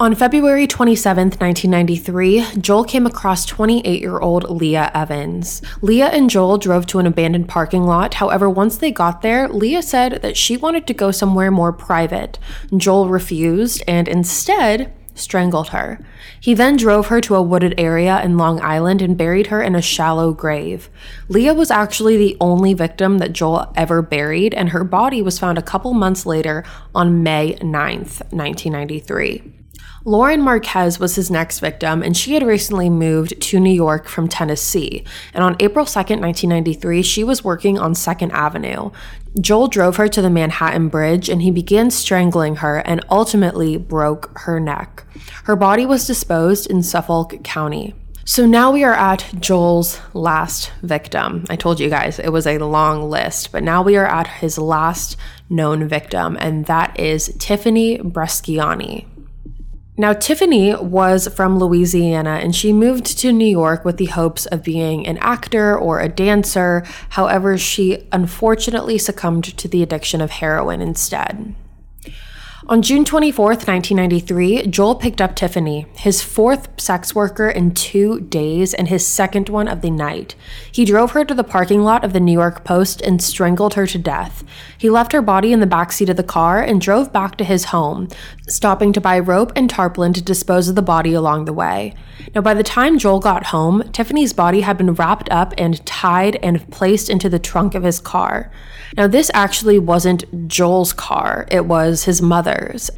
On 0.03 0.17
February 0.17 0.67
27, 0.67 1.29
1993, 1.29 2.61
Joel 2.61 2.83
came 2.83 3.07
across 3.07 3.47
28 3.47 4.01
year 4.01 4.19
old 4.19 4.51
Leah 4.51 4.91
Evans. 4.93 5.63
Leah 5.81 6.09
and 6.09 6.29
Joel 6.29 6.59
drove 6.59 6.87
to 6.87 6.99
an 6.99 7.07
abandoned 7.07 7.49
parking 7.49 7.85
lot. 7.85 8.15
However, 8.15 8.51
once 8.51 8.77
they 8.79 8.91
got 8.91 9.23
there, 9.23 9.49
Leah 9.49 9.83
said 9.83 10.21
that 10.23 10.37
she 10.37 10.57
wanted 10.57 10.89
to 10.89 10.95
go 10.95 11.13
somewhere 11.13 11.53
more 11.53 11.73
private. 11.73 12.41
Joel 12.77 13.09
refused 13.09 13.85
and 13.87 14.09
instead 14.09 14.93
strangled 15.15 15.69
her. 15.69 15.99
He 16.41 16.55
then 16.55 16.77
drove 16.77 17.07
her 17.09 17.21
to 17.23 17.35
a 17.35 17.43
wooded 17.43 17.75
area 17.79 18.23
in 18.23 18.37
Long 18.37 18.61
Island 18.61 19.03
and 19.03 19.17
buried 19.17 19.49
her 19.49 19.63
in 19.63 19.75
a 19.75 19.83
shallow 19.83 20.33
grave. 20.33 20.89
Leah 21.29 21.55
was 21.55 21.71
actually 21.71 22.17
the 22.17 22.37
only 22.41 22.75
victim 22.75 23.19
that 23.19 23.33
Joel 23.33 23.73
ever 23.77 24.03
buried, 24.03 24.55
and 24.55 24.71
her 24.71 24.85
body 24.85 25.23
was 25.23 25.39
found 25.39 25.59
a 25.59 25.63
couple 25.63 25.95
months 25.95 26.27
later 26.27 26.65
on 26.95 27.23
May 27.23 27.55
9th, 27.55 28.21
1993. 28.33 29.62
Lauren 30.05 30.43
Marquez 30.43 30.99
was 30.99 31.15
his 31.15 31.31
next 31.31 31.61
victim, 31.61 32.03
and 32.03 32.17
she 32.17 32.35
had 32.35 32.43
recently 32.43 32.91
moved 32.91 33.41
to 33.41 33.61
New 33.61 33.73
York 33.73 34.09
from 34.09 34.29
Tennessee. 34.29 35.05
And 35.33 35.45
on 35.45 35.57
April 35.61 35.85
2nd, 35.85 36.21
1993, 36.21 37.03
she 37.03 37.23
was 37.23 37.45
working 37.45 37.79
on 37.79 37.95
2nd 37.95 38.31
Avenue. 38.33 38.91
Joel 39.41 39.69
drove 39.69 39.97
her 39.97 40.09
to 40.09 40.21
the 40.21 40.29
Manhattan 40.29 40.89
Bridge 40.89 41.29
and 41.29 41.41
he 41.41 41.51
began 41.51 41.91
strangling 41.91 42.57
her 42.57 42.79
and 42.79 43.05
ultimately 43.09 43.79
broke 43.79 44.37
her 44.41 44.61
neck. 44.61 45.05
Her 45.45 45.57
body 45.57 45.87
was 45.87 46.07
disposed 46.07 46.69
in 46.69 46.83
Suffolk 46.83 47.43
County. 47.43 47.95
So 48.25 48.47
now 48.47 48.71
we 48.71 48.85
are 48.85 48.95
at 48.95 49.33
Joel's 49.41 50.01
last 50.15 50.71
victim. 50.83 51.45
I 51.51 51.57
told 51.57 51.81
you 51.81 51.89
guys 51.89 52.19
it 52.19 52.29
was 52.29 52.47
a 52.47 52.59
long 52.59 53.11
list, 53.11 53.51
but 53.51 53.65
now 53.65 53.83
we 53.83 53.97
are 53.97 54.07
at 54.07 54.27
his 54.27 54.59
last 54.59 55.17
known 55.51 55.89
victim, 55.89 56.37
and 56.41 56.67
that 56.67 56.99
is 57.01 57.35
Tiffany 57.39 57.99
Bresciani. 57.99 59.07
Now, 59.97 60.15
Tiffany 60.15 60.75
was 60.75 61.29
from 61.29 61.59
Louisiana 61.59 62.41
and 62.43 62.57
she 62.57 62.73
moved 62.73 63.19
to 63.19 63.31
New 63.31 63.47
York 63.47 63.85
with 63.85 63.99
the 63.99 64.07
hopes 64.07 64.47
of 64.47 64.65
being 64.65 65.07
an 65.07 65.19
actor 65.19 65.77
or 65.77 66.01
a 66.01 66.09
dancer. 66.09 66.83
However, 67.11 67.59
she 67.59 68.09
unfortunately 68.11 68.97
succumbed 68.97 69.45
to 69.59 69.69
the 69.69 69.83
addiction 69.83 70.23
of 70.23 70.31
heroin 70.31 70.81
instead. 70.81 71.55
On 72.69 72.81
June 72.81 73.05
24, 73.05 73.45
1993, 73.47 74.69
Joel 74.69 74.95
picked 74.95 75.21
up 75.21 75.35
Tiffany, 75.35 75.87
his 75.97 76.23
fourth 76.23 76.81
sex 76.81 77.13
worker 77.13 77.49
in 77.49 77.75
two 77.75 78.21
days 78.21 78.73
and 78.73 78.87
his 78.87 79.05
second 79.05 79.49
one 79.49 79.67
of 79.67 79.81
the 79.81 79.91
night. 79.91 80.37
He 80.71 80.85
drove 80.85 81.11
her 81.11 81.25
to 81.25 81.35
the 81.35 81.43
parking 81.43 81.83
lot 81.83 82.05
of 82.05 82.13
the 82.13 82.21
New 82.21 82.33
York 82.33 82.63
Post 82.63 83.01
and 83.01 83.21
strangled 83.21 83.75
her 83.75 83.89
to 83.89 83.99
death. 83.99 84.45
He 84.79 84.89
left 84.91 85.11
her 85.11 85.21
body 85.21 85.53
in 85.53 85.59
the 85.59 85.67
backseat 85.67 86.09
of 86.09 86.17
the 86.17 86.23
car 86.23 86.63
and 86.63 86.81
drove 86.81 87.13
back 87.13 87.37
to 87.39 87.45
his 87.45 87.65
home, 87.65 88.07
stopping 88.47 88.93
to 88.93 89.01
buy 89.01 89.19
rope 89.19 89.51
and 89.57 89.69
tarpaulin 89.69 90.13
to 90.13 90.23
dispose 90.23 90.69
of 90.69 90.77
the 90.77 90.83
body 90.83 91.15
along 91.15 91.47
the 91.47 91.53
way. 91.53 91.95
Now, 92.33 92.43
by 92.43 92.55
the 92.55 92.63
time 92.63 92.97
Joel 92.97 93.19
got 93.19 93.47
home, 93.47 93.83
Tiffany's 93.93 94.33
body 94.33 94.61
had 94.61 94.79
been 94.79 94.95
wrapped 94.95 95.29
up 95.31 95.53
and 95.59 95.85
tied 95.85 96.37
and 96.37 96.71
placed 96.71 97.11
into 97.11 97.29
the 97.29 97.41
trunk 97.41 97.75
of 97.75 97.83
his 97.83 97.99
car. 97.99 98.53
Now, 98.97 99.09
this 99.09 99.31
actually 99.35 99.81
wasn't 99.81 100.47
Joel's 100.47 100.93
car, 100.93 101.47
it 101.51 101.67
was 101.67 102.05
his 102.05 102.23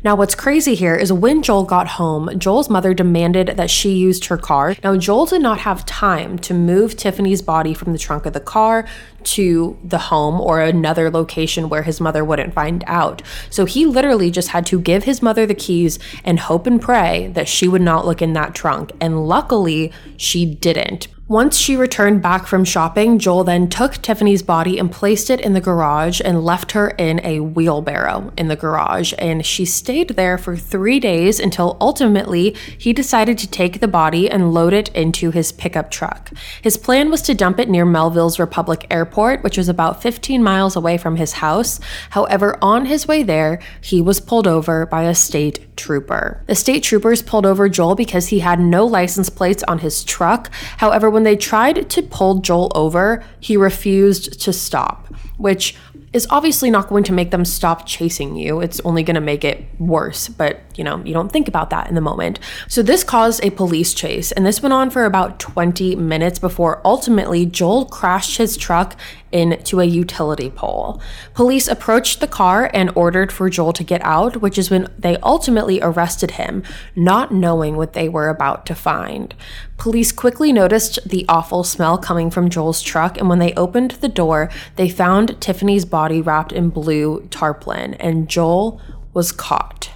Now, 0.03 0.17
what's 0.17 0.35
crazy 0.35 0.75
here 0.75 0.95
is 0.95 1.13
when 1.13 1.43
Joel 1.43 1.65
got 1.65 1.87
home, 1.87 2.39
Joel's 2.39 2.71
mother 2.71 2.95
demanded 2.95 3.49
that 3.57 3.71
she 3.71 3.93
used 3.95 4.27
her 4.27 4.37
car. 4.37 4.77
Now, 4.83 4.97
Joel 4.97 5.27
did 5.27 5.43
not 5.43 5.61
have 5.61 5.87
time 5.87 6.39
to 6.41 6.55
move 6.55 6.97
Tiffany's 6.97 7.43
body 7.43 7.75
from 7.75 7.93
the 7.93 7.99
trunk 7.99 8.27
of 8.27 8.33
the 8.33 8.41
car 8.41 8.87
to 9.25 9.79
the 9.83 9.99
home 9.99 10.41
or 10.41 10.61
another 10.61 11.11
location 11.11 11.69
where 11.69 11.83
his 11.83 12.01
mother 12.01 12.25
wouldn't 12.25 12.55
find 12.55 12.85
out. 12.87 13.23
So 13.51 13.65
he 13.65 13.87
literally 13.87 14.31
just 14.31 14.49
had 14.49 14.67
to 14.67 14.81
give 14.81 15.05
his 15.05 15.23
mother 15.23 15.47
the 15.47 15.55
keys 15.55 15.99
and 16.25 16.39
hope 16.39 16.67
and 16.67 16.81
pray 16.81 17.29
that 17.35 17.49
she 17.49 17.67
would 17.69 17.83
not 17.83 18.07
look 18.07 18.21
in 18.21 18.35
that 18.35 18.55
trunk. 18.55 18.93
And 19.01 19.27
luckily, 19.27 19.93
she 20.17 20.45
didn't. 20.45 21.09
Once 21.27 21.57
she 21.57 21.75
returned 21.75 22.21
back 22.21 22.47
from 22.47 22.67
shopping, 22.67 23.19
Joel 23.19 23.45
then 23.45 23.67
took 23.67 23.95
Tiffany's 23.95 24.43
body 24.43 24.79
and 24.79 24.93
placed 24.93 25.31
it 25.31 25.41
in 25.41 25.55
the 25.55 25.61
garage 25.61 26.21
and 26.23 26.45
left 26.45 26.73
her 26.73 26.91
in 26.99 27.19
a 27.25 27.41
wheelbarrow 27.41 28.31
in 28.37 28.49
the 28.49 28.57
garage. 28.57 29.15
And 29.17 29.45
she 29.47 29.65
stayed 29.65 30.11
there 30.11 30.37
for 30.37 30.55
three 30.55 31.01
days 31.01 31.41
until 31.41 31.79
ultimately 31.81 32.55
he 32.77 32.93
decided 32.93 33.39
to 33.39 33.51
take 33.51 33.81
the 33.81 33.89
body 33.89 34.31
and 34.31 34.53
load 34.53 34.75
it 34.75 34.91
into 34.91 35.31
his 35.31 35.51
pickup 35.51 35.91
truck. 35.91 36.31
His 36.61 36.77
plan 36.77 37.11
was 37.11 37.23
to 37.23 37.35
dump 37.35 37.59
it 37.59 37.71
near 37.71 37.87
Melville's 37.87 38.39
Republic 38.39 38.87
Airport, 38.91 39.43
which 39.43 39.57
was 39.57 39.71
about 39.71 40.03
15 40.03 40.43
miles 40.43 40.77
away 40.77 40.99
from 40.99 41.17
his 41.17 41.33
house. 41.33 41.81
However, 42.11 42.59
on 42.61 42.85
his 42.85 43.09
way 43.09 43.23
there, 43.23 43.63
he 43.81 44.03
was 44.03 44.21
pulled 44.21 44.47
over 44.47 44.85
by 44.85 45.05
a 45.05 45.15
state 45.15 45.75
trooper. 45.77 46.43
The 46.47 46.55
state 46.55 46.83
troopers 46.83 47.23
pulled 47.23 47.47
over 47.47 47.69
Joel 47.69 47.95
because 47.95 48.29
he 48.29 48.41
had 48.41 48.61
no 48.61 48.85
license 48.85 49.31
plates 49.31 49.63
on 49.65 49.79
his 49.79 50.05
truck. 50.05 50.53
However, 50.77 51.14
when 51.15 51.23
they 51.23 51.37
tried 51.37 51.89
to 51.89 52.03
pull 52.03 52.41
Joel 52.41 52.71
over, 52.75 53.25
he 53.41 53.57
refused 53.57 54.41
to 54.43 54.53
stop, 54.53 55.07
which 55.39 55.75
is 56.13 56.29
obviously 56.31 56.71
not 56.71 56.89
going 56.89 57.03
to 57.05 57.13
make 57.13 57.33
them 57.33 57.45
stop 57.45 57.87
chasing 57.87 58.37
you. 58.37 58.61
It's 58.61 58.81
only 58.81 59.03
going 59.03 59.17
to 59.17 59.21
make 59.21 59.45
it 59.45 59.65
worse, 59.81 60.29
but 60.29 60.61
you 60.77 60.85
know, 60.85 61.03
you 61.05 61.13
don't 61.13 61.31
think 61.31 61.49
about 61.49 61.71
that 61.71 61.89
in 61.89 61.97
the 61.97 62.01
moment. 62.01 62.39
So 62.69 62.83
this 62.83 63.03
caused 63.03 63.45
a 63.45 63.51
police 63.51 63.95
chase, 63.95 64.31
and 64.31 64.47
this 64.47 64.63
went 64.63 64.73
on 64.73 64.91
for 64.91 65.05
about 65.05 65.41
20 65.41 65.97
minutes 65.97 66.39
before 66.39 66.81
ultimately 66.85 67.47
Joel 67.47 67.87
crashed 67.87 68.39
his 68.39 68.57
truck 68.57 68.97
into 69.35 69.81
a 69.81 69.85
utility 69.85 70.49
pole. 70.49 71.03
Police 71.35 71.67
approached 71.67 72.21
the 72.21 72.29
car 72.29 72.71
and 72.73 72.91
ordered 72.95 73.33
for 73.33 73.51
Joel 73.51 73.73
to 73.73 73.83
get 73.83 74.01
out, 74.05 74.41
which 74.41 74.57
is 74.57 74.71
when 74.71 74.89
they 74.97 75.17
ultimately 75.17 75.81
arrested 75.83 76.33
him, 76.33 76.63
not 76.95 77.35
knowing 77.35 77.77
what 77.77 77.95
they 77.95 78.09
were 78.09 78.29
about 78.29 78.65
to 78.67 78.77
find. 78.77 79.35
Police 79.77 80.13
quickly 80.13 80.53
noticed 80.53 81.01
the 81.07 81.27
awful 81.29 81.65
smell 81.65 81.99
coming 81.99 82.31
from 82.31 82.49
Joel's 82.49 82.81
truck, 82.81 83.19
and 83.19 83.29
when 83.29 83.41
they 83.41 83.53
opened 83.55 83.93
the 83.93 84.09
door, 84.09 84.49
they 84.77 84.89
found 84.89 85.41
Tiffany's 85.41 85.85
body 85.85 86.23
wrapped 86.23 86.53
in 86.53 86.71
blue 86.71 87.27
tarpaulin, 87.31 87.95
and 87.95 88.29
Joel 88.29 88.81
was 89.13 89.33
caught. 89.33 89.91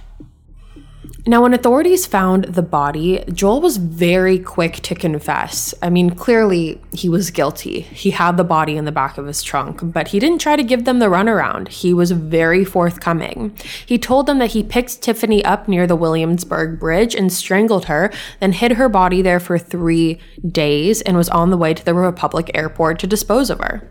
Now, 1.29 1.43
when 1.43 1.53
authorities 1.53 2.07
found 2.07 2.45
the 2.45 2.63
body, 2.63 3.23
Joel 3.31 3.61
was 3.61 3.77
very 3.77 4.39
quick 4.39 4.77
to 4.77 4.95
confess. 4.95 5.75
I 5.79 5.91
mean, 5.91 6.09
clearly 6.15 6.81
he 6.91 7.07
was 7.07 7.29
guilty. 7.29 7.81
He 7.81 8.09
had 8.09 8.35
the 8.35 8.43
body 8.43 8.77
in 8.77 8.85
the 8.85 8.91
back 8.91 9.15
of 9.19 9.27
his 9.27 9.43
trunk, 9.43 9.79
but 9.83 10.07
he 10.07 10.17
didn't 10.17 10.41
try 10.41 10.55
to 10.55 10.63
give 10.63 10.85
them 10.85 10.97
the 10.97 11.05
runaround. 11.05 11.67
He 11.67 11.93
was 11.93 12.09
very 12.09 12.65
forthcoming. 12.65 13.55
He 13.85 13.99
told 13.99 14.25
them 14.25 14.39
that 14.39 14.53
he 14.53 14.63
picked 14.63 15.03
Tiffany 15.03 15.45
up 15.45 15.67
near 15.67 15.85
the 15.85 15.95
Williamsburg 15.95 16.79
Bridge 16.79 17.13
and 17.13 17.31
strangled 17.31 17.85
her, 17.85 18.11
then 18.39 18.53
hid 18.53 18.71
her 18.71 18.89
body 18.89 19.21
there 19.21 19.39
for 19.39 19.59
three 19.59 20.17
days 20.51 20.99
and 21.03 21.15
was 21.15 21.29
on 21.29 21.51
the 21.51 21.57
way 21.57 21.75
to 21.75 21.85
the 21.85 21.93
Republic 21.93 22.49
Airport 22.55 22.97
to 22.97 23.05
dispose 23.05 23.51
of 23.51 23.59
her. 23.59 23.87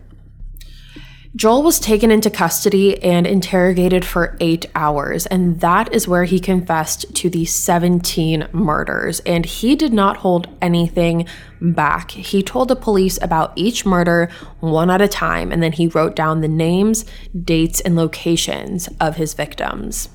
Joel 1.35 1.61
was 1.61 1.79
taken 1.79 2.09
into 2.09 2.31
custody 2.31 3.01
and 3.03 3.27
interrogated 3.27 4.03
for 4.03 4.35
eight 4.39 4.65
hours, 4.73 5.27
and 5.27 5.59
that 5.59 5.93
is 5.93 6.07
where 6.07 6.23
he 6.23 6.39
confessed 6.39 7.13
to 7.17 7.29
the 7.29 7.45
17 7.45 8.47
murders. 8.51 9.19
And 9.21 9.45
he 9.45 9.75
did 9.75 9.93
not 9.93 10.17
hold 10.17 10.47
anything 10.59 11.27
back. 11.61 12.11
He 12.11 12.41
told 12.41 12.67
the 12.67 12.75
police 12.75 13.19
about 13.21 13.53
each 13.55 13.85
murder 13.85 14.31
one 14.59 14.89
at 14.89 15.01
a 15.01 15.07
time, 15.07 15.51
and 15.51 15.61
then 15.61 15.73
he 15.73 15.87
wrote 15.87 16.15
down 16.15 16.41
the 16.41 16.47
names, 16.47 17.05
dates, 17.39 17.79
and 17.79 17.95
locations 17.95 18.89
of 18.99 19.17
his 19.17 19.35
victims. 19.35 20.09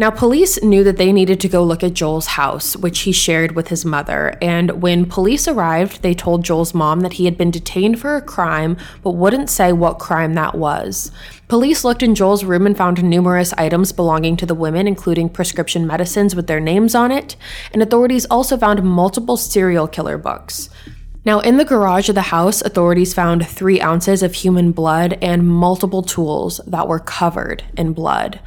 Now, 0.00 0.12
police 0.12 0.62
knew 0.62 0.84
that 0.84 0.96
they 0.96 1.12
needed 1.12 1.40
to 1.40 1.48
go 1.48 1.64
look 1.64 1.82
at 1.82 1.92
Joel's 1.92 2.28
house, 2.28 2.76
which 2.76 3.00
he 3.00 3.10
shared 3.10 3.56
with 3.56 3.66
his 3.66 3.84
mother. 3.84 4.38
And 4.40 4.80
when 4.80 5.06
police 5.06 5.48
arrived, 5.48 6.02
they 6.02 6.14
told 6.14 6.44
Joel's 6.44 6.72
mom 6.72 7.00
that 7.00 7.14
he 7.14 7.24
had 7.24 7.36
been 7.36 7.50
detained 7.50 7.98
for 7.98 8.14
a 8.14 8.22
crime, 8.22 8.76
but 9.02 9.16
wouldn't 9.16 9.50
say 9.50 9.72
what 9.72 9.98
crime 9.98 10.34
that 10.34 10.54
was. 10.54 11.10
Police 11.48 11.82
looked 11.82 12.04
in 12.04 12.14
Joel's 12.14 12.44
room 12.44 12.64
and 12.64 12.76
found 12.76 13.02
numerous 13.02 13.52
items 13.54 13.90
belonging 13.90 14.36
to 14.36 14.46
the 14.46 14.54
women, 14.54 14.86
including 14.86 15.28
prescription 15.28 15.84
medicines 15.84 16.36
with 16.36 16.46
their 16.46 16.60
names 16.60 16.94
on 16.94 17.10
it. 17.10 17.34
And 17.72 17.82
authorities 17.82 18.24
also 18.26 18.56
found 18.56 18.84
multiple 18.84 19.36
serial 19.36 19.88
killer 19.88 20.16
books. 20.16 20.70
Now, 21.24 21.40
in 21.40 21.56
the 21.56 21.64
garage 21.64 22.08
of 22.08 22.14
the 22.14 22.22
house, 22.22 22.62
authorities 22.62 23.14
found 23.14 23.48
three 23.48 23.80
ounces 23.80 24.22
of 24.22 24.32
human 24.32 24.70
blood 24.70 25.18
and 25.20 25.48
multiple 25.48 26.02
tools 26.02 26.60
that 26.68 26.86
were 26.86 27.00
covered 27.00 27.64
in 27.76 27.94
blood. 27.94 28.38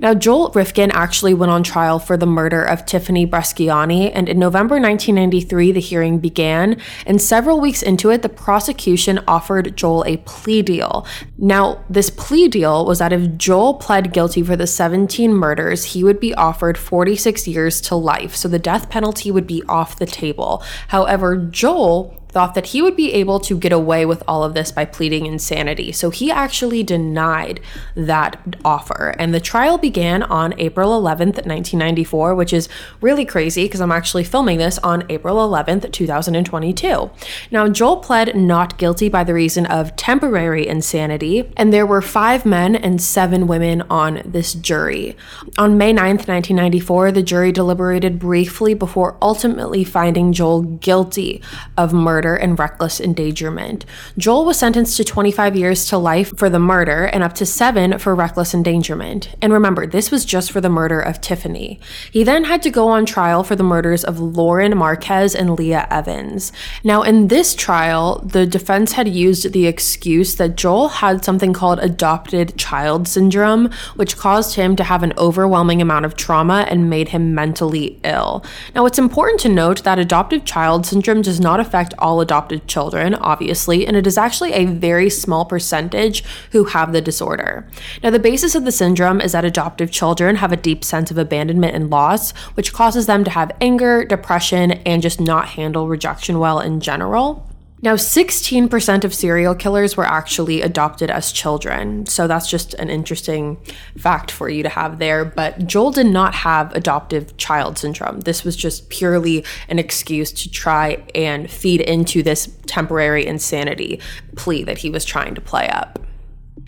Now, 0.00 0.14
Joel 0.14 0.50
Rifkin 0.54 0.90
actually 0.92 1.34
went 1.34 1.50
on 1.50 1.62
trial 1.62 1.98
for 1.98 2.16
the 2.16 2.26
murder 2.26 2.62
of 2.62 2.86
Tiffany 2.86 3.26
Bresciani, 3.26 4.10
and 4.14 4.28
in 4.28 4.38
November 4.38 4.74
1993, 4.76 5.72
the 5.72 5.80
hearing 5.80 6.18
began. 6.18 6.80
And 7.06 7.20
several 7.20 7.60
weeks 7.60 7.82
into 7.82 8.10
it, 8.10 8.22
the 8.22 8.28
prosecution 8.28 9.20
offered 9.26 9.76
Joel 9.76 10.04
a 10.06 10.18
plea 10.18 10.62
deal. 10.62 11.06
Now, 11.36 11.84
this 11.90 12.10
plea 12.10 12.48
deal 12.48 12.86
was 12.86 13.00
that 13.00 13.12
if 13.12 13.36
Joel 13.36 13.74
pled 13.74 14.12
guilty 14.12 14.42
for 14.42 14.56
the 14.56 14.66
17 14.66 15.32
murders, 15.34 15.84
he 15.84 16.04
would 16.04 16.20
be 16.20 16.34
offered 16.34 16.78
46 16.78 17.48
years 17.48 17.80
to 17.82 17.96
life, 17.96 18.36
so 18.36 18.48
the 18.48 18.58
death 18.58 18.90
penalty 18.90 19.30
would 19.30 19.46
be 19.46 19.62
off 19.68 19.98
the 19.98 20.06
table. 20.06 20.62
However, 20.88 21.36
Joel 21.36 22.17
thought 22.38 22.54
that 22.54 22.66
he 22.66 22.80
would 22.80 22.94
be 22.94 23.12
able 23.14 23.40
to 23.40 23.58
get 23.58 23.72
away 23.72 24.06
with 24.06 24.22
all 24.28 24.44
of 24.44 24.54
this 24.54 24.70
by 24.70 24.84
pleading 24.84 25.26
insanity. 25.26 25.90
So 25.90 26.10
he 26.10 26.30
actually 26.30 26.84
denied 26.84 27.58
that 27.96 28.40
offer. 28.64 29.16
And 29.18 29.34
the 29.34 29.40
trial 29.40 29.76
began 29.76 30.22
on 30.22 30.54
April 30.56 30.90
11th, 30.92 31.44
1994, 31.48 32.36
which 32.36 32.52
is 32.52 32.68
really 33.00 33.24
crazy 33.24 33.64
because 33.64 33.80
I'm 33.80 33.90
actually 33.90 34.22
filming 34.22 34.58
this 34.58 34.78
on 34.84 35.04
April 35.08 35.36
11th, 35.38 35.90
2022. 35.90 37.10
Now, 37.50 37.66
Joel 37.66 37.96
pled 37.96 38.36
not 38.36 38.78
guilty 38.78 39.08
by 39.08 39.24
the 39.24 39.34
reason 39.34 39.66
of 39.66 39.96
temporary 39.96 40.64
insanity, 40.64 41.52
and 41.56 41.72
there 41.72 41.86
were 41.86 42.00
five 42.00 42.46
men 42.46 42.76
and 42.76 43.02
seven 43.02 43.48
women 43.48 43.82
on 43.90 44.22
this 44.24 44.54
jury. 44.54 45.16
On 45.58 45.76
May 45.76 45.92
9th, 45.92 46.28
1994, 46.28 47.10
the 47.10 47.22
jury 47.24 47.50
deliberated 47.50 48.20
briefly 48.20 48.74
before 48.74 49.18
ultimately 49.20 49.82
finding 49.82 50.32
Joel 50.32 50.62
guilty 50.62 51.42
of 51.76 51.92
murder 51.92 52.27
murder 52.28 52.36
and 52.36 52.58
reckless 52.58 53.00
endangerment. 53.00 53.86
Joel 54.18 54.44
was 54.44 54.58
sentenced 54.58 54.96
to 54.98 55.04
25 55.04 55.56
years 55.56 55.86
to 55.86 55.96
life 55.96 56.36
for 56.36 56.50
the 56.50 56.58
murder 56.58 57.04
and 57.04 57.22
up 57.22 57.32
to 57.34 57.46
seven 57.46 57.98
for 57.98 58.14
reckless 58.14 58.52
endangerment. 58.52 59.34
And 59.40 59.52
remember, 59.52 59.86
this 59.86 60.10
was 60.10 60.26
just 60.26 60.52
for 60.52 60.60
the 60.60 60.68
murder 60.68 61.00
of 61.00 61.20
Tiffany. 61.20 61.80
He 62.12 62.24
then 62.24 62.44
had 62.44 62.62
to 62.62 62.70
go 62.70 62.88
on 62.88 63.06
trial 63.06 63.42
for 63.44 63.56
the 63.56 63.62
murders 63.62 64.04
of 64.04 64.20
Lauren 64.20 64.76
Marquez 64.76 65.34
and 65.34 65.58
Leah 65.58 65.86
Evans. 65.90 66.52
Now, 66.84 67.02
in 67.02 67.28
this 67.28 67.54
trial, 67.54 68.18
the 68.18 68.46
defense 68.46 68.92
had 68.92 69.08
used 69.08 69.52
the 69.52 69.66
excuse 69.66 70.36
that 70.36 70.56
Joel 70.56 70.88
had 70.88 71.24
something 71.24 71.54
called 71.54 71.78
adopted 71.80 72.58
child 72.58 73.08
syndrome, 73.08 73.70
which 73.96 74.16
caused 74.16 74.56
him 74.56 74.76
to 74.76 74.84
have 74.84 75.02
an 75.02 75.14
overwhelming 75.16 75.80
amount 75.80 76.04
of 76.04 76.14
trauma 76.14 76.66
and 76.68 76.90
made 76.90 77.08
him 77.08 77.34
mentally 77.34 77.98
ill. 78.04 78.44
Now, 78.74 78.84
it's 78.84 78.98
important 78.98 79.40
to 79.40 79.48
note 79.48 79.84
that 79.84 79.98
adoptive 79.98 80.44
child 80.44 80.84
syndrome 80.84 81.22
does 81.22 81.40
not 81.40 81.60
affect 81.60 81.94
all 81.98 82.07
adopted 82.20 82.66
children, 82.66 83.14
obviously, 83.14 83.86
and 83.86 83.96
it 83.96 84.06
is 84.06 84.18
actually 84.18 84.52
a 84.52 84.66
very 84.66 85.08
small 85.08 85.44
percentage 85.44 86.24
who 86.52 86.64
have 86.64 86.92
the 86.92 87.00
disorder. 87.00 87.66
Now, 88.02 88.10
the 88.10 88.18
basis 88.18 88.54
of 88.54 88.64
the 88.64 88.72
syndrome 88.72 89.20
is 89.20 89.32
that 89.32 89.44
adoptive 89.44 89.90
children 89.90 90.36
have 90.36 90.52
a 90.52 90.56
deep 90.56 90.84
sense 90.84 91.10
of 91.10 91.18
abandonment 91.18 91.74
and 91.74 91.90
loss, 91.90 92.32
which 92.54 92.72
causes 92.72 93.06
them 93.06 93.24
to 93.24 93.30
have 93.30 93.56
anger, 93.60 94.04
depression, 94.04 94.72
and 94.72 95.02
just 95.02 95.20
not 95.20 95.50
handle 95.50 95.88
rejection 95.88 96.38
well 96.38 96.60
in 96.60 96.80
general. 96.80 97.47
Now, 97.80 97.94
16% 97.94 99.04
of 99.04 99.14
serial 99.14 99.54
killers 99.54 99.96
were 99.96 100.04
actually 100.04 100.62
adopted 100.62 101.10
as 101.10 101.30
children. 101.30 102.06
So 102.06 102.26
that's 102.26 102.50
just 102.50 102.74
an 102.74 102.90
interesting 102.90 103.56
fact 103.96 104.32
for 104.32 104.48
you 104.48 104.64
to 104.64 104.68
have 104.68 104.98
there. 104.98 105.24
But 105.24 105.66
Joel 105.66 105.92
did 105.92 106.06
not 106.06 106.34
have 106.34 106.74
adoptive 106.74 107.36
child 107.36 107.78
syndrome. 107.78 108.20
This 108.20 108.42
was 108.42 108.56
just 108.56 108.88
purely 108.88 109.44
an 109.68 109.78
excuse 109.78 110.32
to 110.32 110.50
try 110.50 111.04
and 111.14 111.48
feed 111.48 111.80
into 111.80 112.22
this 112.22 112.52
temporary 112.66 113.24
insanity 113.24 114.00
plea 114.34 114.64
that 114.64 114.78
he 114.78 114.90
was 114.90 115.04
trying 115.04 115.36
to 115.36 115.40
play 115.40 115.68
up. 115.68 116.00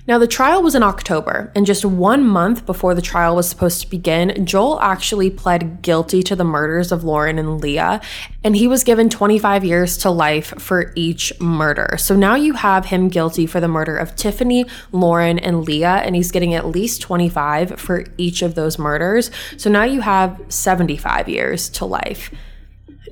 Now, 0.07 0.19
the 0.19 0.27
trial 0.27 0.63
was 0.63 0.75
in 0.75 0.83
October, 0.83 1.53
and 1.55 1.67
just 1.67 1.85
one 1.85 2.27
month 2.27 2.65
before 2.65 2.95
the 2.95 3.03
trial 3.03 3.37
was 3.37 3.49
supposed 3.49 3.83
to 3.83 3.91
begin, 3.91 4.47
Joel 4.47 4.81
actually 4.81 5.31
pled 5.31 5.83
guilty 5.83 6.23
to 6.23 6.35
the 6.35 6.45
murders 6.45 6.91
of 6.91 7.05
Lauren 7.05 7.39
and 7.39 7.61
Leah, 7.61 8.01
and 8.43 8.57
he 8.57 8.67
was 8.67 8.83
given 8.83 9.11
25 9.11 9.65
years 9.65 9.99
to 9.99 10.11
life 10.11 10.55
for 10.59 10.93
each 10.97 11.39
murder. 11.39 11.97
So 11.99 12.17
now 12.17 12.35
you 12.35 12.55
have 12.55 12.87
him 12.87 13.09
guilty 13.09 13.47
for 13.47 13.61
the 13.61 13.69
murder 13.69 13.97
of 13.97 14.17
Tiffany, 14.17 14.65
Lauren, 14.91 15.39
and 15.39 15.65
Leah, 15.65 16.03
and 16.05 16.17
he's 16.17 16.33
getting 16.33 16.55
at 16.55 16.67
least 16.67 17.03
25 17.03 17.79
for 17.79 18.05
each 18.17 18.43
of 18.43 18.55
those 18.55 18.79
murders. 18.79 19.31
So 19.59 19.71
now 19.71 19.85
you 19.85 20.01
have 20.01 20.41
75 20.49 21.29
years 21.29 21.69
to 21.71 21.85
life. 21.85 22.33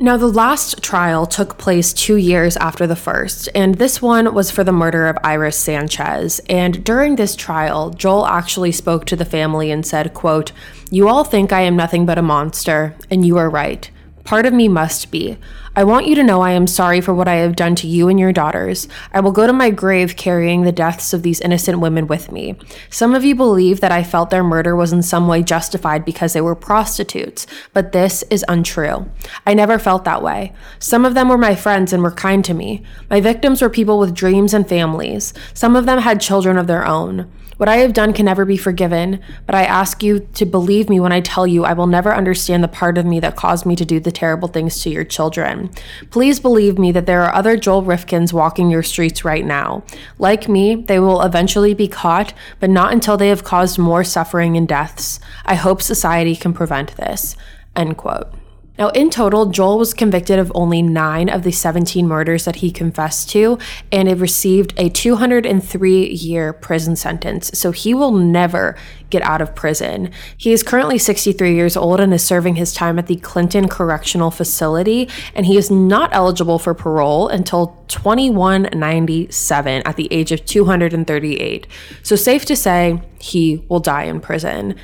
Now, 0.00 0.18
the 0.18 0.28
last 0.28 0.82
trial 0.82 1.24
took 1.26 1.56
place 1.56 1.94
two 1.94 2.16
years 2.16 2.58
after 2.58 2.86
the 2.86 2.94
first, 2.94 3.48
and 3.54 3.76
this 3.76 4.02
one 4.02 4.34
was 4.34 4.50
for 4.50 4.62
the 4.62 4.70
murder 4.70 5.08
of 5.08 5.16
Iris 5.24 5.56
Sanchez. 5.56 6.40
And 6.48 6.84
during 6.84 7.16
this 7.16 7.34
trial, 7.34 7.90
Joel 7.90 8.26
actually 8.26 8.70
spoke 8.70 9.06
to 9.06 9.16
the 9.16 9.24
family 9.24 9.70
and 9.70 9.84
said, 9.84 10.12
quote, 10.12 10.52
You 10.90 11.08
all 11.08 11.24
think 11.24 11.52
I 11.52 11.62
am 11.62 11.74
nothing 11.74 12.04
but 12.04 12.18
a 12.18 12.22
monster, 12.22 12.94
and 13.10 13.26
you 13.26 13.38
are 13.38 13.48
right. 13.48 13.90
Part 14.24 14.44
of 14.44 14.52
me 14.52 14.68
must 14.68 15.10
be. 15.10 15.38
I 15.78 15.84
want 15.84 16.08
you 16.08 16.16
to 16.16 16.24
know 16.24 16.40
I 16.40 16.50
am 16.50 16.66
sorry 16.66 17.00
for 17.00 17.14
what 17.14 17.28
I 17.28 17.36
have 17.36 17.54
done 17.54 17.76
to 17.76 17.86
you 17.86 18.08
and 18.08 18.18
your 18.18 18.32
daughters. 18.32 18.88
I 19.12 19.20
will 19.20 19.30
go 19.30 19.46
to 19.46 19.52
my 19.52 19.70
grave 19.70 20.16
carrying 20.16 20.62
the 20.62 20.72
deaths 20.72 21.12
of 21.12 21.22
these 21.22 21.40
innocent 21.40 21.78
women 21.78 22.08
with 22.08 22.32
me. 22.32 22.56
Some 22.90 23.14
of 23.14 23.24
you 23.24 23.36
believe 23.36 23.78
that 23.78 23.92
I 23.92 24.02
felt 24.02 24.30
their 24.30 24.42
murder 24.42 24.74
was 24.74 24.92
in 24.92 25.04
some 25.04 25.28
way 25.28 25.44
justified 25.44 26.04
because 26.04 26.32
they 26.32 26.40
were 26.40 26.56
prostitutes, 26.56 27.46
but 27.74 27.92
this 27.92 28.24
is 28.28 28.44
untrue. 28.48 29.08
I 29.46 29.54
never 29.54 29.78
felt 29.78 30.04
that 30.04 30.20
way. 30.20 30.52
Some 30.80 31.04
of 31.04 31.14
them 31.14 31.28
were 31.28 31.38
my 31.38 31.54
friends 31.54 31.92
and 31.92 32.02
were 32.02 32.10
kind 32.10 32.44
to 32.46 32.54
me. 32.54 32.82
My 33.08 33.20
victims 33.20 33.62
were 33.62 33.70
people 33.70 34.00
with 34.00 34.16
dreams 34.16 34.52
and 34.52 34.68
families. 34.68 35.32
Some 35.54 35.76
of 35.76 35.86
them 35.86 36.00
had 36.00 36.20
children 36.20 36.58
of 36.58 36.66
their 36.66 36.84
own. 36.84 37.30
What 37.58 37.68
I 37.68 37.78
have 37.78 37.92
done 37.92 38.12
can 38.12 38.26
never 38.26 38.44
be 38.44 38.56
forgiven, 38.56 39.20
but 39.44 39.56
I 39.56 39.64
ask 39.64 40.00
you 40.00 40.20
to 40.34 40.46
believe 40.46 40.88
me 40.88 41.00
when 41.00 41.10
I 41.10 41.20
tell 41.20 41.44
you 41.44 41.64
I 41.64 41.72
will 41.72 41.88
never 41.88 42.14
understand 42.14 42.62
the 42.62 42.68
part 42.68 42.96
of 42.96 43.04
me 43.04 43.18
that 43.18 43.34
caused 43.34 43.66
me 43.66 43.74
to 43.74 43.84
do 43.84 43.98
the 43.98 44.12
terrible 44.12 44.46
things 44.46 44.80
to 44.82 44.90
your 44.90 45.02
children. 45.02 45.70
Please 46.10 46.38
believe 46.38 46.78
me 46.78 46.92
that 46.92 47.06
there 47.06 47.24
are 47.24 47.34
other 47.34 47.56
Joel 47.56 47.82
Rifkins 47.82 48.32
walking 48.32 48.70
your 48.70 48.84
streets 48.84 49.24
right 49.24 49.44
now. 49.44 49.82
Like 50.20 50.48
me, 50.48 50.76
they 50.76 51.00
will 51.00 51.20
eventually 51.20 51.74
be 51.74 51.88
caught, 51.88 52.32
but 52.60 52.70
not 52.70 52.92
until 52.92 53.16
they 53.16 53.28
have 53.28 53.42
caused 53.42 53.76
more 53.76 54.04
suffering 54.04 54.56
and 54.56 54.68
deaths. 54.68 55.18
I 55.44 55.56
hope 55.56 55.82
society 55.82 56.36
can 56.36 56.52
prevent 56.52 56.96
this. 56.96 57.36
End 57.74 57.96
quote. 57.96 58.37
Now, 58.78 58.88
in 58.90 59.10
total, 59.10 59.46
Joel 59.46 59.78
was 59.78 59.92
convicted 59.92 60.38
of 60.38 60.52
only 60.54 60.82
nine 60.82 61.28
of 61.28 61.42
the 61.42 61.50
17 61.50 62.06
murders 62.06 62.44
that 62.44 62.56
he 62.56 62.70
confessed 62.70 63.28
to, 63.30 63.58
and 63.90 64.08
it 64.08 64.18
received 64.18 64.72
a 64.76 64.88
203 64.88 66.06
year 66.06 66.52
prison 66.52 66.94
sentence. 66.94 67.50
So 67.54 67.72
he 67.72 67.92
will 67.92 68.12
never 68.12 68.76
get 69.10 69.22
out 69.22 69.40
of 69.40 69.54
prison. 69.54 70.10
He 70.36 70.52
is 70.52 70.62
currently 70.62 70.98
63 70.98 71.54
years 71.54 71.76
old 71.76 71.98
and 71.98 72.14
is 72.14 72.22
serving 72.22 72.54
his 72.56 72.72
time 72.72 72.98
at 72.98 73.06
the 73.06 73.16
Clinton 73.16 73.68
Correctional 73.68 74.30
Facility, 74.30 75.08
and 75.34 75.46
he 75.46 75.56
is 75.56 75.70
not 75.70 76.10
eligible 76.12 76.58
for 76.58 76.74
parole 76.74 77.28
until 77.28 77.84
2197 77.88 79.82
at 79.84 79.96
the 79.96 80.12
age 80.12 80.30
of 80.30 80.44
238. 80.44 81.66
So, 82.02 82.14
safe 82.16 82.44
to 82.44 82.54
say, 82.54 83.00
he 83.18 83.64
will 83.68 83.80
die 83.80 84.04
in 84.04 84.20
prison. 84.20 84.76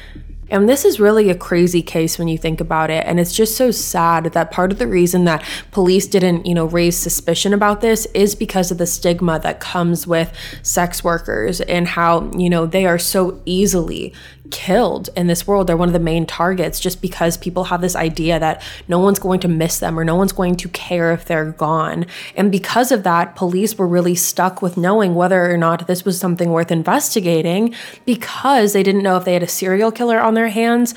And 0.51 0.69
this 0.69 0.85
is 0.85 1.01
really 1.01 1.31
a 1.31 1.35
crazy 1.35 1.83
case 1.83 2.19
when 2.19 2.29
you 2.29 2.39
think 2.39 2.61
about 2.61 2.91
it. 2.91 3.05
And 3.07 3.19
it's 3.19 3.35
just 3.35 3.57
so 3.57 3.71
sad 3.71 4.25
that 4.25 4.51
part 4.51 4.73
of 4.73 4.79
the 4.79 4.87
reason 4.87 5.25
that 5.25 5.45
police 5.71 6.07
didn't, 6.07 6.47
you 6.47 6.55
know, 6.55 6.67
raise 6.67 6.97
suspicion 6.97 7.53
about 7.55 7.81
this 7.81 8.07
is 8.15 8.35
because 8.35 8.71
of 8.71 8.79
the 8.79 8.87
stigma 8.87 9.39
that 9.41 9.61
comes 9.61 10.07
with 10.07 10.33
sex 10.63 11.03
workers 11.03 11.61
and 11.63 11.89
how, 11.89 12.31
you 12.37 12.51
know, 12.51 12.67
they 12.67 12.87
are 12.87 12.99
so 12.99 13.41
easily 13.47 14.13
killed 14.51 15.09
in 15.17 15.27
this 15.27 15.47
world. 15.47 15.67
They're 15.67 15.77
one 15.77 15.89
of 15.89 15.93
the 15.95 15.99
main 15.99 16.27
targets 16.27 16.79
just 16.79 17.01
because 17.01 17.37
people 17.37 17.65
have 17.65 17.81
this 17.81 17.97
idea 17.97 18.39
that 18.39 18.63
no 18.89 18.99
one's 18.99 19.19
going 19.19 19.41
to 19.41 19.49
miss 19.49 19.79
them 19.79 19.99
or 19.99 20.05
no 20.05 20.17
one's 20.17 20.33
going 20.33 20.57
to 20.57 20.69
care 20.69 21.13
if 21.13 21.25
they're 21.25 21.53
gone. 21.53 22.07
And 22.37 22.53
because 22.53 22.93
of 22.93 23.03
that, 23.05 23.37
police 23.37 23.77
were 23.77 23.89
really 23.89 24.15
stuck 24.15 24.61
with 24.61 24.77
knowing 24.77 25.15
whether 25.15 25.51
or 25.51 25.57
not 25.57 25.87
this 25.87 26.05
was 26.05 26.19
something 26.19 26.51
worth 26.51 26.71
investigating 26.71 27.75
because 28.05 28.73
they 28.73 28.83
didn't 28.83 29.03
know 29.03 29.17
if 29.17 29.25
they 29.25 29.35
had 29.35 29.43
a 29.43 29.49
serial 29.49 29.91
killer 29.91 30.21
on 30.21 30.35
their 30.35 30.49
hands 30.49 30.95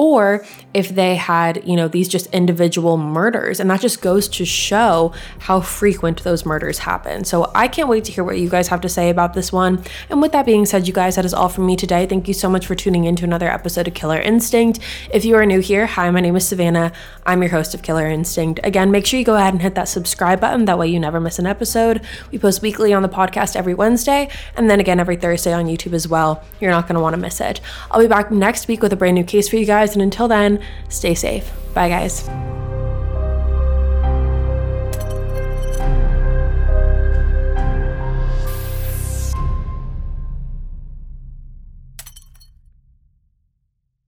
or 0.00 0.42
if 0.72 0.88
they 0.88 1.14
had, 1.14 1.62
you 1.68 1.76
know, 1.76 1.86
these 1.86 2.08
just 2.08 2.26
individual 2.28 2.96
murders. 2.96 3.60
And 3.60 3.70
that 3.70 3.82
just 3.82 4.00
goes 4.00 4.28
to 4.28 4.46
show 4.46 5.12
how 5.40 5.60
frequent 5.60 6.24
those 6.24 6.46
murders 6.46 6.78
happen. 6.78 7.22
So 7.24 7.50
I 7.54 7.68
can't 7.68 7.86
wait 7.86 8.04
to 8.04 8.12
hear 8.12 8.24
what 8.24 8.38
you 8.38 8.48
guys 8.48 8.68
have 8.68 8.80
to 8.80 8.88
say 8.88 9.10
about 9.10 9.34
this 9.34 9.52
one. 9.52 9.84
And 10.08 10.22
with 10.22 10.32
that 10.32 10.46
being 10.46 10.64
said, 10.64 10.86
you 10.86 10.94
guys, 10.94 11.16
that 11.16 11.26
is 11.26 11.34
all 11.34 11.50
from 11.50 11.66
me 11.66 11.76
today. 11.76 12.06
Thank 12.06 12.28
you 12.28 12.32
so 12.32 12.48
much 12.48 12.66
for 12.66 12.74
tuning 12.74 13.04
in 13.04 13.14
to 13.16 13.24
another 13.24 13.50
episode 13.50 13.88
of 13.88 13.92
Killer 13.92 14.18
Instinct. 14.18 14.78
If 15.12 15.26
you 15.26 15.36
are 15.36 15.44
new 15.44 15.60
here, 15.60 15.84
hi, 15.84 16.10
my 16.10 16.20
name 16.20 16.34
is 16.34 16.48
Savannah. 16.48 16.92
I'm 17.26 17.42
your 17.42 17.50
host 17.50 17.74
of 17.74 17.82
Killer 17.82 18.06
Instinct. 18.06 18.58
Again, 18.64 18.90
make 18.90 19.04
sure 19.04 19.18
you 19.18 19.26
go 19.26 19.36
ahead 19.36 19.52
and 19.52 19.60
hit 19.60 19.74
that 19.74 19.88
subscribe 19.88 20.40
button. 20.40 20.64
That 20.64 20.78
way 20.78 20.88
you 20.88 20.98
never 20.98 21.20
miss 21.20 21.38
an 21.38 21.44
episode. 21.44 22.00
We 22.32 22.38
post 22.38 22.62
weekly 22.62 22.94
on 22.94 23.02
the 23.02 23.10
podcast 23.10 23.54
every 23.54 23.74
Wednesday 23.74 24.30
and 24.56 24.70
then 24.70 24.80
again 24.80 24.98
every 24.98 25.16
Thursday 25.16 25.52
on 25.52 25.66
YouTube 25.66 25.92
as 25.92 26.08
well. 26.08 26.42
You're 26.58 26.70
not 26.70 26.88
going 26.88 26.94
to 26.94 27.02
want 27.02 27.12
to 27.12 27.20
miss 27.20 27.38
it. 27.42 27.60
I'll 27.90 28.00
be 28.00 28.08
back 28.08 28.30
next 28.30 28.66
week 28.66 28.80
with 28.80 28.94
a 28.94 28.96
brand 28.96 29.16
new 29.16 29.24
case 29.24 29.46
for 29.46 29.56
you 29.56 29.66
guys 29.66 29.89
And 29.94 30.02
until 30.02 30.28
then, 30.28 30.62
stay 30.88 31.14
safe. 31.14 31.50
Bye, 31.74 31.88
guys. 31.88 32.28